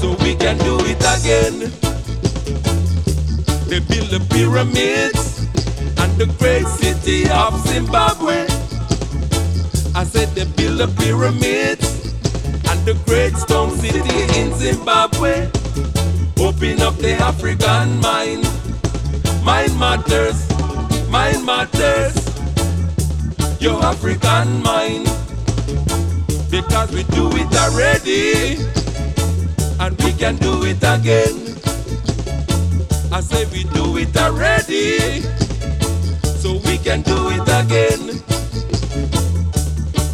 so 0.00 0.16
we 0.24 0.34
can 0.34 0.56
do 0.64 0.78
it 0.80 1.04
again. 1.18 1.70
They 3.68 3.80
build 3.80 4.08
the 4.08 4.26
pyramids 4.30 5.33
the 6.16 6.26
great 6.38 6.66
city 6.66 7.28
of 7.30 7.58
Zimbabwe. 7.66 8.46
I 9.96 10.04
said 10.04 10.28
they 10.28 10.44
build 10.44 10.78
the 10.78 10.86
pyramids 11.02 12.14
and 12.70 12.78
the 12.86 12.94
great 13.04 13.34
stone 13.36 13.70
city 13.78 13.98
in 14.38 14.54
Zimbabwe. 14.54 15.50
Open 16.38 16.80
up 16.82 16.94
the 16.98 17.16
African 17.20 17.98
mind. 18.00 18.44
Mind 19.42 19.76
matters, 19.78 20.38
mind 21.10 21.44
matters. 21.44 22.14
Your 23.60 23.82
African 23.82 24.62
mind. 24.62 25.06
Because 26.48 26.92
we 26.92 27.02
do 27.14 27.28
it 27.34 27.52
already 27.56 28.62
and 29.80 30.00
we 30.04 30.12
can 30.12 30.36
do 30.36 30.62
it 30.64 30.78
again. 30.78 31.34
I 33.12 33.20
say 33.20 33.46
we 33.46 33.64
do 33.64 33.96
it 33.96 34.16
already 34.16 35.43
can 36.84 37.00
do 37.00 37.30
it 37.30 37.48
again. 37.48 38.20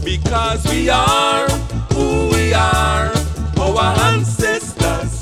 Because 0.04 0.64
we 0.68 0.88
are 0.88 1.48
who 1.92 2.28
we 2.30 2.54
are, 2.54 3.10
our 3.58 3.98
ancestors. 4.12 5.20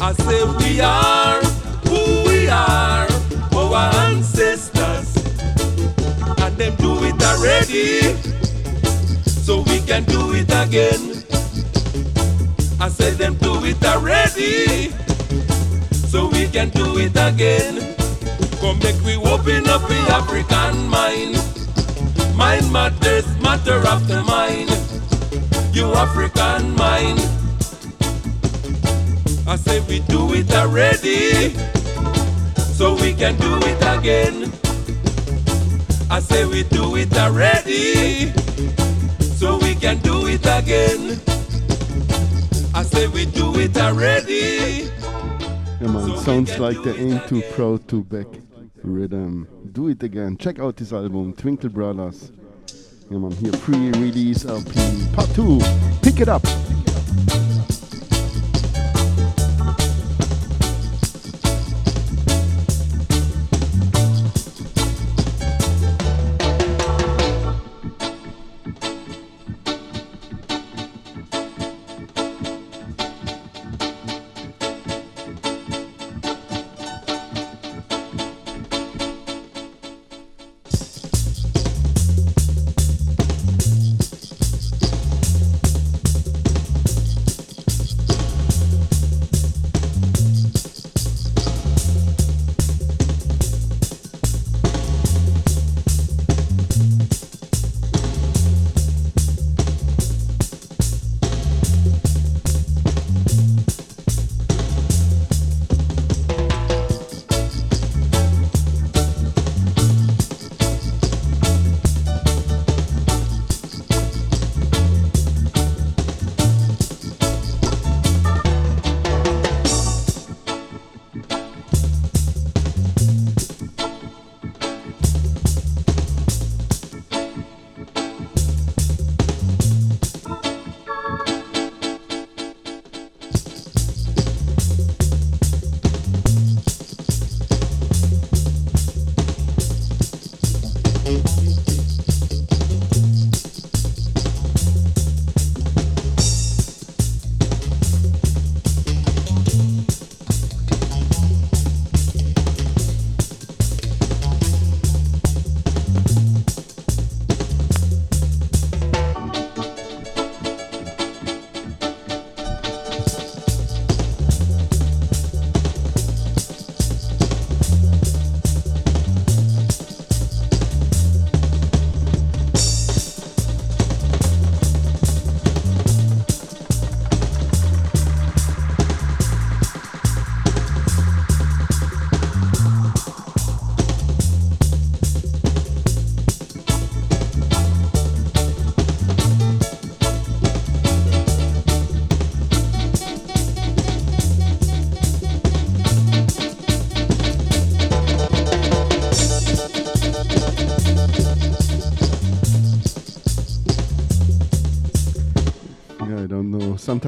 I 0.00 0.14
say 0.14 0.42
we 0.58 0.80
are 0.80 1.42
who 1.84 2.24
we 2.26 2.48
are, 2.48 3.06
our 3.54 3.94
ancestors. 4.06 5.14
And 6.38 6.56
them 6.56 6.74
do 6.76 7.04
it 7.04 7.22
already, 7.22 8.14
so 9.28 9.58
we 9.68 9.80
can 9.80 10.04
do 10.04 10.32
it 10.32 10.50
again. 10.64 11.22
I 12.80 12.88
say 12.88 13.10
them 13.10 13.34
do 13.34 13.62
it 13.66 13.84
already, 13.84 14.92
so 15.92 16.30
we 16.30 16.48
can 16.48 16.70
do 16.70 16.96
it 16.96 17.14
again. 17.16 17.89
Come 18.60 18.78
make 18.80 19.00
we 19.06 19.16
open 19.16 19.66
up 19.68 19.80
the 19.88 19.96
African 20.12 20.86
mind. 20.88 21.34
Mind 22.36 22.70
matters, 22.70 23.24
matter 23.40 23.78
of 23.88 24.06
the 24.06 24.22
mind. 24.24 24.68
You 25.74 25.86
African 25.94 26.74
mind. 26.76 27.18
I 29.48 29.56
say 29.56 29.80
we 29.88 30.00
do 30.00 30.34
it 30.34 30.52
already, 30.52 31.54
so 32.76 32.94
we 32.96 33.14
can 33.14 33.34
do 33.38 33.58
it 33.62 33.80
again. 33.80 34.52
I 36.10 36.20
say 36.20 36.44
we 36.44 36.62
do 36.64 36.96
it 36.96 37.16
already, 37.16 38.30
so 39.38 39.56
we 39.58 39.74
can 39.74 39.98
do 40.00 40.26
it 40.26 40.44
again. 40.44 41.18
I 42.74 42.82
say 42.82 43.08
we 43.08 43.24
do 43.24 43.58
it 43.58 43.74
already. 43.78 44.90
Yeah, 45.80 45.88
man, 45.88 46.18
sounds 46.18 46.58
like 46.58 46.82
they 46.82 46.94
ain't 46.98 47.26
too 47.26 47.40
proud 47.54 47.88
to 47.88 48.04
back 48.04 48.26
rhythm. 48.82 49.48
Do 49.72 49.88
it 49.88 50.02
again. 50.02 50.36
Check 50.36 50.58
out 50.58 50.76
this 50.76 50.92
album, 50.92 51.32
Twinkle 51.34 51.70
Brothers. 51.70 52.32
Yeah, 53.10 53.18
man, 53.18 53.32
here 53.32 53.52
pre-release 53.52 54.44
LP 54.44 55.06
part 55.12 55.28
two. 55.34 55.60
Pick 56.02 56.20
it 56.20 56.28
up. 56.28 56.42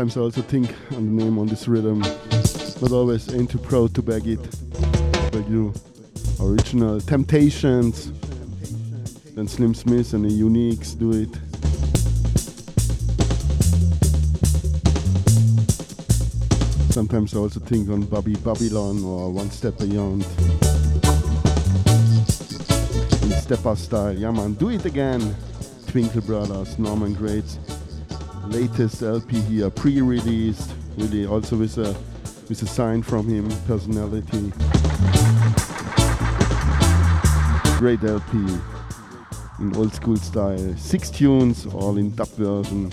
Sometimes 0.02 0.16
I 0.16 0.20
also 0.20 0.42
think 0.42 0.74
on 0.96 1.16
the 1.16 1.24
name 1.24 1.38
on 1.38 1.46
this 1.46 1.68
rhythm, 1.68 2.00
but 2.80 2.90
always 2.90 3.32
ain't 3.32 3.52
too 3.52 3.58
proud 3.58 3.94
to 3.94 4.02
beg 4.02 4.26
it. 4.26 4.42
Beg 5.30 5.46
you. 5.48 5.72
Original 6.40 7.00
Temptations. 7.00 8.10
Then 9.36 9.46
Slim 9.46 9.74
Smith 9.74 10.12
and 10.12 10.24
the 10.24 10.28
Uniques 10.28 10.98
do 10.98 11.12
it. 11.12 11.28
Sometimes 16.92 17.36
I 17.36 17.38
also 17.38 17.60
think 17.60 17.88
on 17.88 18.02
Bobby 18.02 18.34
Babylon 18.34 19.04
or 19.04 19.30
One 19.30 19.52
Step 19.52 19.78
Beyond. 19.78 20.24
In 23.22 23.30
Stepper 23.40 23.76
style, 23.76 24.18
yeah 24.18 24.32
man, 24.32 24.54
do 24.54 24.70
it 24.70 24.84
again. 24.84 25.36
Twinkle 25.86 26.22
Brothers, 26.22 26.76
Norman 26.76 27.14
Grant 27.14 27.51
latest 28.62 29.02
LP 29.02 29.40
here, 29.40 29.70
pre-released, 29.70 30.70
really 30.96 31.26
also 31.26 31.56
with 31.56 31.76
a 31.78 31.96
with 32.48 32.62
a 32.62 32.66
sign 32.66 33.02
from 33.02 33.26
him, 33.26 33.48
personality. 33.66 34.52
Great 37.78 38.04
LP 38.04 38.38
in 39.58 39.74
old 39.74 39.92
school 39.92 40.16
style. 40.16 40.76
Six 40.76 41.10
tunes, 41.10 41.66
all 41.66 41.98
in 41.98 42.14
dub 42.14 42.28
version. 42.28 42.92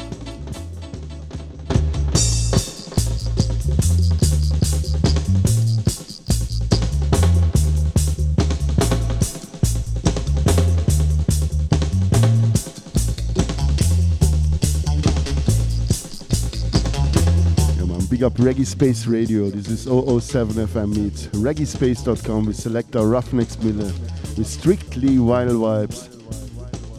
Reggae 18.40 18.66
Space 18.66 19.06
Radio. 19.06 19.50
This 19.50 19.68
is 19.68 19.84
007 19.84 20.56
FM 20.66 20.96
Meets. 20.96 21.28
ReggaeSpace.com 21.28 22.46
with 22.46 22.56
selector 22.56 23.00
Ruffneck 23.00 23.50
Smille 23.50 23.92
with 24.38 24.48
strictly 24.48 25.20
wild 25.20 25.52
vibes. 25.52 26.08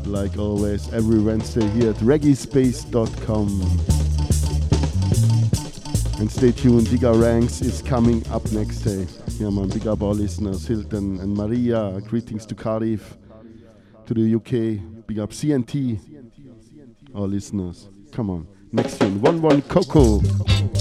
Like 0.06 0.36
always, 0.36 0.92
every 0.92 1.18
Wednesday 1.18 1.66
here 1.68 1.90
at 1.90 1.96
ReggaeSpace.com. 1.96 3.48
And 6.20 6.30
stay 6.30 6.52
tuned, 6.52 6.90
Digger 6.90 7.14
Ranks 7.14 7.62
is 7.62 7.80
coming 7.80 8.22
up 8.28 8.44
next 8.52 8.80
day. 8.80 9.06
Yeah, 9.38 9.48
man, 9.48 9.70
big 9.70 9.86
up 9.86 10.02
our 10.02 10.12
listeners, 10.12 10.66
Hilton 10.66 11.20
and 11.20 11.34
Maria. 11.34 12.02
Greetings 12.02 12.44
to 12.46 12.54
Cardiff, 12.54 13.16
to 14.04 14.12
the 14.12 14.34
UK. 14.34 15.06
Big 15.06 15.18
up 15.18 15.30
CNT, 15.30 16.00
our 17.14 17.26
listeners. 17.26 17.88
Come 18.12 18.28
on. 18.28 18.46
Next 18.72 18.98
tune, 18.98 19.20
1-1 19.20 19.66
Coco. 19.68 20.79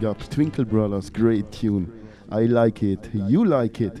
Big 0.00 0.08
up 0.08 0.30
Twinkle 0.30 0.64
Brothers. 0.64 1.10
Great 1.10 1.52
tune. 1.52 2.08
I 2.30 2.44
like 2.44 2.82
it. 2.82 3.10
You 3.12 3.44
like 3.44 3.82
it. 3.82 4.00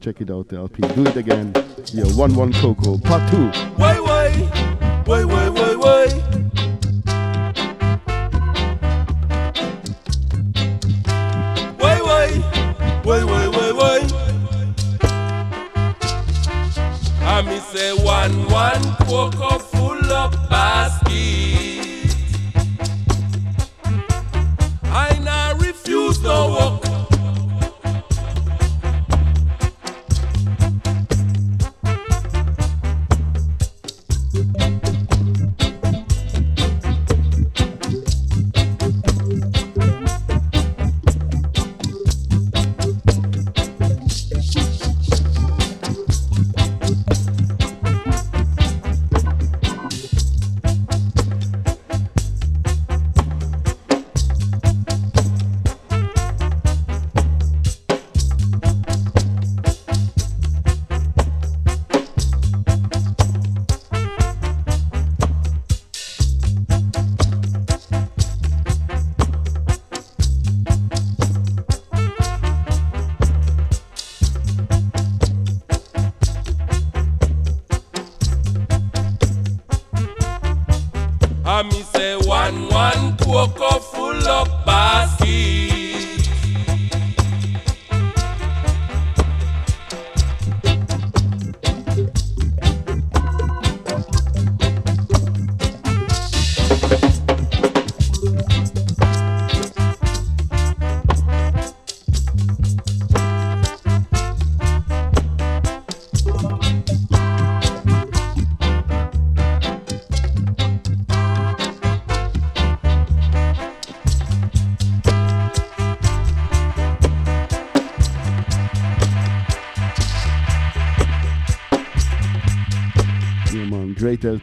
Check 0.00 0.22
it 0.22 0.30
out, 0.30 0.48
the 0.48 0.56
LP. 0.56 0.80
Do 0.94 1.04
it 1.04 1.16
again. 1.16 1.52
Yeah, 1.92 2.04
1 2.04 2.34
1 2.34 2.52
Coco. 2.54 2.96
Part 2.96 3.30
2. 3.30 3.36
Why, 3.76 4.00
why? 4.00 4.30
Why, 5.04 5.24
why, 5.24 5.37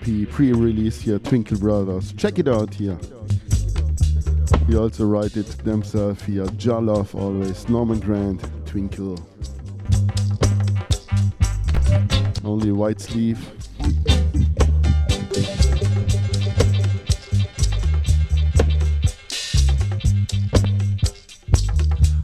Great 0.06 0.30
Pre 0.30 0.54
release 0.54 1.02
here. 1.02 1.18
Twinkle 1.18 1.58
Brothers. 1.58 2.14
Check 2.14 2.38
it 2.38 2.48
out 2.48 2.72
here. 2.72 2.96
He 4.68 4.78
also 4.78 5.04
write 5.04 5.36
it 5.36 5.48
themselves 5.66 6.22
here. 6.22 6.46
Jollof 6.46 7.16
always. 7.16 7.68
Norman 7.70 8.00
Grant. 8.00 8.40
Twinkle. 8.68 9.18
Only 12.44 12.72
white 12.72 13.02
sleeve. 13.02 13.40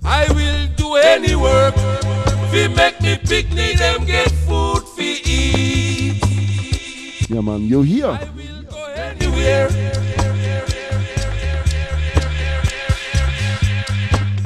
I 0.06 0.28
will 0.36 0.68
do 0.76 0.98
any 0.98 1.36
work. 1.36 1.74
Fi 2.52 2.68
make 2.68 3.02
me 3.02 3.18
picnic 3.18 3.80
them 3.80 4.06
get 4.06 4.30
food. 4.45 4.90
Yeah, 7.32 7.40
man. 7.40 7.62
you're 7.62 7.86
here? 7.86 8.20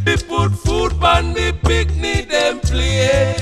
We 0.06 0.18
put 0.18 0.52
food 0.52 0.94
on 1.04 1.34
the 1.34 1.56
picnic 1.64 2.30
them 2.30 2.60
plate. 2.60 3.35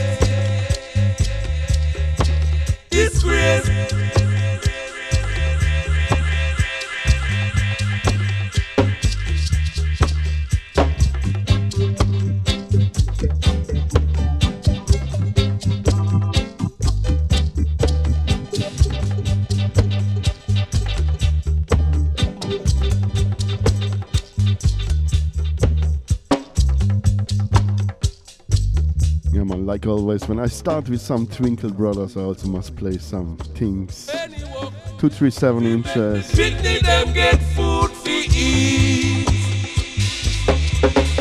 Always, 30.04 30.28
when 30.28 30.38
I 30.38 30.48
start 30.48 30.90
with 30.90 31.00
some 31.00 31.26
Twinkle 31.26 31.72
Brothers, 31.72 32.18
I 32.18 32.24
also 32.24 32.50
must 32.50 32.76
play 32.76 32.98
some 32.98 33.38
things. 33.56 34.08
237 34.08 35.64
inches. 35.64 36.30
Picnic 36.36 36.82
them 36.82 37.14
get 37.14 37.38
food 37.56 37.90
fi 38.04 38.28
eat. 38.36 39.30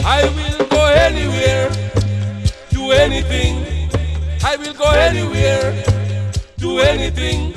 I 0.05 0.25
will 0.35 0.67
go 0.67 0.85
anywhere, 0.87 1.71
do 2.71 2.91
anything. 2.91 3.55
I 4.43 4.57
will 4.57 4.75
go 4.75 4.91
anywhere, 4.91 5.85
do 6.59 6.81
anything. 6.81 7.52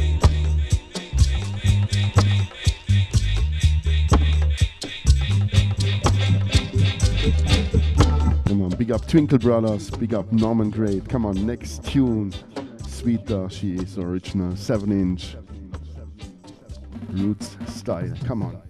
Big 8.86 8.92
up 8.92 9.08
Twinkle 9.08 9.40
Brothers, 9.40 9.90
big 9.90 10.14
up 10.14 10.32
Norman 10.32 10.70
Grant. 10.70 11.10
Come 11.10 11.26
on, 11.26 11.44
next 11.44 11.84
tune. 11.84 12.32
Sweeter, 12.88 13.50
she 13.50 13.74
is 13.74 13.98
original, 13.98 14.56
7 14.56 14.92
inch. 14.92 15.36
Roots 17.10 17.58
style. 17.66 18.14
Come 18.26 18.44
on. 18.44 18.62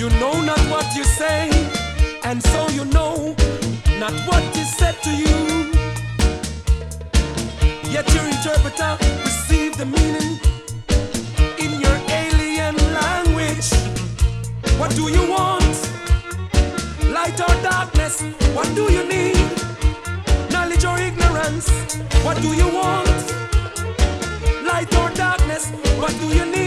You 0.00 0.08
know 0.18 0.40
not 0.40 0.58
what 0.70 0.86
you 0.96 1.04
say, 1.04 1.50
and 2.24 2.42
so 2.42 2.68
you 2.70 2.86
know 2.86 3.36
not 3.98 4.14
what 4.26 4.42
is 4.56 4.74
said 4.78 4.96
to 5.02 5.10
you. 5.10 5.72
Yet 7.92 8.08
your 8.14 8.24
interpreter 8.24 8.96
received 9.26 9.76
the 9.76 9.84
meaning 9.84 10.40
in 11.58 11.82
your 11.82 11.98
alien 12.08 12.76
language. 12.96 13.68
What 14.80 14.96
do 14.96 15.10
you 15.12 15.28
want? 15.28 15.76
Light 17.12 17.38
or 17.38 17.54
darkness? 17.62 18.22
What 18.56 18.74
do 18.74 18.90
you 18.90 19.04
need? 19.06 19.36
Knowledge 20.50 20.86
or 20.86 20.96
ignorance? 20.98 21.68
What 22.24 22.40
do 22.40 22.54
you 22.54 22.68
want? 22.72 23.20
Light 24.64 24.96
or 24.96 25.10
darkness? 25.10 25.68
What 26.00 26.18
do 26.20 26.28
you 26.34 26.46
need? 26.46 26.59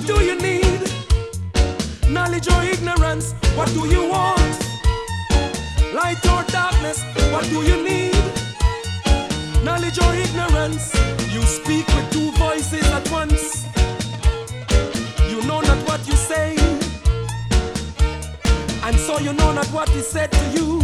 What 0.00 0.16
do 0.16 0.24
you 0.24 0.36
need? 0.36 0.80
Knowledge 2.08 2.48
or 2.48 2.62
ignorance? 2.62 3.34
What 3.54 3.68
do 3.68 3.86
you 3.86 4.08
want? 4.08 4.58
Light 5.92 6.24
or 6.24 6.42
darkness? 6.44 7.04
What 7.30 7.44
do 7.44 7.62
you 7.62 7.84
need? 7.84 8.14
Knowledge 9.62 9.98
or 9.98 10.14
ignorance? 10.14 10.94
You 11.30 11.42
speak 11.42 11.86
with 11.88 12.10
two 12.10 12.30
voices 12.32 12.82
at 12.92 13.10
once. 13.10 13.66
You 15.28 15.42
know 15.42 15.60
not 15.60 15.76
what 15.86 16.00
you 16.06 16.16
say. 16.16 16.56
And 18.82 18.96
so 18.96 19.18
you 19.18 19.34
know 19.34 19.52
not 19.52 19.66
what 19.66 19.90
is 19.90 20.08
said 20.08 20.32
to 20.32 20.44
you. 20.56 20.80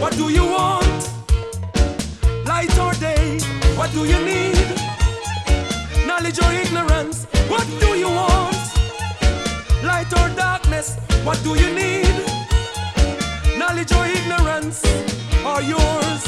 What 0.00 0.14
do 0.14 0.30
you 0.30 0.46
want? 0.46 1.10
Light 2.46 2.78
or 2.78 2.94
day? 2.94 3.38
What 3.76 3.92
do 3.92 4.06
you 4.06 4.18
need? 4.24 4.56
Knowledge 6.06 6.40
or 6.42 6.50
ignorance? 6.54 7.26
What 7.48 7.66
do 7.80 7.88
you 7.98 8.08
want? 8.08 8.56
Light 9.82 10.12
or 10.12 10.28
darkness? 10.36 10.96
What 11.24 11.42
do 11.42 11.54
you 11.54 11.72
need? 11.74 12.14
Knowledge 13.58 13.92
or 13.92 14.04
ignorance 14.06 14.84
are 15.44 15.62
yours, 15.62 16.22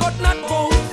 but 0.00 0.14
not 0.20 0.36
both. 0.48 0.86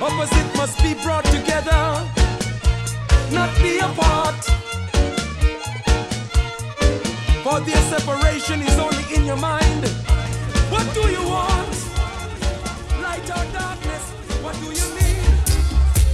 Opposite 0.00 0.56
must 0.56 0.78
be 0.82 0.94
brought 1.02 1.24
together, 1.26 1.82
not 3.32 3.50
be 3.62 3.78
apart. 3.78 4.40
For 7.44 7.60
their 7.60 7.82
separation 7.94 8.62
is 8.62 8.78
only 8.78 9.04
in 9.14 9.24
your 9.26 9.36
mind. 9.36 9.84
What 10.70 10.86
do 10.94 11.02
you 11.10 11.22
want? 11.28 11.74
Light 13.02 13.28
or 13.36 13.44
darkness? 13.52 13.93
What 14.44 14.56
do 14.60 14.66
you? 14.66 14.90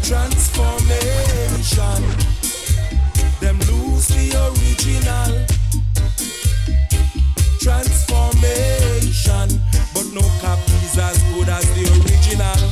Transformation. 0.06 2.02
Them 3.40 3.58
lose 3.66 4.06
the 4.06 4.30
original. 4.46 5.32
Transformation. 7.58 9.48
But 9.92 10.06
no 10.14 10.22
copy 10.40 10.76
is 10.86 10.96
as 10.96 11.18
good 11.34 11.48
as 11.48 11.66
the 11.74 11.82
original. 11.98 12.62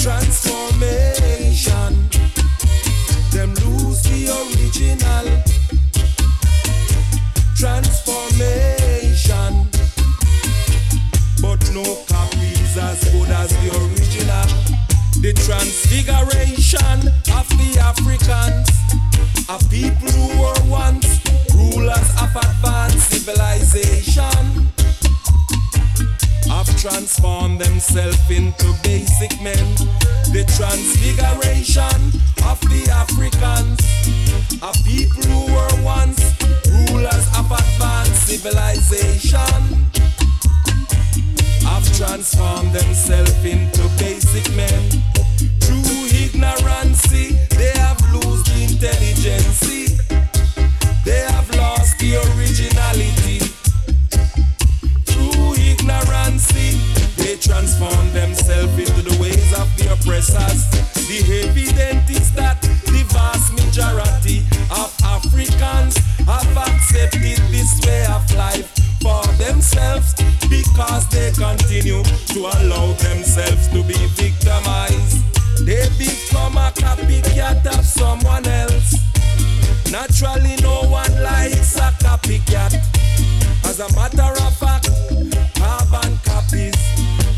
Transformation. 0.00 1.92
Them 3.30 3.52
lose 3.60 4.00
the 4.04 4.32
original. 4.40 5.26
Transformation. 7.54 9.52
But 11.42 11.60
no 11.74 11.84
copy 12.08 12.48
is 12.56 12.76
as 12.78 13.04
good 13.12 13.28
as 13.28 13.50
the 13.50 13.68
original. 13.76 14.23
The 15.24 15.32
transfiguration 15.32 17.08
of 17.32 17.48
the 17.56 17.80
Africans, 17.80 18.68
a 19.48 19.56
people 19.72 20.12
who 20.12 20.38
were 20.38 20.68
once 20.68 21.18
rulers 21.56 22.10
of 22.20 22.28
advanced 22.36 23.08
civilization, 23.08 24.68
have 26.52 26.68
transformed 26.76 27.58
themselves 27.58 28.20
into 28.28 28.68
basic 28.82 29.32
men. 29.40 29.64
The 30.36 30.44
transfiguration 30.60 32.20
of 32.44 32.60
the 32.68 32.84
Africans, 32.92 33.80
a 34.60 34.76
people 34.84 35.24
who 35.24 35.54
were 35.54 35.82
once 35.82 36.20
rulers 36.68 37.26
of 37.32 37.50
advanced 37.50 38.28
civilization 38.28 39.84
have 41.64 41.96
transformed 41.96 42.72
themselves 42.72 43.44
into 43.44 43.82
basic 43.98 44.44
men. 44.54 44.90
Through 45.60 46.06
ignorance, 46.12 47.02
they 47.10 47.72
have 47.76 48.00
lost 48.12 48.46
the 48.46 48.66
intelligence. 48.68 49.60
They 51.04 51.24
have 51.32 51.48
lost 51.56 51.98
the 51.98 52.16
originality. 52.24 53.40
Through 55.08 55.54
ignorance, 55.56 56.48
they 57.16 57.36
transform 57.36 58.12
themselves 58.12 58.78
into 58.78 59.02
the 59.02 59.16
ways 59.20 59.52
of 59.58 59.68
the 59.76 59.92
oppressors. 59.92 60.68
The 61.08 61.18
evidence 61.48 62.10
is 62.10 62.32
that 62.32 62.60
the 62.62 63.04
vast 63.08 63.52
majority 63.52 64.40
of 64.70 64.92
Africans 65.02 65.96
have 66.26 66.56
accepted 66.56 67.38
this 67.50 67.80
way 67.86 68.04
of 68.06 68.24
life 68.36 68.83
for 69.04 69.20
themselves 69.36 70.16
because 70.48 71.06
they 71.10 71.30
continue 71.32 72.02
to 72.32 72.40
allow 72.56 72.86
themselves 73.04 73.68
to 73.68 73.82
be 73.84 74.00
victimized. 74.16 75.20
They 75.66 75.86
become 75.98 76.56
a 76.56 76.72
copycat 76.72 77.66
of 77.66 77.84
someone 77.84 78.46
else. 78.46 78.94
Naturally, 79.92 80.56
no 80.62 80.88
one 80.88 81.12
likes 81.22 81.76
a 81.76 81.92
copycat. 82.00 82.72
As 83.68 83.80
a 83.80 83.92
matter 83.94 84.32
of 84.42 84.56
fact, 84.56 84.88
carbon 85.60 86.18
copies 86.24 86.72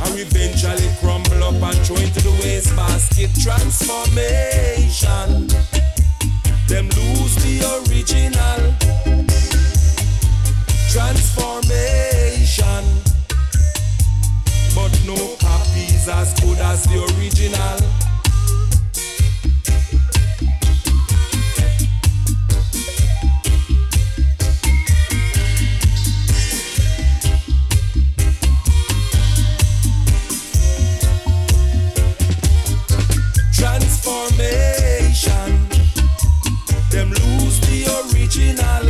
are 0.02 0.14
eventually 0.14 0.88
crumble 1.01 1.43
up 1.43 1.60
and 1.60 1.78
throw 1.84 1.97
into 1.97 2.22
the 2.22 2.30
wastebasket. 2.43 3.34
Transformation, 3.43 5.48
them 6.68 6.88
lose 6.94 7.34
the 7.43 7.64
original 7.90 8.76
transformation. 10.97 12.85
But 14.74 14.93
no 15.05 15.36
copies 15.36 16.09
as 16.09 16.32
good 16.40 16.59
as 16.59 16.85
the 16.85 17.05
original. 17.18 17.78
Transformation. 33.52 35.68
Them 36.90 37.10
lose 37.10 37.60
the 37.68 37.85
original 38.01 38.85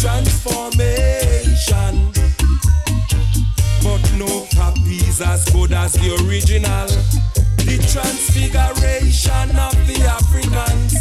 transformation. 0.00 2.12
But 3.82 4.02
no 4.14 4.46
copies 4.54 5.20
as 5.20 5.44
good 5.50 5.72
as 5.72 5.94
the 5.94 6.14
original. 6.22 6.86
The 7.66 7.78
transfiguration 7.90 9.50
of 9.58 9.74
the 9.90 9.98
Africans, 10.06 10.94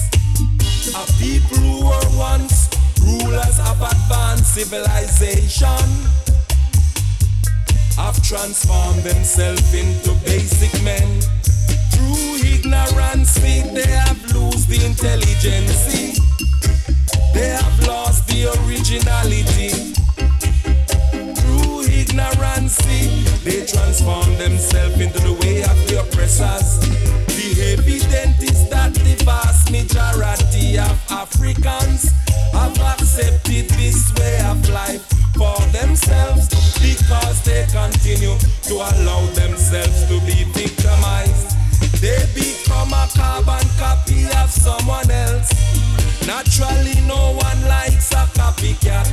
a 0.96 1.06
people 1.22 1.58
who 1.58 1.86
were 1.86 2.10
once 2.18 2.70
rulers 3.02 3.60
of 3.60 3.80
advanced 3.82 4.56
civilization, 4.56 5.86
have 7.98 8.20
transformed 8.24 9.04
themselves 9.04 9.74
into 9.74 10.14
basic 10.26 10.74
men. 10.84 11.22
Through 11.92 12.38
ignorance, 12.50 13.36
they 13.36 13.86
have 13.86 14.20
lost 14.34 14.68
the 14.68 14.84
intelligence. 14.84 16.17
They 17.38 17.50
have 17.50 17.88
lost 17.88 18.26
the 18.26 18.50
originality. 18.66 19.70
Through 21.38 21.86
ignorance, 21.86 22.78
they 23.46 23.64
transform 23.64 24.26
themselves 24.40 25.00
into 25.00 25.20
the 25.20 25.34
way 25.34 25.62
of 25.62 25.78
the 25.86 26.02
oppressors. 26.02 26.80
The 27.38 27.78
evidence 27.78 28.42
is 28.42 28.68
that 28.70 28.96
the 28.96 29.24
vast 29.24 29.70
majority 29.70 30.80
of 30.80 30.98
Africans 31.12 32.10
have 32.54 32.74
accepted 32.80 33.70
this 33.78 34.12
way 34.18 34.42
of 34.50 34.68
life 34.72 35.06
for 35.38 35.62
themselves 35.70 36.50
because 36.82 37.44
they 37.44 37.68
continue 37.70 38.36
to 38.64 38.74
allow 38.74 39.22
themselves 39.38 40.08
to 40.10 40.20
be 40.26 40.44
victimized. 40.58 41.67
They 42.00 42.30
become 42.36 42.94
a 42.94 43.08
carbon 43.16 43.68
copy 43.80 44.26
of 44.38 44.52
someone 44.52 45.10
else. 45.10 45.50
Naturally, 46.28 47.02
no 47.08 47.34
one 47.34 47.62
likes 47.68 48.12
a 48.12 48.28
copycat. 48.38 49.08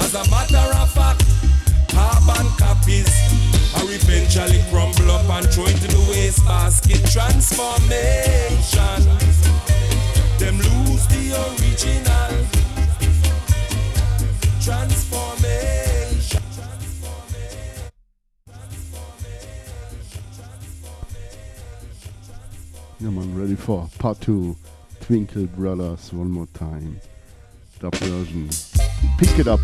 As 0.00 0.14
a 0.14 0.22
matter 0.30 0.68
of 0.78 0.92
fact, 0.92 1.24
carbon 1.88 2.46
copies 2.56 3.10
are 3.74 3.90
eventually 3.90 4.62
crumble 4.70 5.10
up 5.10 5.28
and 5.28 5.48
throw 5.52 5.66
into 5.66 5.88
the 5.88 5.98
wastebasket. 6.08 7.04
Transformation, 7.10 9.02
them 10.38 10.58
lose 10.58 11.06
the 11.08 11.34
original. 11.34 12.46
Transformation. 14.62 15.07
Yeah, 23.00 23.10
man, 23.10 23.38
ready 23.38 23.54
for 23.54 23.88
part 24.00 24.20
two. 24.20 24.56
Twinkle 25.00 25.46
Brothers, 25.46 26.12
one 26.12 26.30
more 26.32 26.46
time. 26.46 27.00
Dub 27.78 27.94
version. 27.94 28.48
Pick 29.18 29.38
it 29.38 29.46
up. 29.46 29.60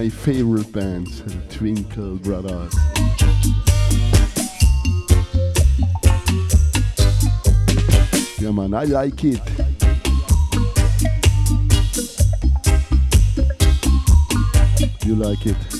My 0.00 0.08
favorite 0.08 0.72
bands, 0.72 1.22
Twinkle 1.50 2.16
Brothers. 2.16 2.74
Yeah, 8.38 8.50
man, 8.50 8.72
I 8.72 8.84
like 8.84 9.22
it. 9.24 9.42
You 15.04 15.16
like 15.16 15.44
it? 15.44 15.79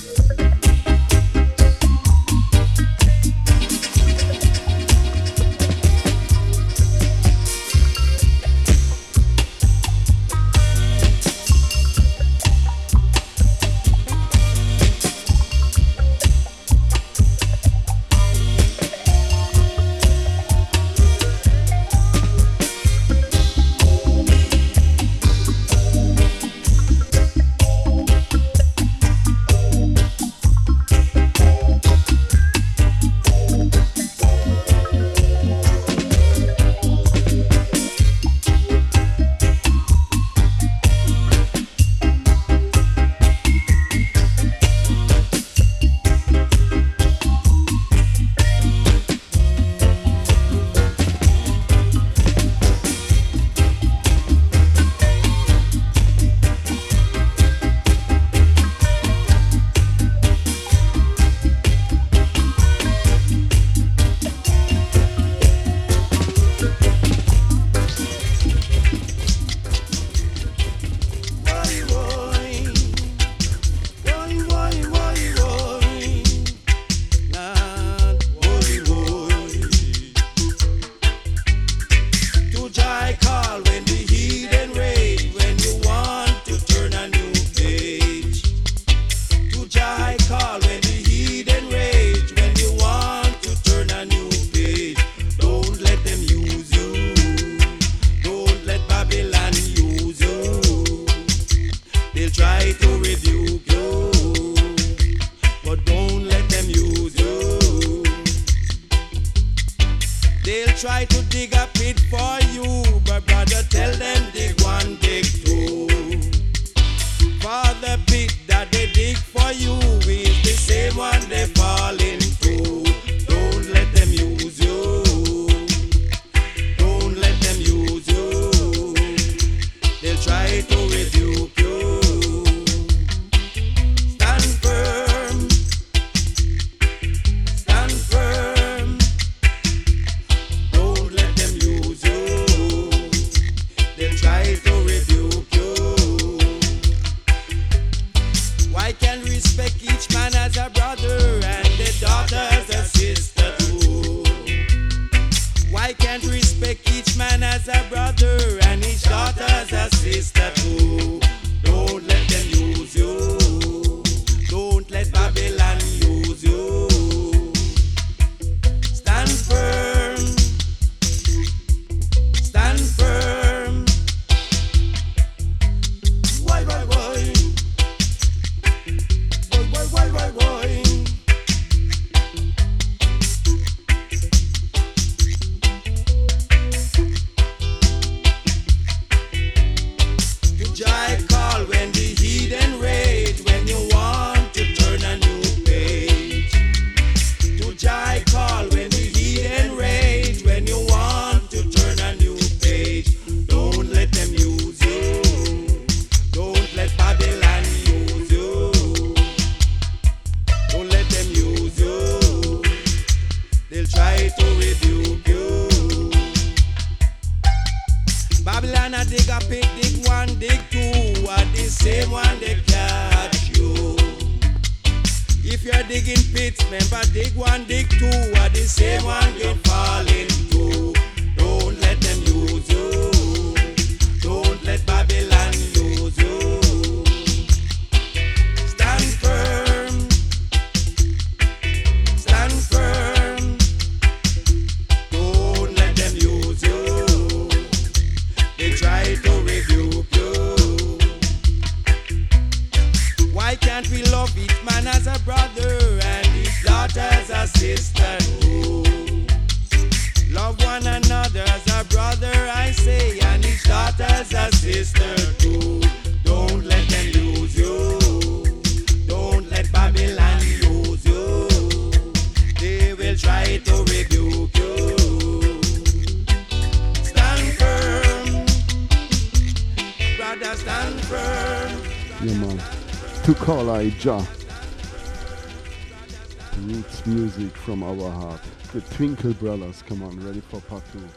Roots 286.61 287.05
music 287.05 287.55
from 287.55 287.83
our 287.83 288.11
heart. 288.11 288.41
The 288.73 288.81
Twinkle 288.81 289.33
Brothers, 289.33 289.83
come 289.83 290.01
on, 290.01 290.19
ready 290.25 290.39
for 290.41 290.59
part 290.61 290.81
two. 290.91 291.07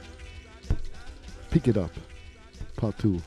Pick 1.51 1.69
it 1.69 1.78
up. 1.78 1.93
Part 2.77 2.98
two. 2.98 3.23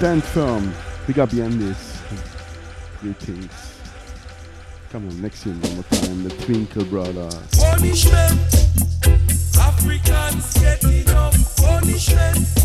Stand 0.00 0.24
firm. 0.24 0.72
Big 1.06 1.16
beyond 1.30 1.60
this. 1.60 2.00
Greetings. 3.02 3.52
Come 4.88 5.06
on, 5.06 5.20
next 5.20 5.42
tune 5.42 5.60
one 5.60 5.74
more 5.74 5.82
time. 5.82 6.24
The 6.24 6.30
Twinkle 6.36 6.86
Brothers. 6.86 7.50
Punishment. 7.60 8.40
Africans 9.58 10.54
punishment. 11.58 12.59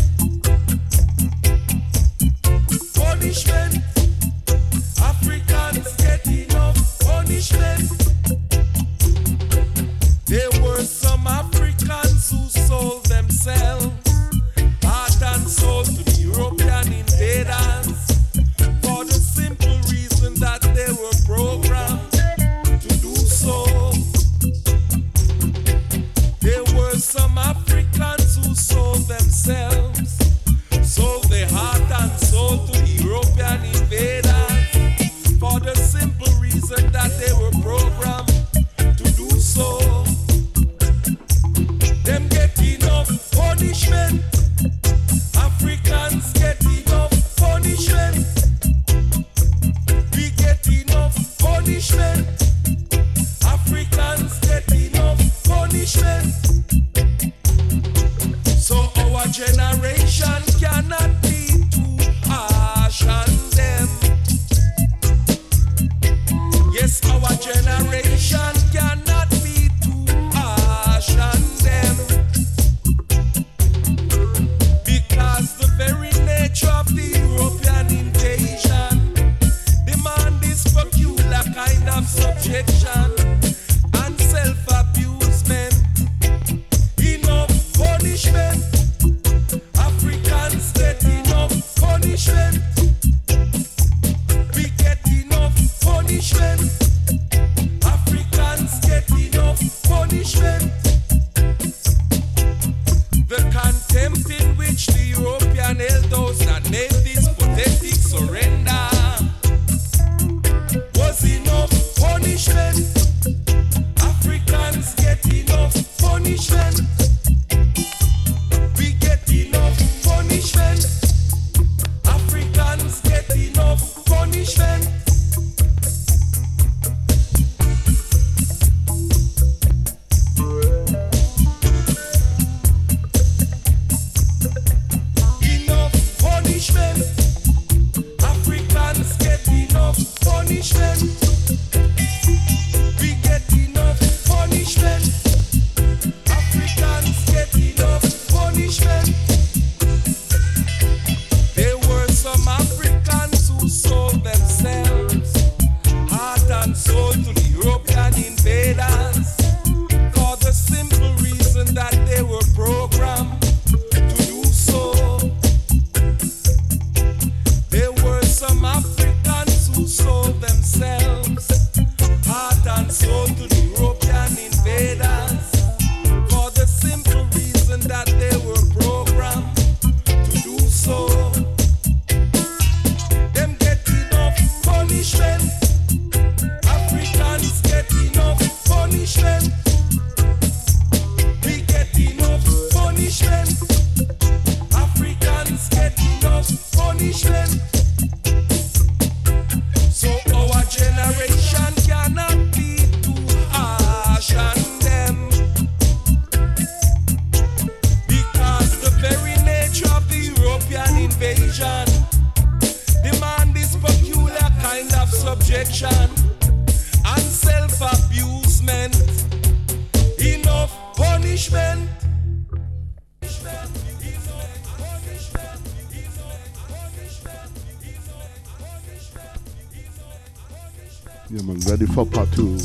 ready 231.78 231.92
for 231.92 232.06
part 232.06 232.32
two. 232.32 232.56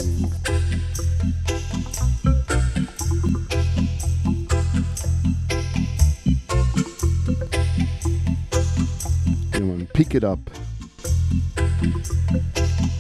Come 9.52 9.72
on, 9.72 9.88
pick 9.94 10.16
it 10.16 10.24
up. 10.24 10.40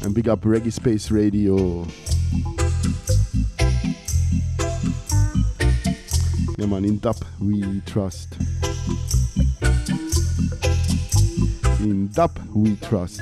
And 0.04 0.14
big 0.14 0.28
up 0.28 0.42
Reggae 0.42 0.74
Space 0.74 1.12
Radio. 1.12 1.88
Come 6.58 6.74
on, 6.74 6.84
in 6.84 7.00
dub 7.00 7.24
we 7.40 7.80
trust. 7.86 8.36
In 11.80 12.10
dub 12.12 12.38
we 12.54 12.76
trust. 12.76 13.22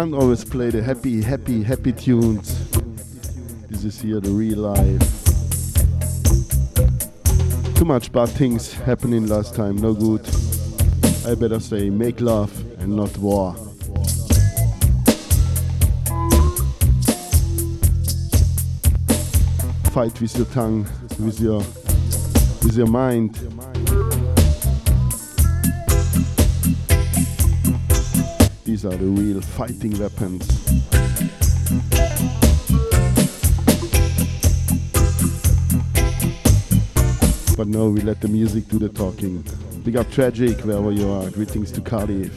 can't 0.00 0.14
always 0.14 0.46
play 0.46 0.70
the 0.70 0.82
happy, 0.82 1.20
happy, 1.20 1.62
happy 1.62 1.92
tunes. 1.92 2.70
This 3.68 3.84
is 3.84 4.00
here 4.00 4.18
the 4.18 4.30
real 4.30 4.60
life. 4.60 4.98
Too 7.74 7.84
much 7.84 8.10
bad 8.10 8.30
things 8.30 8.72
happening 8.72 9.26
last 9.26 9.54
time, 9.54 9.76
no 9.76 9.92
good. 9.92 10.26
I 11.26 11.34
better 11.34 11.60
say 11.60 11.90
make 11.90 12.22
love 12.22 12.50
and 12.80 12.96
not 12.96 13.14
war. 13.18 13.54
Fight 19.92 20.18
with 20.18 20.34
your 20.34 20.46
tongue, 20.46 20.88
with 21.18 21.40
your 21.40 21.58
with 22.62 22.74
your 22.74 22.86
mind. 22.86 23.49
are 28.90 28.96
the 28.96 29.06
real 29.06 29.40
fighting 29.40 29.96
weapons. 30.00 30.46
But 37.56 37.68
no, 37.68 37.90
we 37.90 38.00
let 38.00 38.20
the 38.20 38.28
music 38.28 38.66
do 38.68 38.78
the 38.78 38.88
talking. 38.88 39.44
Big 39.84 39.96
up 39.96 40.10
Tragic, 40.10 40.58
wherever 40.60 40.90
you 40.90 41.08
are. 41.10 41.30
Greetings 41.30 41.70
to 41.72 41.80
Cardiff. 41.80 42.32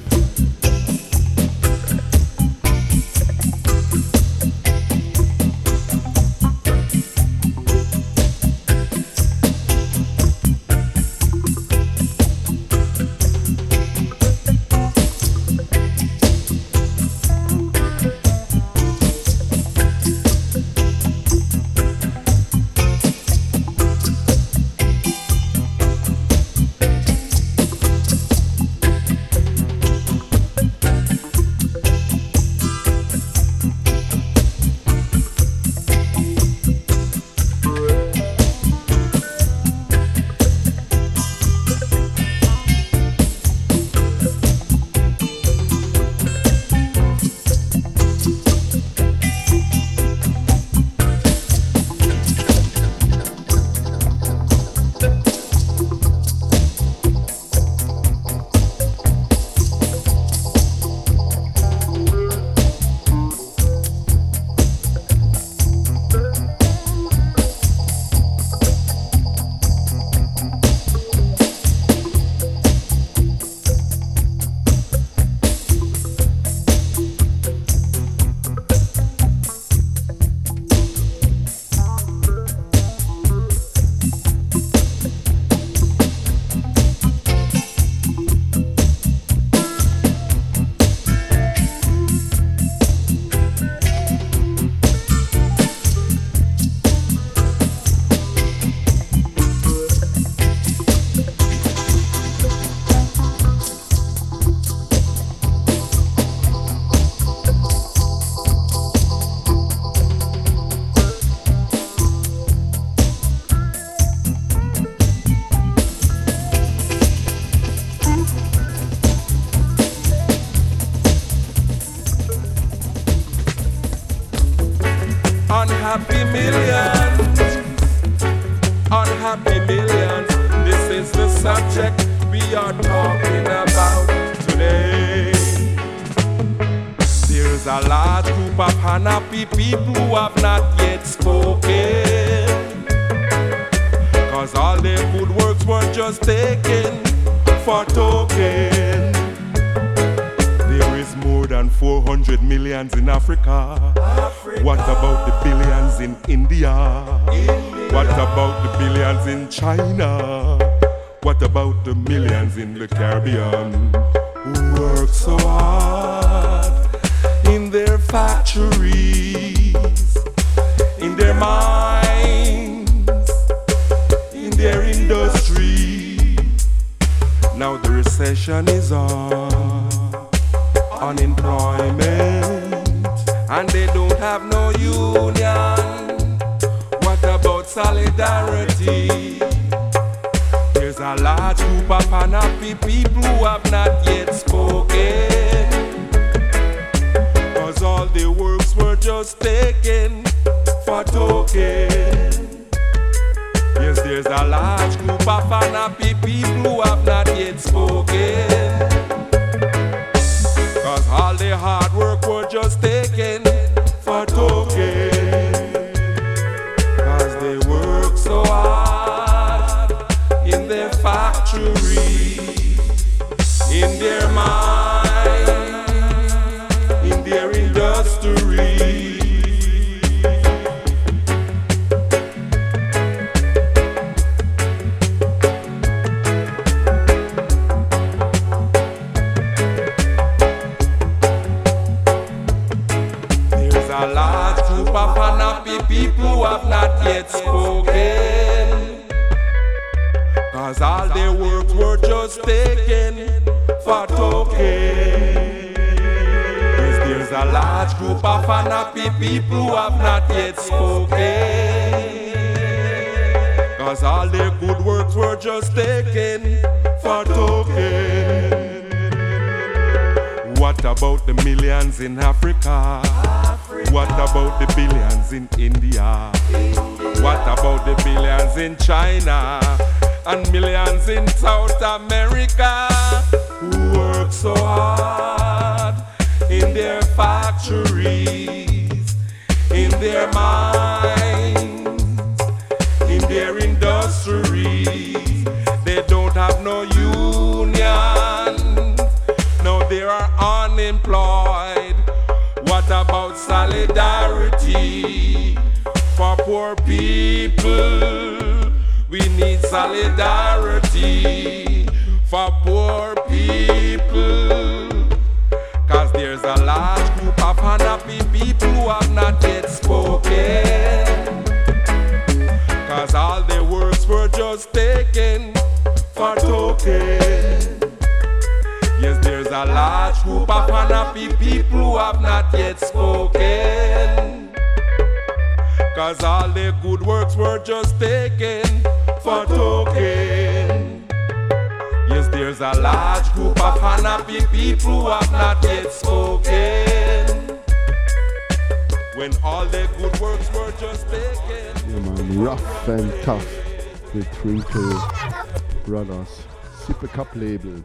Cup 357.13 357.35
label. 357.35 357.83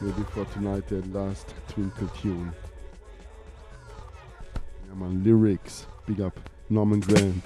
Maybe 0.00 0.24
for 0.32 0.44
tonight, 0.46 0.88
the 0.88 1.00
last 1.16 1.54
Twinkle 1.68 2.08
tune. 2.20 2.52
Yeah, 4.88 4.94
man, 4.96 5.22
lyrics. 5.22 5.86
Big 6.04 6.20
up 6.20 6.36
Norman 6.68 6.98
Grant. 6.98 7.44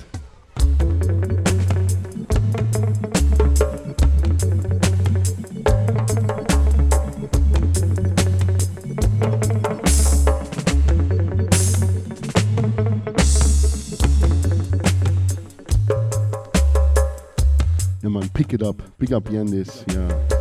pick 18.33 18.53
it 18.53 18.63
up. 18.63 18.83
Pick 18.99 19.13
up 19.13 19.25
Yandis, 19.25 19.85
yeah. 19.93 20.34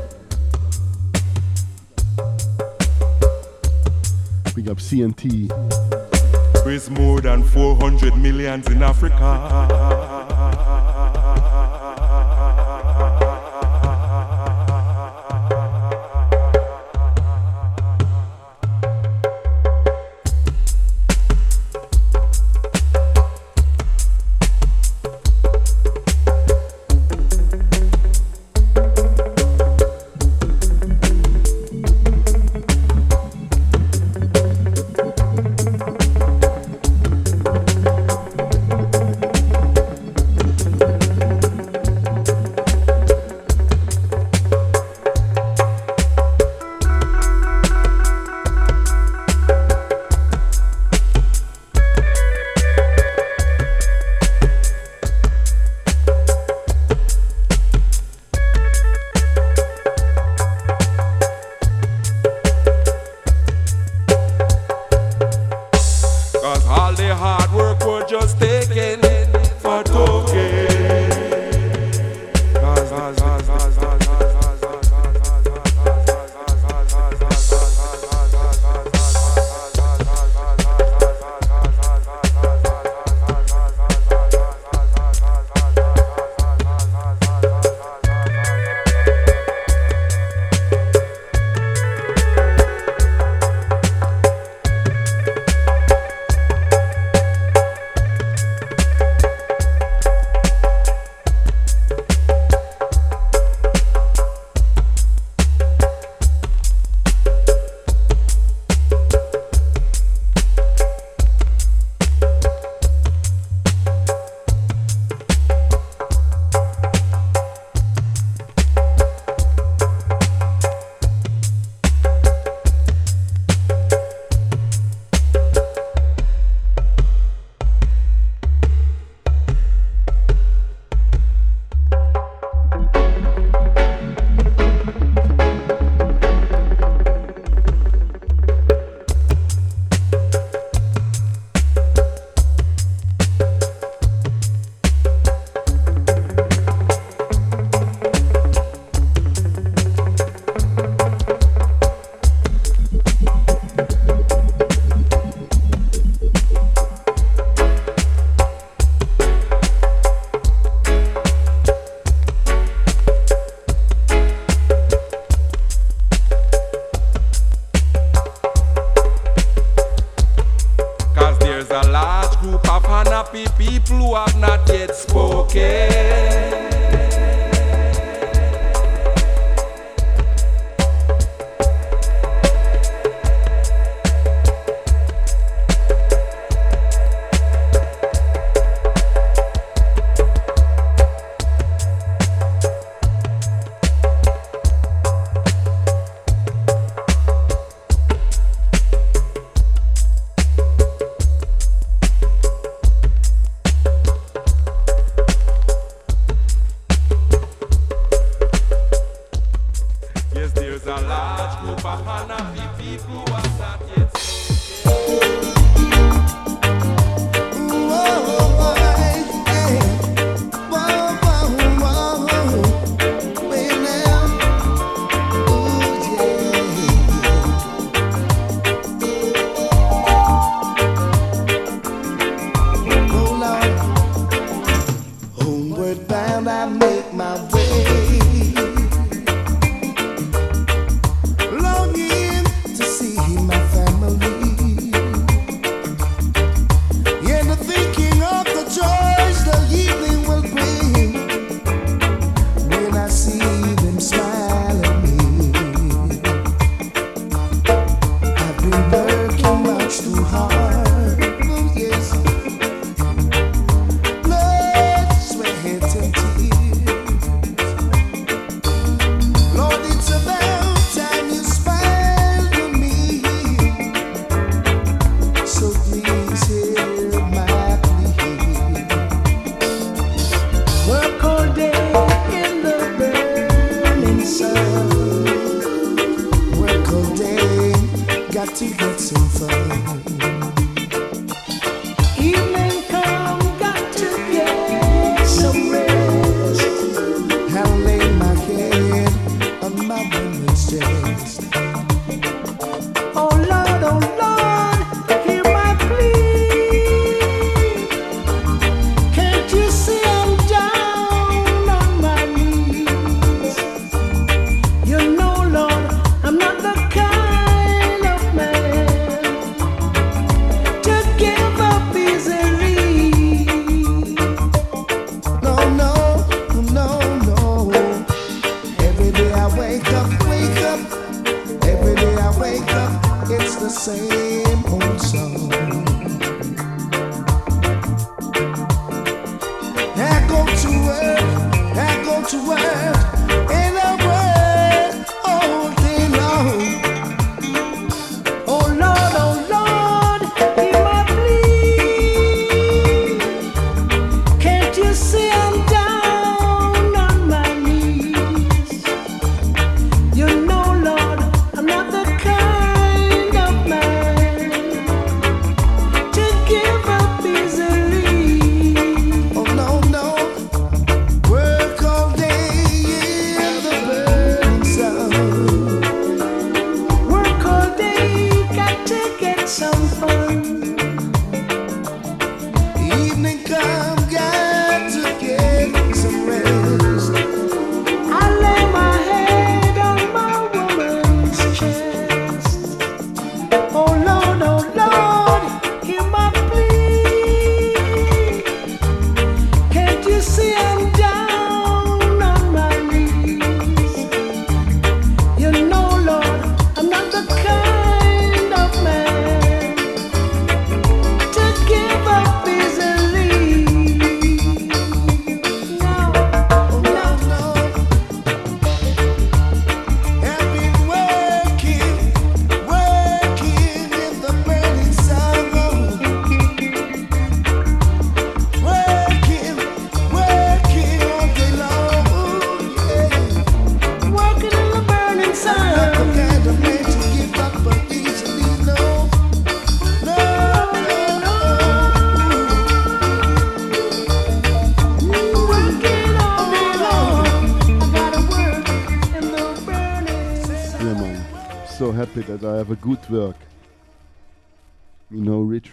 big 4.63 4.71
up 4.71 4.77
CNT. 4.77 5.49
There's 6.63 6.89
more 6.89 7.19
than 7.19 7.43
400 7.43 8.15
millions 8.17 8.67
in 8.67 8.81
Africa. 8.81 10.32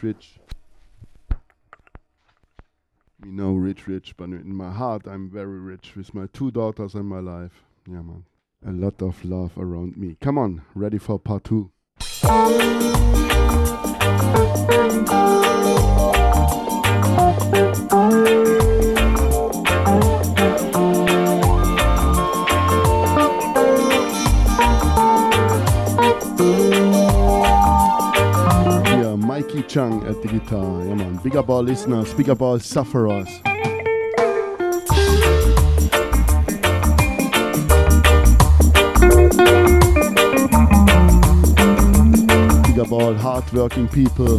rich, 0.02 0.38
rich. 0.40 1.38
You 3.24 3.32
know, 3.32 3.52
rich, 3.52 3.86
rich, 3.86 4.14
but 4.16 4.30
in 4.30 4.54
my 4.54 4.70
heart, 4.70 5.06
I'm 5.06 5.28
very 5.30 5.58
rich 5.58 5.94
with 5.96 6.14
my 6.14 6.26
two 6.32 6.50
daughters 6.50 6.94
and 6.94 7.06
my 7.06 7.20
life. 7.20 7.64
Yeah, 7.86 8.02
man. 8.02 8.24
A 8.66 8.72
lot 8.72 9.02
of 9.02 9.24
love 9.24 9.52
around 9.56 9.96
me. 9.96 10.16
Come 10.20 10.38
on, 10.38 10.62
ready 10.74 10.98
for 10.98 11.18
part 11.18 11.44
two. 11.44 11.70
The 30.22 30.28
guitar. 30.28 30.84
Yeah, 30.84 30.94
man. 30.94 31.16
Big 31.22 31.36
up 31.36 31.48
all 31.48 31.62
listeners, 31.62 32.12
big 32.14 32.28
up 32.28 32.42
all 32.42 32.58
sufferers. 32.58 33.28
Big 42.66 42.78
up 42.78 42.92
all 42.92 43.14
hardworking 43.14 43.88
people. 43.88 44.38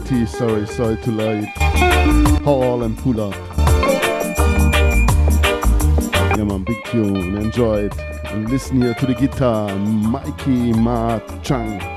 CNT. 0.00 0.28
Sorry, 0.28 0.66
sorry 0.66 0.96
to 0.98 1.10
late. 1.10 1.48
Hall 2.42 2.82
and 2.82 2.96
pull 2.98 3.20
up. 3.20 3.34
Yeah, 6.36 6.44
man. 6.44 6.64
Big 6.64 6.82
tune. 6.86 7.36
Enjoy 7.36 7.84
it. 7.84 7.98
And 8.26 8.48
listen 8.50 8.82
here 8.82 8.94
to 8.94 9.06
the 9.06 9.14
guitar. 9.14 9.74
Mikey 9.76 10.72
Mao 10.72 11.20
Chung. 11.42 11.95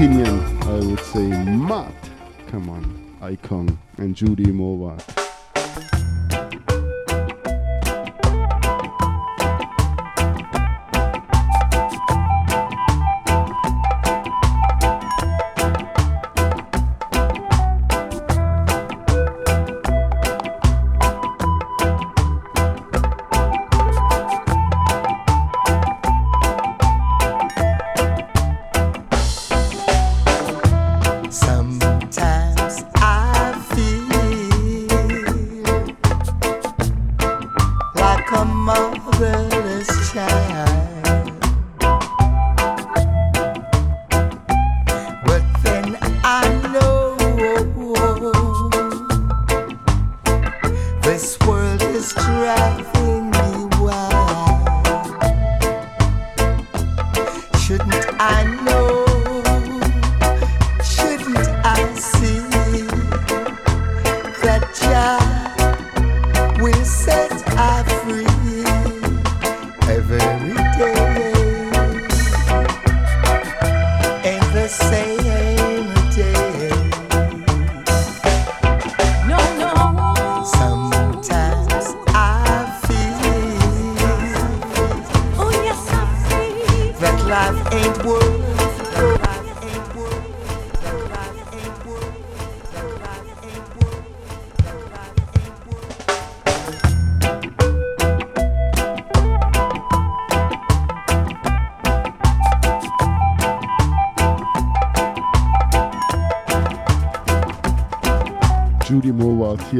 Opinion? 0.00 0.39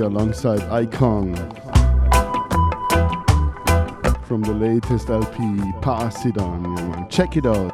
here 0.00 0.06
alongside 0.06 0.62
Icon 0.70 1.34
from 4.24 4.40
the 4.40 4.54
latest 4.54 5.10
LP, 5.10 5.36
Parasidon. 5.82 7.10
Check 7.10 7.36
it 7.36 7.44
out. 7.44 7.69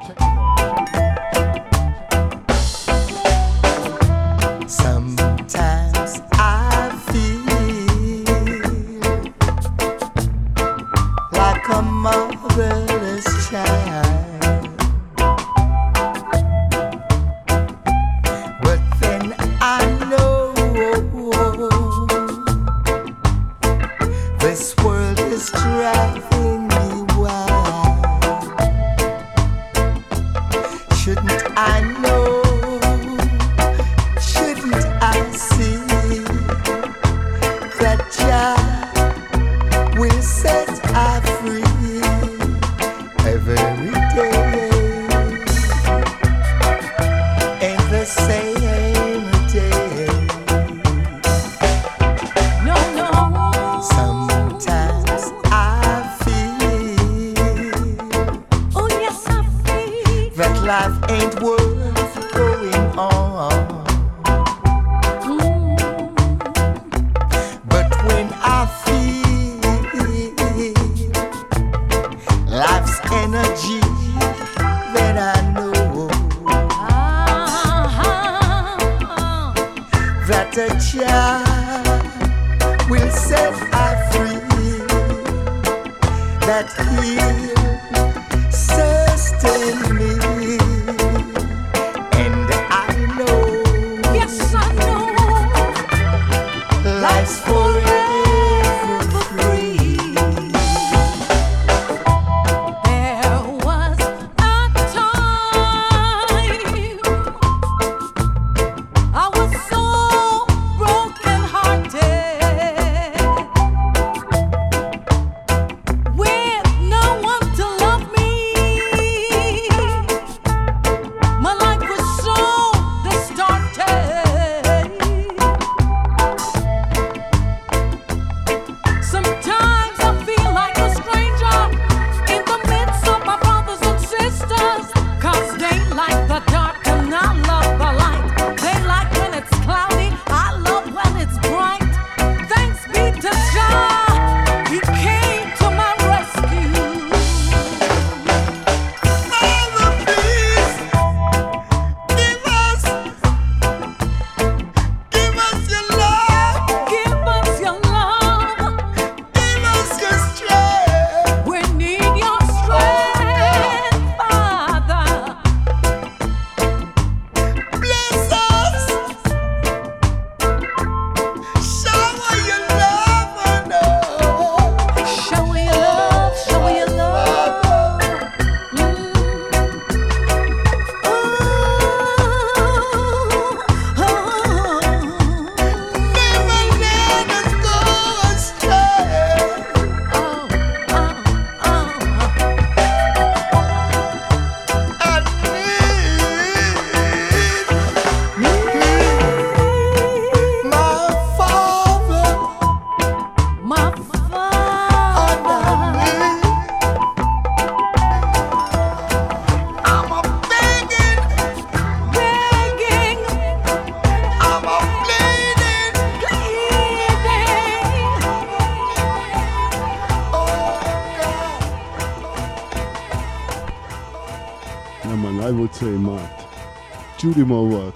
Shoot 227.36 227.48
what? 227.48 227.94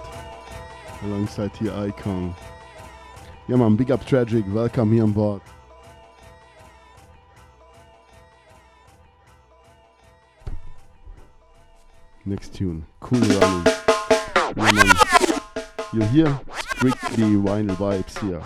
Alongside 1.03 1.57
here 1.57 1.73
Icon. 1.73 2.35
Yeah 3.49 3.57
man, 3.57 3.75
big 3.75 3.91
up 3.91 4.05
Tragic, 4.05 4.45
welcome 4.49 4.93
here 4.93 5.03
on 5.03 5.13
board. 5.13 5.41
Next 12.27 12.55
tune, 12.55 12.85
Cool 13.01 13.21
Running. 13.21 13.67
Yeah. 14.57 15.41
You're 15.95 16.07
here, 16.09 16.41
strictly 16.59 17.25
vinyl 17.25 17.77
vibes 17.77 18.21
here. 18.21 18.43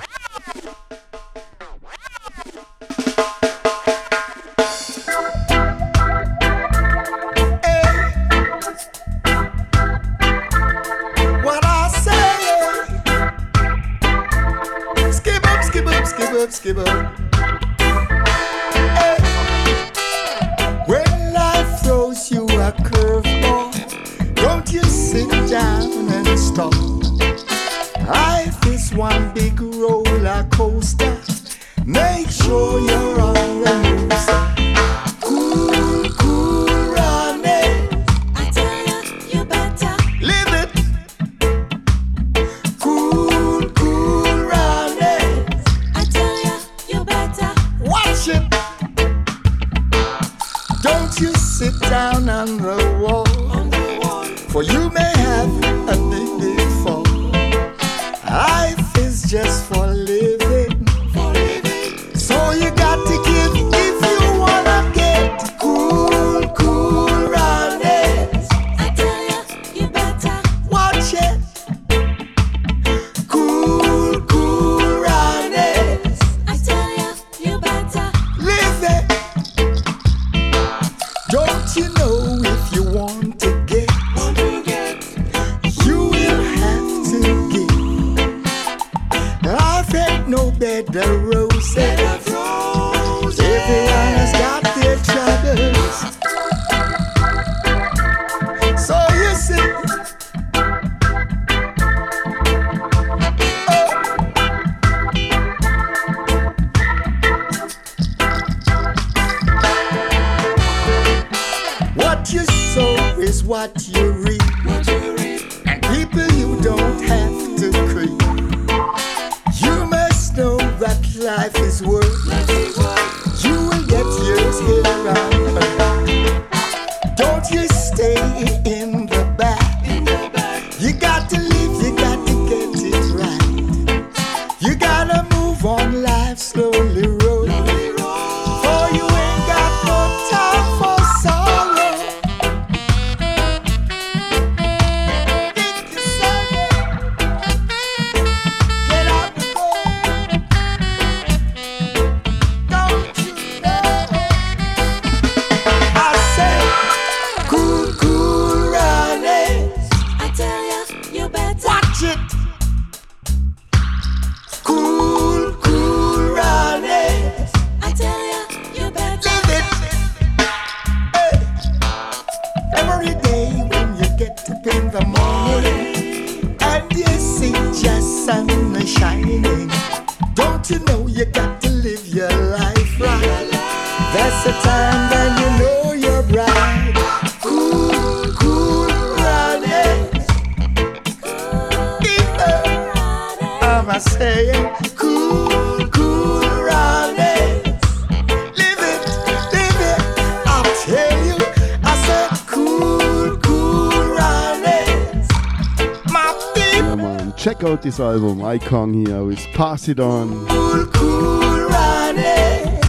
album 208.00 208.42
Icon 208.42 208.94
here 208.94 209.22
with 209.24 209.40
Pass 209.52 209.88
It 209.88 210.00
On. 210.00 210.28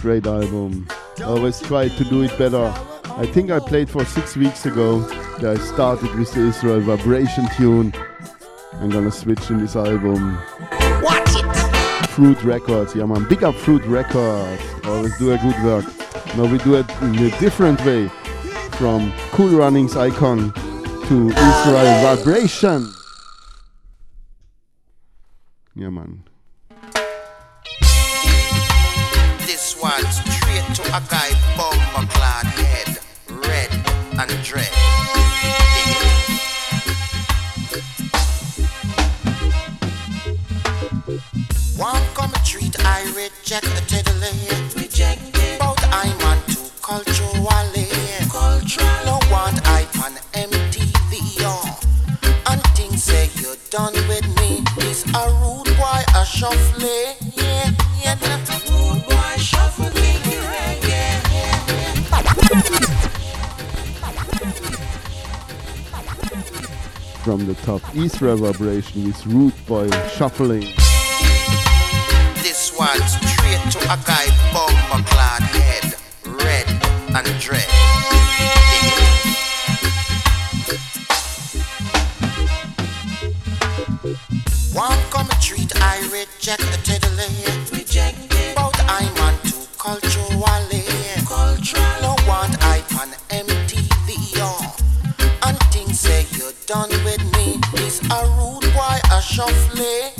Great 0.00 0.26
album. 0.26 0.88
Always 1.24 1.60
try 1.60 1.88
to 1.88 2.04
do 2.04 2.22
it 2.22 2.36
better. 2.38 2.72
I 3.16 3.26
think 3.26 3.50
I 3.50 3.58
played 3.58 3.88
for 3.88 4.04
six 4.04 4.36
weeks 4.36 4.66
ago. 4.66 5.06
I 5.38 5.56
started 5.56 6.14
with 6.14 6.32
the 6.32 6.48
Israel 6.48 6.80
vibration 6.80 7.46
tune. 7.56 7.92
I'm 8.74 8.90
gonna 8.90 9.10
switch 9.10 9.50
in 9.50 9.58
this 9.58 9.76
album. 9.76 10.38
Watch 11.02 11.30
it! 11.34 12.06
Fruit 12.08 12.42
Records, 12.42 12.94
yeah 12.94 13.04
man. 13.04 13.28
Big 13.28 13.44
up 13.44 13.54
Fruit 13.54 13.84
Records. 13.84 14.62
Always 14.84 15.16
do 15.18 15.32
a 15.32 15.38
good 15.38 15.62
work. 15.64 15.84
Now 16.36 16.50
we 16.50 16.58
do 16.58 16.74
it 16.76 16.90
in 17.02 17.14
a 17.18 17.30
different 17.38 17.84
way 17.84 18.08
from 18.72 19.12
Cool 19.32 19.50
Runnings 19.58 19.96
icon 19.96 20.52
to 20.52 21.28
Israel 21.28 22.16
Vibration. 22.16 22.95
from 67.26 67.44
the 67.44 67.54
top. 67.54 67.82
Israel 67.96 68.36
Vibration 68.36 69.04
with 69.04 69.26
Root 69.26 69.54
Boy 69.66 69.90
Shuffling. 70.14 70.60
This 72.44 72.72
one's 72.78 73.14
straight 73.18 73.62
to 73.72 73.78
a 73.90 73.98
guy 74.06 74.26
bomber 74.52 75.02
clad 75.08 75.42
head, 75.42 75.96
red 76.24 76.68
and 77.16 77.26
dread. 77.40 77.66
One 84.72 84.96
come 85.10 85.28
treat 85.40 85.72
I 85.82 85.98
reject 86.12 86.62
the 86.62 86.78
tiddly. 86.84 87.65
chauffler. 99.36 100.15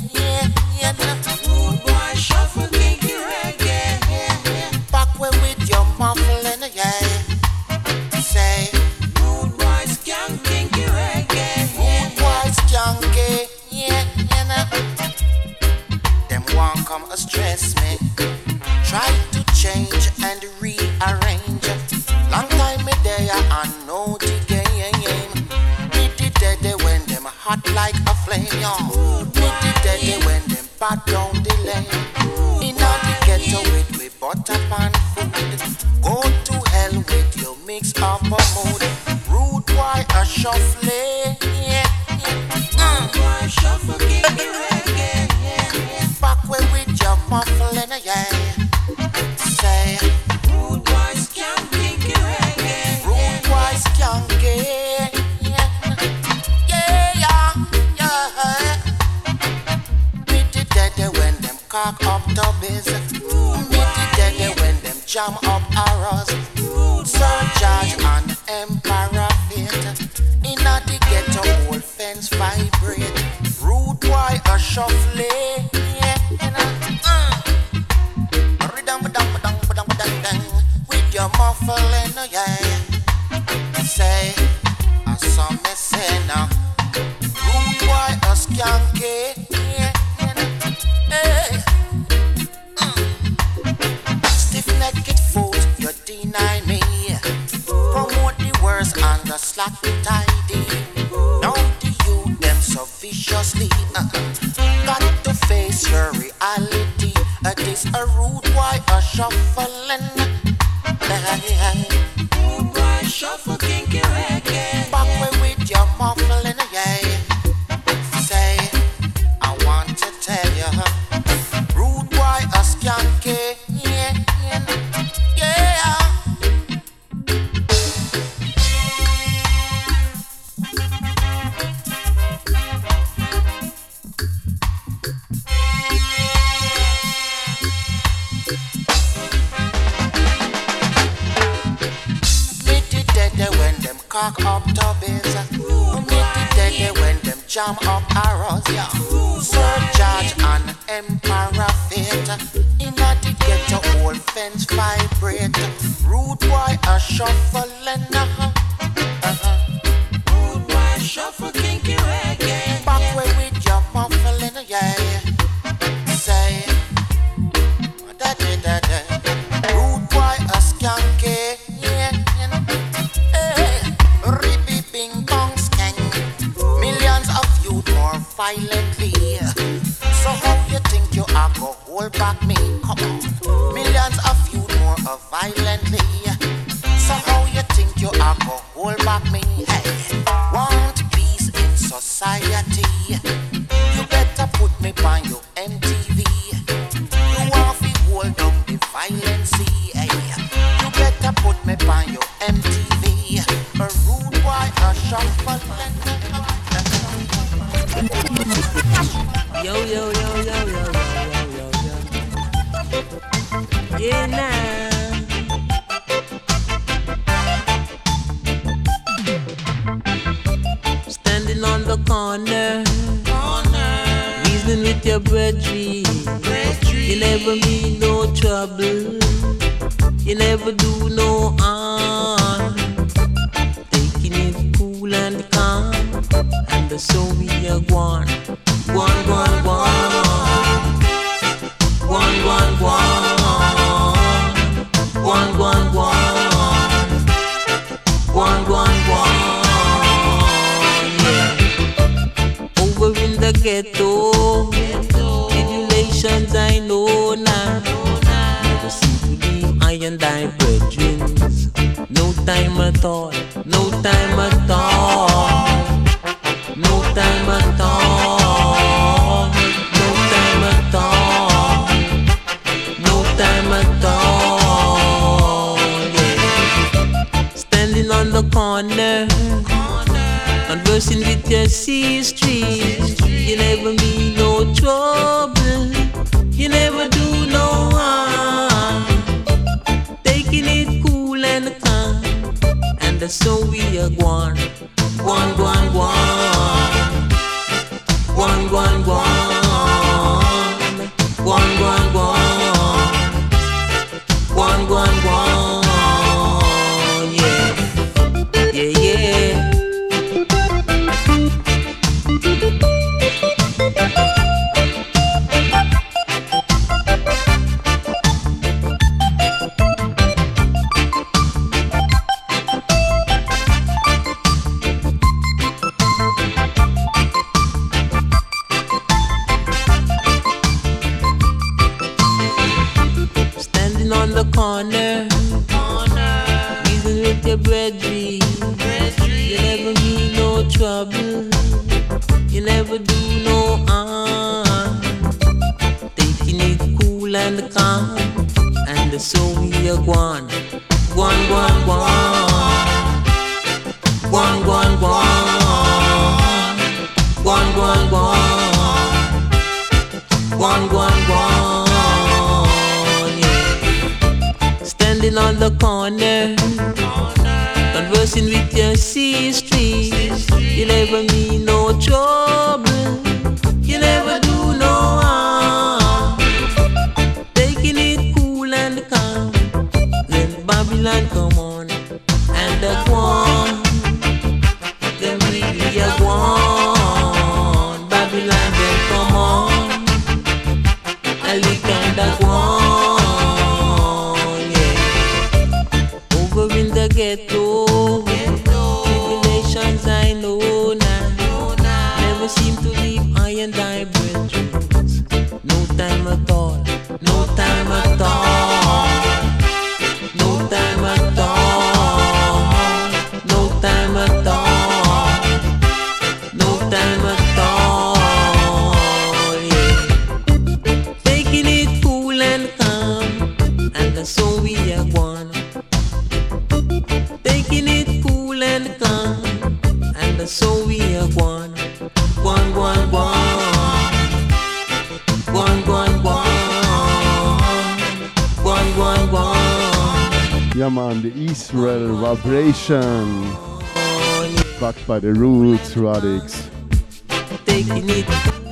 Electroatics. 445.97 446.69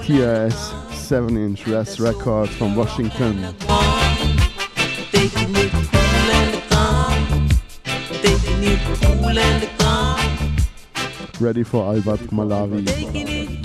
TRS 0.05 0.93
7 0.93 1.37
inch 1.37 1.65
Rest 1.65 1.99
record 1.99 2.49
from 2.49 2.75
Washington. 2.75 3.41
Ready 11.39 11.63
for 11.63 11.85
Albert 11.95 12.21
Malawi. 12.29 13.64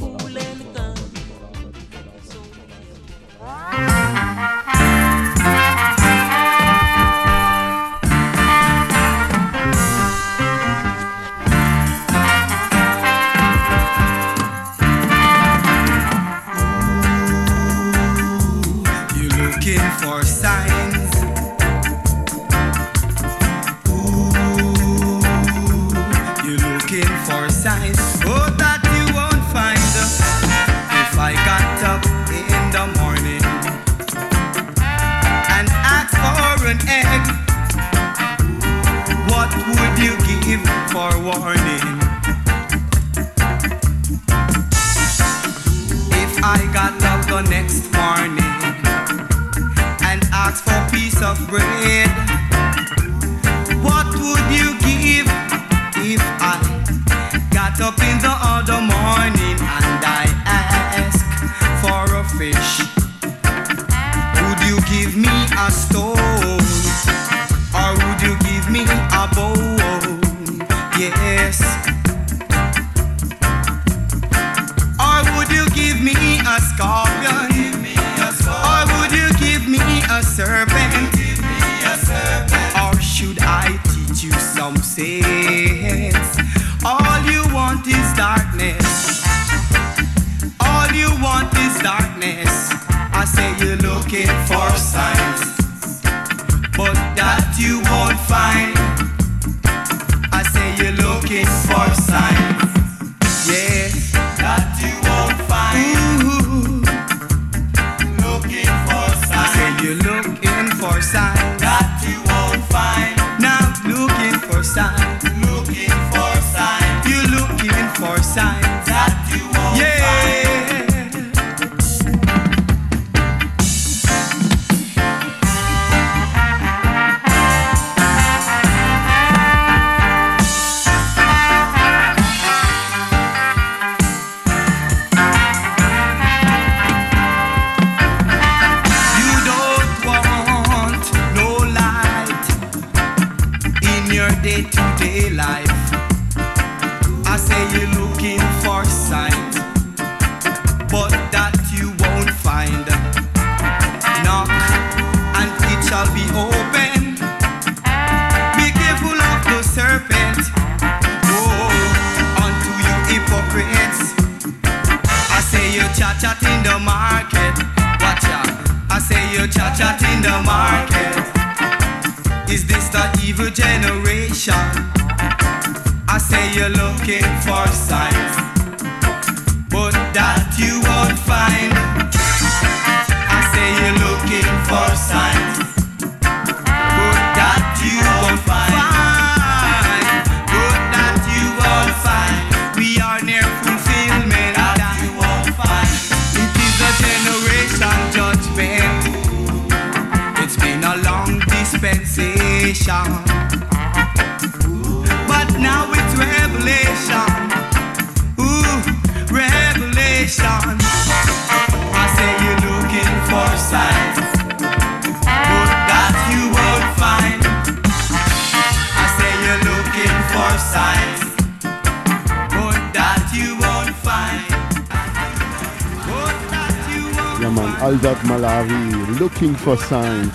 Malawi, 228.31 229.19
Looking 229.19 229.57
for 229.57 229.77
Signs. 229.77 230.33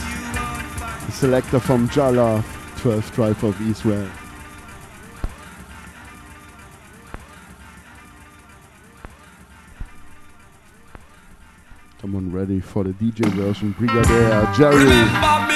The 1.05 1.11
selector 1.13 1.61
from 1.61 1.87
Jala, 1.87 2.43
12th 2.79 3.13
Tribe 3.13 3.41
of 3.45 3.61
Israel. 3.61 4.09
Come 12.01 12.15
on, 12.17 12.33
ready 12.33 12.59
for 12.59 12.83
the 12.83 12.91
DJ 12.91 13.29
version. 13.29 13.71
Brigadier 13.71 14.51
Jerry. 14.57 15.54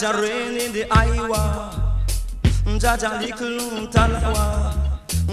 Jaja 0.00 0.18
rain 0.18 0.56
in 0.56 0.72
the 0.72 0.86
Iowa. 0.90 1.98
Jaja 2.64 3.20
little 3.20 3.86
Talawa. 3.88 4.74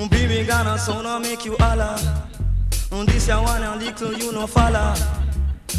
Be 0.09 0.27
me 0.27 0.43
Ghana, 0.43 0.77
so 0.77 1.01
now 1.01 1.19
make 1.19 1.45
you 1.45 1.55
holla. 1.57 1.97
This 3.05 3.29
ya 3.29 3.41
one 3.41 3.63
and 3.63 3.81
little 3.81 4.11
you 4.11 4.33
no 4.33 4.45
falla. 4.45 4.93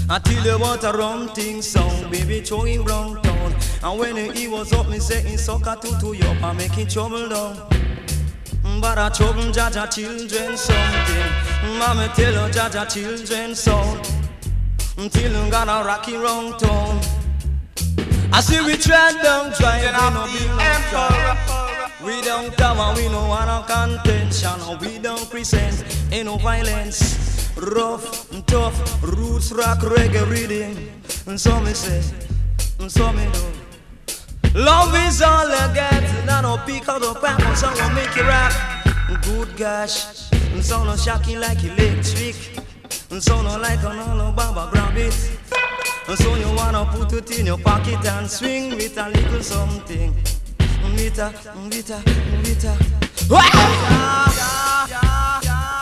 Until 0.08 0.42
the 0.42 0.58
water 0.58 0.97
rum 0.97 1.28
things 1.28 1.67
sound, 1.67 2.10
baby 2.10 2.41
throwing 2.41 2.83
wrong 2.83 3.20
town. 3.20 3.55
And 3.83 4.00
when 4.00 4.34
he 4.34 4.49
was 4.49 4.73
up, 4.73 4.89
me 4.89 4.99
saying 5.00 5.36
soccer 5.36 5.76
to 5.83 6.00
to 6.00 6.26
up 6.26 6.42
and 6.42 6.57
making 6.57 6.86
trouble 6.86 7.28
down. 7.28 7.57
But 8.81 8.97
I 8.97 9.10
trouble 9.10 9.52
Jaja 9.52 9.92
children 9.92 10.57
something. 10.57 11.78
Mama 11.78 12.10
tell 12.17 12.33
her 12.33 12.50
Jaja 12.50 12.91
children 12.91 13.55
song. 13.55 14.00
Until 14.97 15.36
I'm 15.36 15.50
gonna 15.50 15.84
rocky 15.84 16.17
wrong 16.17 16.57
town. 16.57 17.18
I 18.39 18.41
see 18.41 18.60
we 18.60 18.76
tread 18.76 19.20
down 19.20 19.52
trying 19.52 19.83
to 19.83 20.10
no 20.15 20.25
be 20.26 20.39
emperor. 20.62 21.36
We 22.07 22.23
don't 22.23 22.57
cover, 22.57 22.94
we 22.94 23.08
no 23.08 23.26
wanna 23.26 23.65
contention, 23.67 24.78
we 24.78 24.99
don't 25.00 25.28
present 25.28 25.84
in 26.12 26.26
no 26.26 26.36
violence. 26.36 27.50
Rough 27.57 28.31
and 28.31 28.47
tough, 28.47 29.02
roots 29.02 29.50
rock 29.50 29.81
reggae 29.81 30.25
reading, 30.31 31.02
and 31.26 31.41
some 31.41 31.65
me 31.65 31.73
say, 31.73 32.00
and 32.78 32.92
some 32.92 33.17
me 33.17 33.26
do. 33.33 34.55
Love 34.55 34.94
is 35.08 35.20
all 35.20 35.50
I 35.50 35.73
get, 35.75 36.25
No 36.25 36.41
no 36.41 36.57
don't 36.57 36.65
pick 36.65 36.89
out 36.89 37.00
the 37.00 37.15
pack, 37.15 37.41
and 37.41 37.58
some 37.58 37.75
will 37.75 37.91
make 37.91 38.15
you 38.15 38.23
rap. 38.23 38.52
Good 39.23 39.57
gosh, 39.57 40.31
and 40.52 40.65
so 40.65 40.84
no 40.84 40.94
shocking 40.94 41.41
like 41.41 41.65
electric, 41.65 42.36
and 43.10 43.20
so 43.20 43.42
no 43.42 43.58
like 43.58 43.83
no 43.83 43.91
all 43.91 44.31
baba 44.31 44.70
grab 44.70 44.97
it. 44.97 45.38
So 46.17 46.35
you 46.37 46.51
wanna 46.57 46.87
put 46.87 47.12
it 47.12 47.39
in 47.39 47.45
your 47.47 47.59
pocket 47.59 48.03
and 48.07 48.31
swing 48.31 48.70
with 48.70 48.97
a 48.97 49.11
little 49.11 49.43
something. 49.43 50.15
With 50.95 51.19
a, 51.19 51.33
with 51.69 51.91
a, 51.91 52.03
with 52.43 52.65
a. 52.65 52.77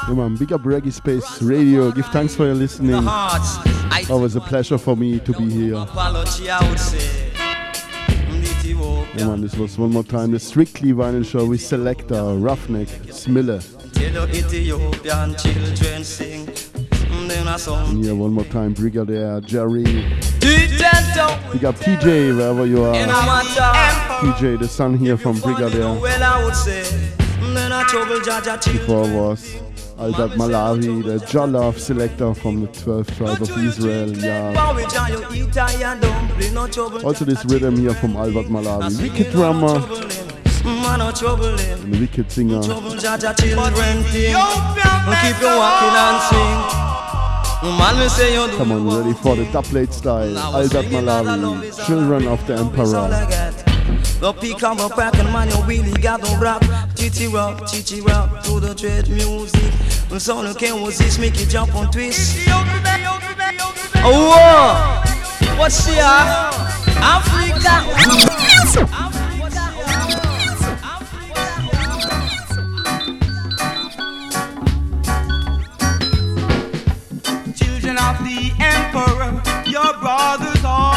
Yeah, 0.09 0.15
man, 0.15 0.35
big 0.35 0.53
up 0.53 0.63
Reggae 0.63 0.93
Space 0.93 1.41
Radio. 1.41 1.93
Give 1.93 2.07
thanks 2.07 2.35
for 2.35 2.45
your 2.45 2.55
listening. 2.55 3.05
It 3.05 4.09
was 4.09 4.35
a 4.35 4.41
pleasure 4.41 4.79
for 4.79 4.97
me 4.97 5.21
to 5.21 5.33
be 5.33 5.49
here. 5.49 5.87
Yeah, 9.15 9.29
man, 9.29 9.41
this 9.43 9.57
was 9.57 9.79
one 9.79 9.93
more 9.93 10.03
time 10.03 10.33
the 10.33 10.41
Strictly 10.41 10.93
Vinyl 10.93 11.25
Show 11.25 11.47
with 11.47 11.61
Selector, 11.61 12.15
Ruffneck, 12.15 12.89
Smille. 13.13 13.61
Till 13.93 14.29
Ethiopian 14.29 15.37
children 15.37 16.03
sing. 16.03 16.46
Then 17.47 17.55
I 17.55 17.59
saw 17.59 17.89
And 17.89 18.05
here 18.05 18.15
one 18.17 18.33
more 18.33 18.45
time, 18.47 18.73
Brigadier 18.73 19.41
Jerry. 19.41 19.85
Tito. 20.41 21.27
got 21.61 21.65
up 21.65 21.77
TJ, 21.77 22.37
wherever 22.37 22.67
you 22.67 22.83
are. 22.83 22.97
In 22.97 23.05
a 23.05 23.13
matter. 23.13 24.27
TJ, 24.27 24.59
the 24.59 24.67
son 24.67 24.99
here 24.99 25.17
from 25.17 25.39
Brigadier. 25.39 25.95
Well, 25.95 26.23
I 26.25 26.45
would 26.45 26.57
say. 26.57 26.83
Then 27.55 27.71
I 27.71 27.85
trouble 27.85 28.17
Jaja 28.17 28.61
Before 28.73 29.09
was 29.09 29.55
Albert 29.97 30.33
Malawi, 30.33 31.05
the 31.05 31.19
Jollof 31.27 31.79
selector 31.79 32.35
from 32.35 32.63
the 32.63 32.67
12th 32.67 33.17
tribe 33.17 33.41
of 33.41 33.65
Israel. 33.65 34.11
Yeah. 34.17 34.53
Porridge 34.53 34.97
and 34.97 35.37
you 35.37 35.45
eat 35.45 35.57
and 35.57 35.73
you 35.73 36.09
dumpling, 36.09 36.55
no 36.55 36.67
trouble. 36.67 37.07
Also 37.07 37.25
this 37.25 37.45
rhythm 37.45 37.77
here 37.77 37.95
from 37.95 38.17
Albert 38.17 38.47
Malawi. 38.47 39.01
Wicked 39.01 39.31
drummer 39.31 39.79
Man, 40.65 40.99
no 40.99 41.13
trouble 41.13 41.57
wicked 42.01 42.29
singer. 42.33 42.61
Trouble 42.61 42.97
Jaja 42.97 43.39
children. 43.39 44.03
Keep 44.03 45.41
you 45.41 45.47
walking 45.47 45.95
and 45.95 46.23
sing. 46.25 46.86
Come 47.61 48.71
on, 48.73 48.87
ready 48.87 49.15
for 49.15 49.35
the 49.35 49.45
dubplate 49.47 49.91
style. 49.93 50.37
Albert 50.39 50.85
Malawi, 50.87 51.87
Children 51.87 52.29
of 52.29 52.47
the 52.47 52.55
Emperor. 52.59 53.09
The 54.21 54.33
peak 54.35 54.63
of 54.63 54.79
a 54.79 54.89
crack 54.91 55.15
and 55.17 55.33
man, 55.33 55.49
you 55.49 55.63
really 55.65 55.99
got 56.01 56.23
to 56.23 56.37
rock. 56.37 56.63
Titi 56.95 57.27
rock, 57.27 57.67
chichi 57.67 58.01
rock, 58.03 58.45
to 58.45 58.61
the 58.61 58.75
trade 58.75 59.09
music. 59.09 59.73
The 60.11 60.21
sound 60.21 60.47
of 60.49 60.59
Ken 60.59 60.83
was 60.83 60.99
this, 60.99 61.19
make 61.19 61.41
it 61.41 61.49
jump 61.49 61.75
on 61.75 61.91
twist. 61.91 62.37
Oh, 64.05 64.31
whoa. 64.31 65.59
what's 65.59 65.87
here? 65.87 66.03
Ah? 66.03 66.53
Africa. 66.99 69.16
Brothers 79.95 80.65
are. 80.65 80.96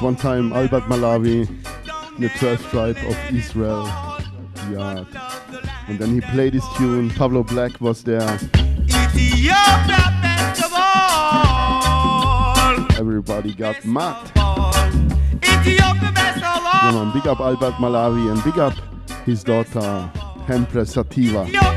One 0.00 0.16
time, 0.16 0.52
Albert 0.54 0.84
Malawi, 0.84 1.46
the 2.18 2.28
12th 2.28 2.70
tribe 2.70 2.96
of 3.06 3.36
Israel. 3.36 3.84
Yeah. 4.70 5.04
And 5.88 5.98
then 5.98 6.14
he 6.14 6.22
played 6.22 6.54
his 6.54 6.64
tune. 6.78 7.10
Pablo 7.10 7.42
Black 7.42 7.78
was 7.82 8.02
there. 8.02 8.38
Everybody 12.98 13.54
got 13.54 13.84
mad. 13.84 14.32
Yeah, 16.72 16.92
man. 16.92 17.12
Big 17.12 17.26
up 17.26 17.40
Albert 17.40 17.74
Malawi 17.74 18.32
and 18.32 18.42
big 18.42 18.58
up 18.58 18.74
his 19.26 19.44
daughter, 19.44 20.10
Hempress 20.46 20.92
Sativa. 20.92 21.69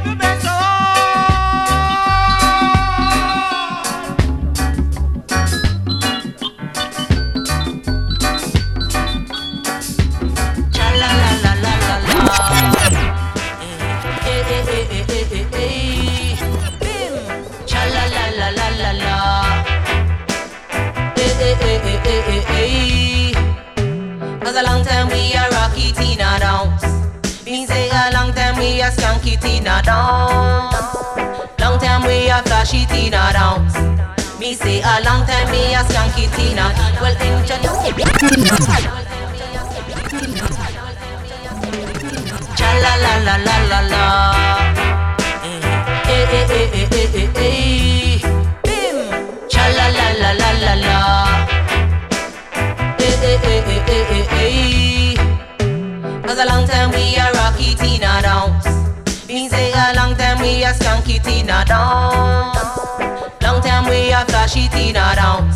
A 34.94 35.02
long 35.04 35.26
time 35.26 35.50
we 35.50 35.74
a 35.74 35.82
skanky 35.90 36.26
Tina. 36.36 36.66
Well 37.02 37.16
introduce 37.18 37.82
Cha 42.58 42.70
la 42.84 42.94
la 43.04 43.14
la 43.26 43.36
la 43.46 43.56
la 43.72 43.80
la. 43.92 44.04
Eh 46.06 46.26
eh 46.38 46.54
eh 46.60 46.80
eh 46.80 46.88
eh 47.00 47.20
eh 47.22 47.30
eh. 47.36 48.22
Bim. 48.66 48.98
Cha 49.50 49.64
la 49.78 49.88
la 49.98 50.08
la 50.22 50.32
la 50.42 50.50
la 50.64 50.74
la. 50.86 50.98
Eh 53.00 53.16
eh 53.32 53.40
eh 53.54 53.72
eh 53.74 53.92
eh 53.98 54.14
eh 54.18 54.38
eh. 54.42 55.16
Cause 56.26 56.40
a 56.40 56.46
long 56.46 56.68
time 56.68 56.92
we 56.92 57.16
a 57.16 57.32
rocky 57.34 57.74
Tina 57.76 58.22
dance. 58.22 58.70
Me 59.28 59.50
say 59.50 59.72
a 59.72 59.94
long 59.96 60.16
time 60.16 60.40
we 60.42 60.64
a 60.64 60.72
skanky 60.74 61.18
Tina 61.24 61.66
dance. 61.66 62.83
Flashy 64.44 64.68
Tina 64.68 65.16
dance. 65.16 65.56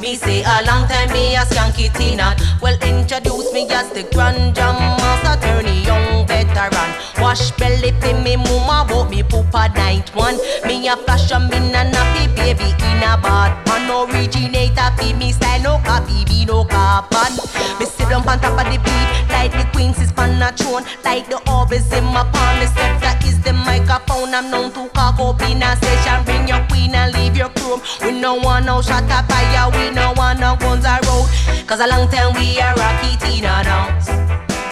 Me 0.00 0.14
say 0.14 0.44
a 0.44 0.62
long 0.64 0.86
time 0.86 1.10
me 1.10 1.34
a 1.34 1.40
skanky 1.40 1.92
Tina. 1.98 2.36
Well 2.62 2.78
introduce 2.82 3.52
me 3.52 3.66
as 3.68 3.90
the 3.90 4.04
grand 4.14 4.54
jam 4.54 4.76
master, 4.78 5.34
attorney, 5.44 5.82
young 5.82 6.24
veteran. 6.28 6.90
Wash 7.18 7.50
belly 7.58 7.90
pay 8.00 8.14
me 8.22 8.36
mama 8.36 8.86
bought 8.88 9.10
me 9.10 9.24
poopa 9.24 9.74
night 9.74 10.14
one. 10.14 10.38
Me 10.64 10.86
a 10.86 10.96
flash 10.98 11.32
a 11.32 11.40
me 11.40 11.58
na 11.74 11.82
nappy 11.82 12.30
baby 12.36 12.70
in 12.86 13.02
a 13.02 13.18
bad 13.18 13.58
man. 13.66 13.90
Originator 13.90 14.94
fi 14.96 15.12
me 15.14 15.32
style 15.32 15.60
no 15.60 15.80
copy 15.84 16.24
be 16.24 16.44
no 16.44 16.64
carbon. 16.64 17.34
Me 17.80 17.86
sit 17.86 18.08
down 18.08 18.22
on 18.28 18.38
top 18.38 18.54
of 18.54 18.70
the 18.70 18.78
beat 18.78 19.22
like 19.34 19.50
the 19.50 19.66
queen 19.72 19.90
is 19.98 20.12
on 20.16 20.40
a 20.40 20.52
throne. 20.52 20.84
Like 21.04 21.28
the 21.28 21.42
orbs 21.50 21.90
in 21.92 22.04
my 22.04 22.22
palm, 22.30 22.60
the 22.60 22.68
scepter 22.70 23.26
is 23.26 23.42
the 23.42 23.52
microphone. 23.52 24.32
I'm 24.32 24.48
known 24.48 24.70
to 24.74 24.88
cock 24.90 25.18
up 25.18 25.42
in 25.42 25.60
a 25.62 25.74
session. 25.74 26.22
Bring 26.24 26.46
your 26.46 26.64
queen 26.68 26.94
and 26.94 27.11
chrome. 27.72 27.82
We 28.02 28.20
no 28.20 28.34
want 28.34 28.66
no 28.66 28.82
shot 28.82 29.04
of 29.04 29.28
fire, 29.28 29.70
we 29.72 29.94
no 29.94 30.12
want 30.16 30.40
no 30.40 30.56
guns 30.56 30.84
a 30.84 30.98
road. 31.06 31.28
Cause 31.66 31.80
a 31.80 31.86
long 31.86 32.08
time 32.08 32.34
we 32.34 32.58
a 32.58 32.74
rock 32.74 33.00
it 33.04 33.22
in 33.24 33.42
dance. 33.42 34.08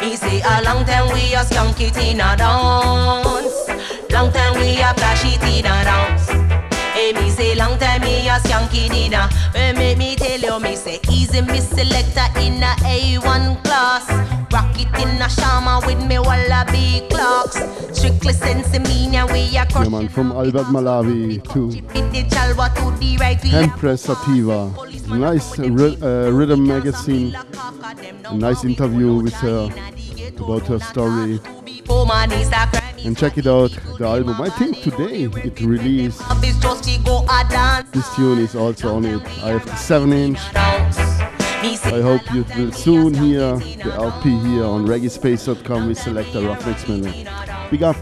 Me 0.01 0.17
say 0.17 0.41
a 0.41 0.63
long 0.63 0.85
time 0.85 1.13
we 1.13 1.35
a 1.35 1.45
skunk 1.45 1.81
it 1.81 1.97
in 1.97 2.21
a 2.21 2.37
dance. 2.37 3.69
Long 4.11 4.33
time 4.33 4.55
we 4.59 4.81
a 4.81 4.93
flash 4.95 5.25
it 5.25 5.43
in 5.43 5.67
a 5.67 5.85
dance. 5.85 6.10
Me 7.61 7.67
long 7.67 7.79
time 7.79 8.01
me 8.01 8.27
a 8.27 8.39
skanky 8.39 8.89
dinner. 8.89 9.29
Well, 9.53 9.75
make 9.75 9.99
me 9.99 10.17
tell 10.17 10.41
you, 10.41 10.59
me 10.61 10.77
say 10.77 10.99
easy 11.11 11.43
me 11.43 11.61
selector 11.61 12.41
in 12.41 12.63
a 12.63 12.73
A1 12.89 13.63
class. 13.65 14.09
Rock 14.51 14.75
it 14.81 14.89
in 14.99 15.21
a 15.21 15.29
shama 15.29 15.83
with 15.85 16.03
me 16.07 16.19
wallaby 16.19 17.07
clocks. 17.11 17.59
Strictly 17.93 18.33
sense 18.33 18.73
mean 18.89 19.11
we 19.31 19.59
a 19.59 19.67
crush 19.67 19.85
Yeah, 19.85 19.91
man, 19.91 20.09
from 20.09 20.33
Albert 20.33 20.69
Malawi 20.73 21.43
to 21.53 21.69
it 21.69 22.13
the 22.13 22.25
chalwa 22.35 22.75
to 22.77 22.99
the 22.99 23.19
right. 23.19 23.43
We 23.45 23.51
a 23.51 23.67
Hempress 23.67 24.07
Sativa. 24.07 24.73
Nice 25.15 25.59
ry- 25.59 25.99
uh, 26.01 26.31
Riddim 26.33 26.67
magazine. 26.67 27.37
A 28.25 28.35
nice 28.35 28.65
interview 28.65 29.17
with 29.17 29.35
her 29.35 29.69
about 30.39 30.67
her 30.67 30.79
story. 30.79 31.41
And 33.05 33.17
check 33.17 33.39
it 33.39 33.47
out, 33.47 33.71
the 33.99 34.07
album. 34.07 34.41
I 34.41 34.51
think 34.51 34.83
today 34.83 35.25
it 35.25 35.61
released. 35.61 36.23
This 37.93 38.15
tune 38.15 38.39
is 38.39 38.55
also 38.55 38.95
on 38.97 39.05
it. 39.07 39.23
I 39.43 39.53
have 39.53 39.65
the 39.65 39.75
7 39.75 40.13
inch. 40.13 40.39
I 40.53 42.01
hope 42.03 42.23
you 42.33 42.45
will 42.57 42.73
soon 42.73 43.15
hear 43.15 43.57
the 43.57 43.93
LP 43.95 44.39
here 44.39 44.65
on 44.65 44.87
reggaespace.com 44.87 45.89
with 45.89 45.99
selector 45.99 46.41
Ruffneck 46.41 46.79
Smille. 46.79 47.71
Big 47.71 47.83
up 47.83 47.97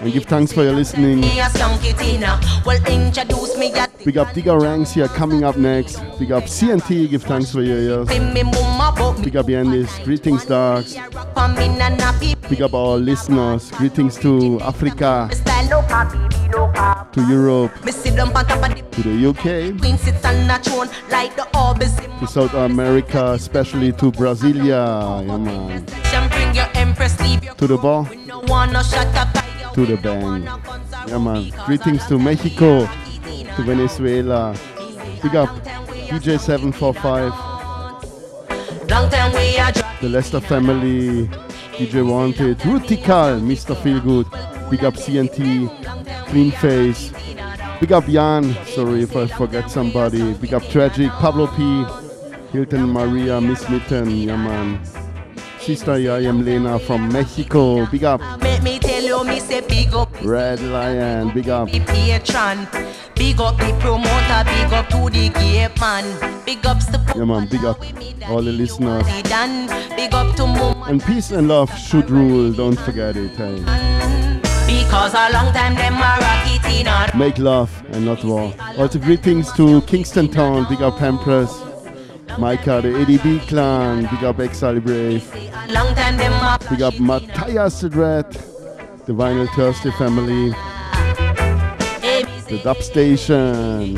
and 0.00 0.12
give 0.12 0.24
thanks 0.24 0.52
for 0.52 0.62
your 0.62 0.72
listening. 0.72 1.20
Me 1.20 1.40
a 1.40 1.44
skanky 1.44 1.96
dinner. 1.98 2.38
Well, 2.64 2.78
introduce 2.86 3.56
me 3.58 3.72
at 3.72 3.90
Big 4.04 4.16
up 4.16 4.32
Digger 4.32 4.58
Ranks 4.58 4.92
here 4.92 5.08
coming 5.08 5.44
up 5.44 5.56
next. 5.56 5.96
Big 6.18 6.32
up 6.32 6.44
CNT, 6.44 7.10
give 7.10 7.22
thanks 7.22 7.50
for 7.52 7.62
your 7.62 7.78
ears. 7.78 8.08
me 8.08 8.42
mama 8.42 8.92
but 8.96 9.18
me 9.18 9.24
Big 9.24 9.36
up 9.36 9.46
Yandis, 9.46 10.02
greetings 10.04 10.44
dogs. 10.46 10.94
pa 11.34 11.48
me 11.48 11.68
na 11.68 11.90
na 11.90 12.12
people. 12.18 12.48
Big 12.48 12.62
up 12.62 12.72
our 12.74 12.96
listeners, 12.96 13.70
greetings 13.72 14.16
to 14.18 14.58
Africa, 14.62 15.28
Style 15.32 15.68
no 15.68 15.82
copy, 15.82 16.18
me 16.18 16.48
no 16.48 16.72
copy. 16.72 17.20
to 17.20 17.28
Europe, 17.28 17.84
Me 17.84 17.92
sit 17.92 18.16
down 18.16 18.34
on 18.34 18.44
top 18.46 18.62
of 18.70 18.74
the 18.74 18.82
to 18.90 19.02
the 19.02 19.28
UK, 19.28 19.78
queen 19.78 19.98
sit 19.98 20.24
on 20.24 20.50
a 20.50 20.58
throne 20.58 20.88
like 21.10 21.36
the 21.36 21.46
orbis. 21.56 21.94
to 22.18 22.26
South 22.26 22.54
America, 22.54 23.32
especially 23.32 23.92
to 23.92 24.10
Brasilia, 24.10 25.24
yeah 25.26 25.36
man. 25.36 25.86
Section 25.86 26.28
bring 26.30 26.54
your 26.54 26.66
empress, 26.74 27.20
leave 27.20 27.44
your 27.44 27.54
To 27.54 27.66
the 27.66 27.76
bar, 27.76 28.08
to 29.86 29.96
the 29.96 30.02
bang. 30.02 30.42
Yeah 31.08 31.18
man. 31.18 31.50
Greetings 31.66 32.06
to 32.06 32.18
Mexico, 32.18 32.86
to 32.86 33.62
Venezuela. 33.62 34.54
Big 35.22 35.36
up 35.36 35.48
DJ 36.08 36.38
745, 36.38 37.32
Long 38.90 39.10
we 39.32 39.56
a 39.56 39.72
drop. 39.72 40.00
the 40.00 40.08
Lester 40.08 40.40
family, 40.40 41.28
DJ 41.78 42.06
Wanted, 42.06 42.58
Rutical, 42.64 43.40
Mr. 43.40 43.74
Feelgood. 43.76 44.26
Big 44.70 44.84
up 44.84 44.94
CNT, 44.94 45.68
Clean 46.28 46.50
Face. 46.50 47.12
Big 47.80 47.92
up 47.92 48.06
Jan, 48.06 48.54
sorry 48.66 49.02
if 49.02 49.16
I 49.16 49.26
forget 49.26 49.70
somebody. 49.70 50.34
Big 50.34 50.52
up 50.52 50.62
Tragic, 50.64 51.10
Pablo 51.12 51.46
P, 51.46 51.84
Hilton 52.52 52.88
Maria, 52.88 53.40
Miss 53.40 53.68
Mitten, 53.70 54.10
yeah 54.10 54.36
man. 54.36 54.80
Sister 55.60 55.92
I 55.92 56.24
am 56.24 56.44
Lena 56.44 56.78
from 56.78 57.12
Mexico, 57.12 57.86
big 57.86 58.04
up. 58.04 58.20
Me 59.24 59.26
tell 59.26 59.36
you, 59.36 59.40
me 59.40 59.40
say 59.40 59.60
big 59.68 59.94
up 59.94 60.10
Red 60.22 60.60
Lion, 60.60 61.34
big 61.34 61.48
up. 61.48 61.70
the 61.70 61.80
patron. 61.80 62.66
Big 63.14 63.40
up 63.40 63.56
the 63.58 63.76
promoter, 63.80 64.44
big 64.44 64.72
up 64.72 64.88
to 64.88 65.10
the 65.10 65.28
gate 65.28 65.80
man. 65.80 66.44
Big 66.46 66.64
ups 66.64 66.86
to 66.86 67.00
Yeah 67.16 67.24
man, 67.24 67.46
big 67.48 67.64
up 67.64 67.80
all 68.30 68.42
the 68.42 68.52
listeners. 68.52 69.04
Big 69.04 70.14
up 70.14 70.36
to. 70.36 70.44
And 70.88 71.02
peace 71.04 71.30
and 71.30 71.48
love 71.48 71.76
should 71.78 72.10
rule, 72.10 72.52
don't 72.52 72.78
forget 72.78 73.16
it. 73.16 73.32
Hey. 73.32 73.56
Because 74.66 75.14
a 75.14 75.32
long 75.32 75.52
time 75.52 75.74
them 75.74 75.94
a 75.94 75.98
rock 75.98 76.46
it 76.46 77.14
Make 77.16 77.38
love 77.38 77.70
and 77.90 78.04
not 78.04 78.24
war. 78.24 78.54
Also 78.78 78.98
greetings 78.98 79.52
to 79.54 79.82
Kingston 79.82 80.28
Town, 80.28 80.66
big 80.68 80.80
up 80.80 81.00
Empress. 81.02 81.52
Micah, 82.38 82.80
the 82.80 82.88
ADB 82.88 83.46
clan, 83.48 84.02
big 84.02 84.24
up 84.24 84.38
Exile 84.38 84.80
Brave. 84.80 85.26
long 85.68 85.94
time 85.94 86.16
them 86.16 86.32
a 86.32 86.58
Big 86.70 86.82
up 86.82 86.98
Matthias 87.00 87.80
the 87.80 87.88
Dread, 87.88 88.49
the 89.06 89.12
Vinyl 89.12 89.48
Thirsty 89.54 89.90
family, 89.92 90.50
the 92.48 92.60
Dub 92.62 92.76
Station. 92.82 93.96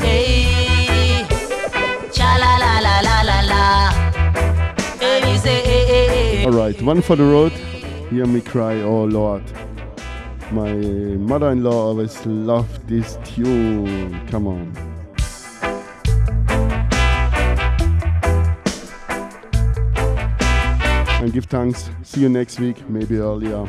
Alright, 6.45 6.81
one 6.81 7.01
for 7.01 7.15
the 7.15 7.23
road. 7.23 7.51
Hear 8.09 8.25
me 8.25 8.41
cry, 8.41 8.81
oh 8.81 9.05
Lord. 9.05 9.43
My 10.51 10.73
mother 10.73 11.51
in 11.51 11.63
law 11.63 11.87
always 11.87 12.25
loved 12.25 12.87
this 12.87 13.17
tune. 13.23 14.27
Come 14.27 14.47
on. 14.47 14.73
And 21.21 21.31
give 21.31 21.45
thanks. 21.45 21.89
See 22.03 22.21
you 22.21 22.29
next 22.29 22.59
week, 22.59 22.87
maybe 22.89 23.17
earlier. 23.17 23.67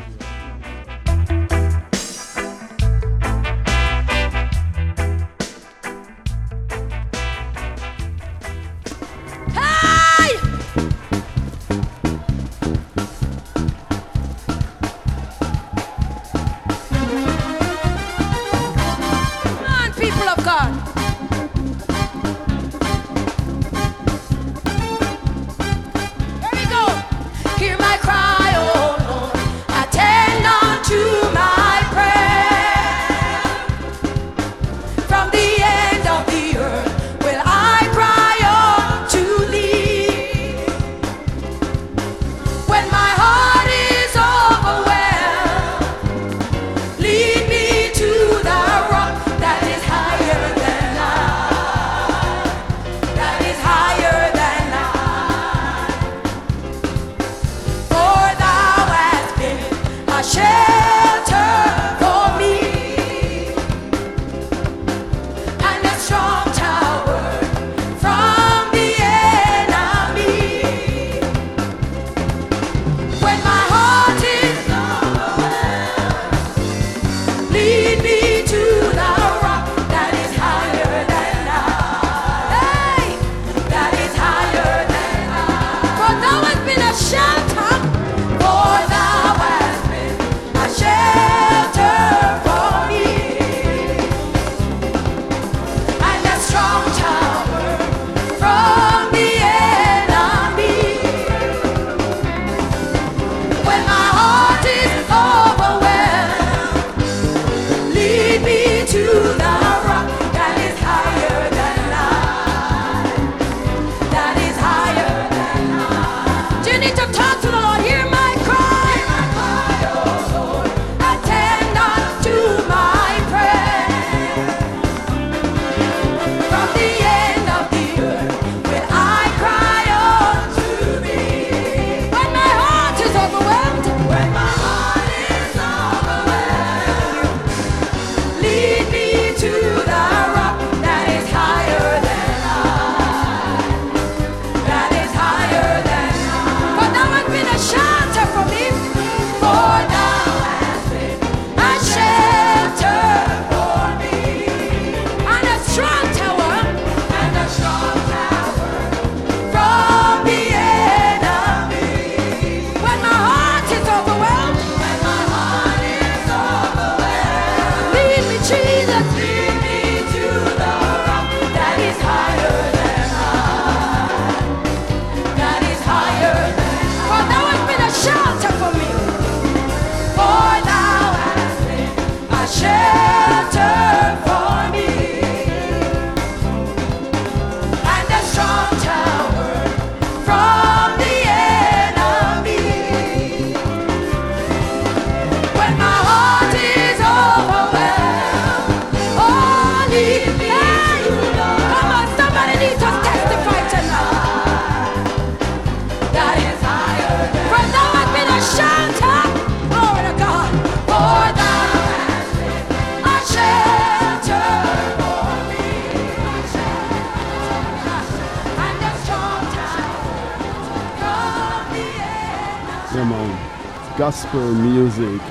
Music. 224.39 225.21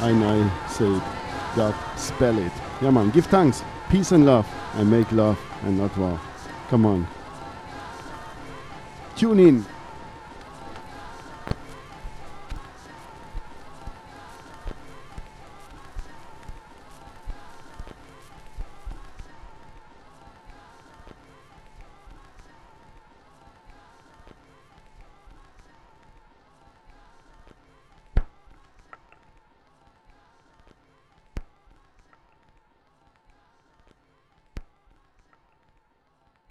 And 0.00 0.24
I 0.24 0.68
say, 0.68 1.00
God, 1.54 1.74
spell 1.96 2.38
it. 2.38 2.52
Yeah, 2.82 2.90
man. 2.90 3.10
Give 3.10 3.26
thanks, 3.26 3.62
peace 3.88 4.12
and 4.12 4.26
love, 4.26 4.46
and 4.74 4.90
make 4.90 5.10
love 5.12 5.38
and 5.62 5.78
not 5.78 5.96
war. 5.96 6.20
Come 6.68 6.86
on. 6.86 7.06
Tune 9.16 9.40
in. 9.40 9.75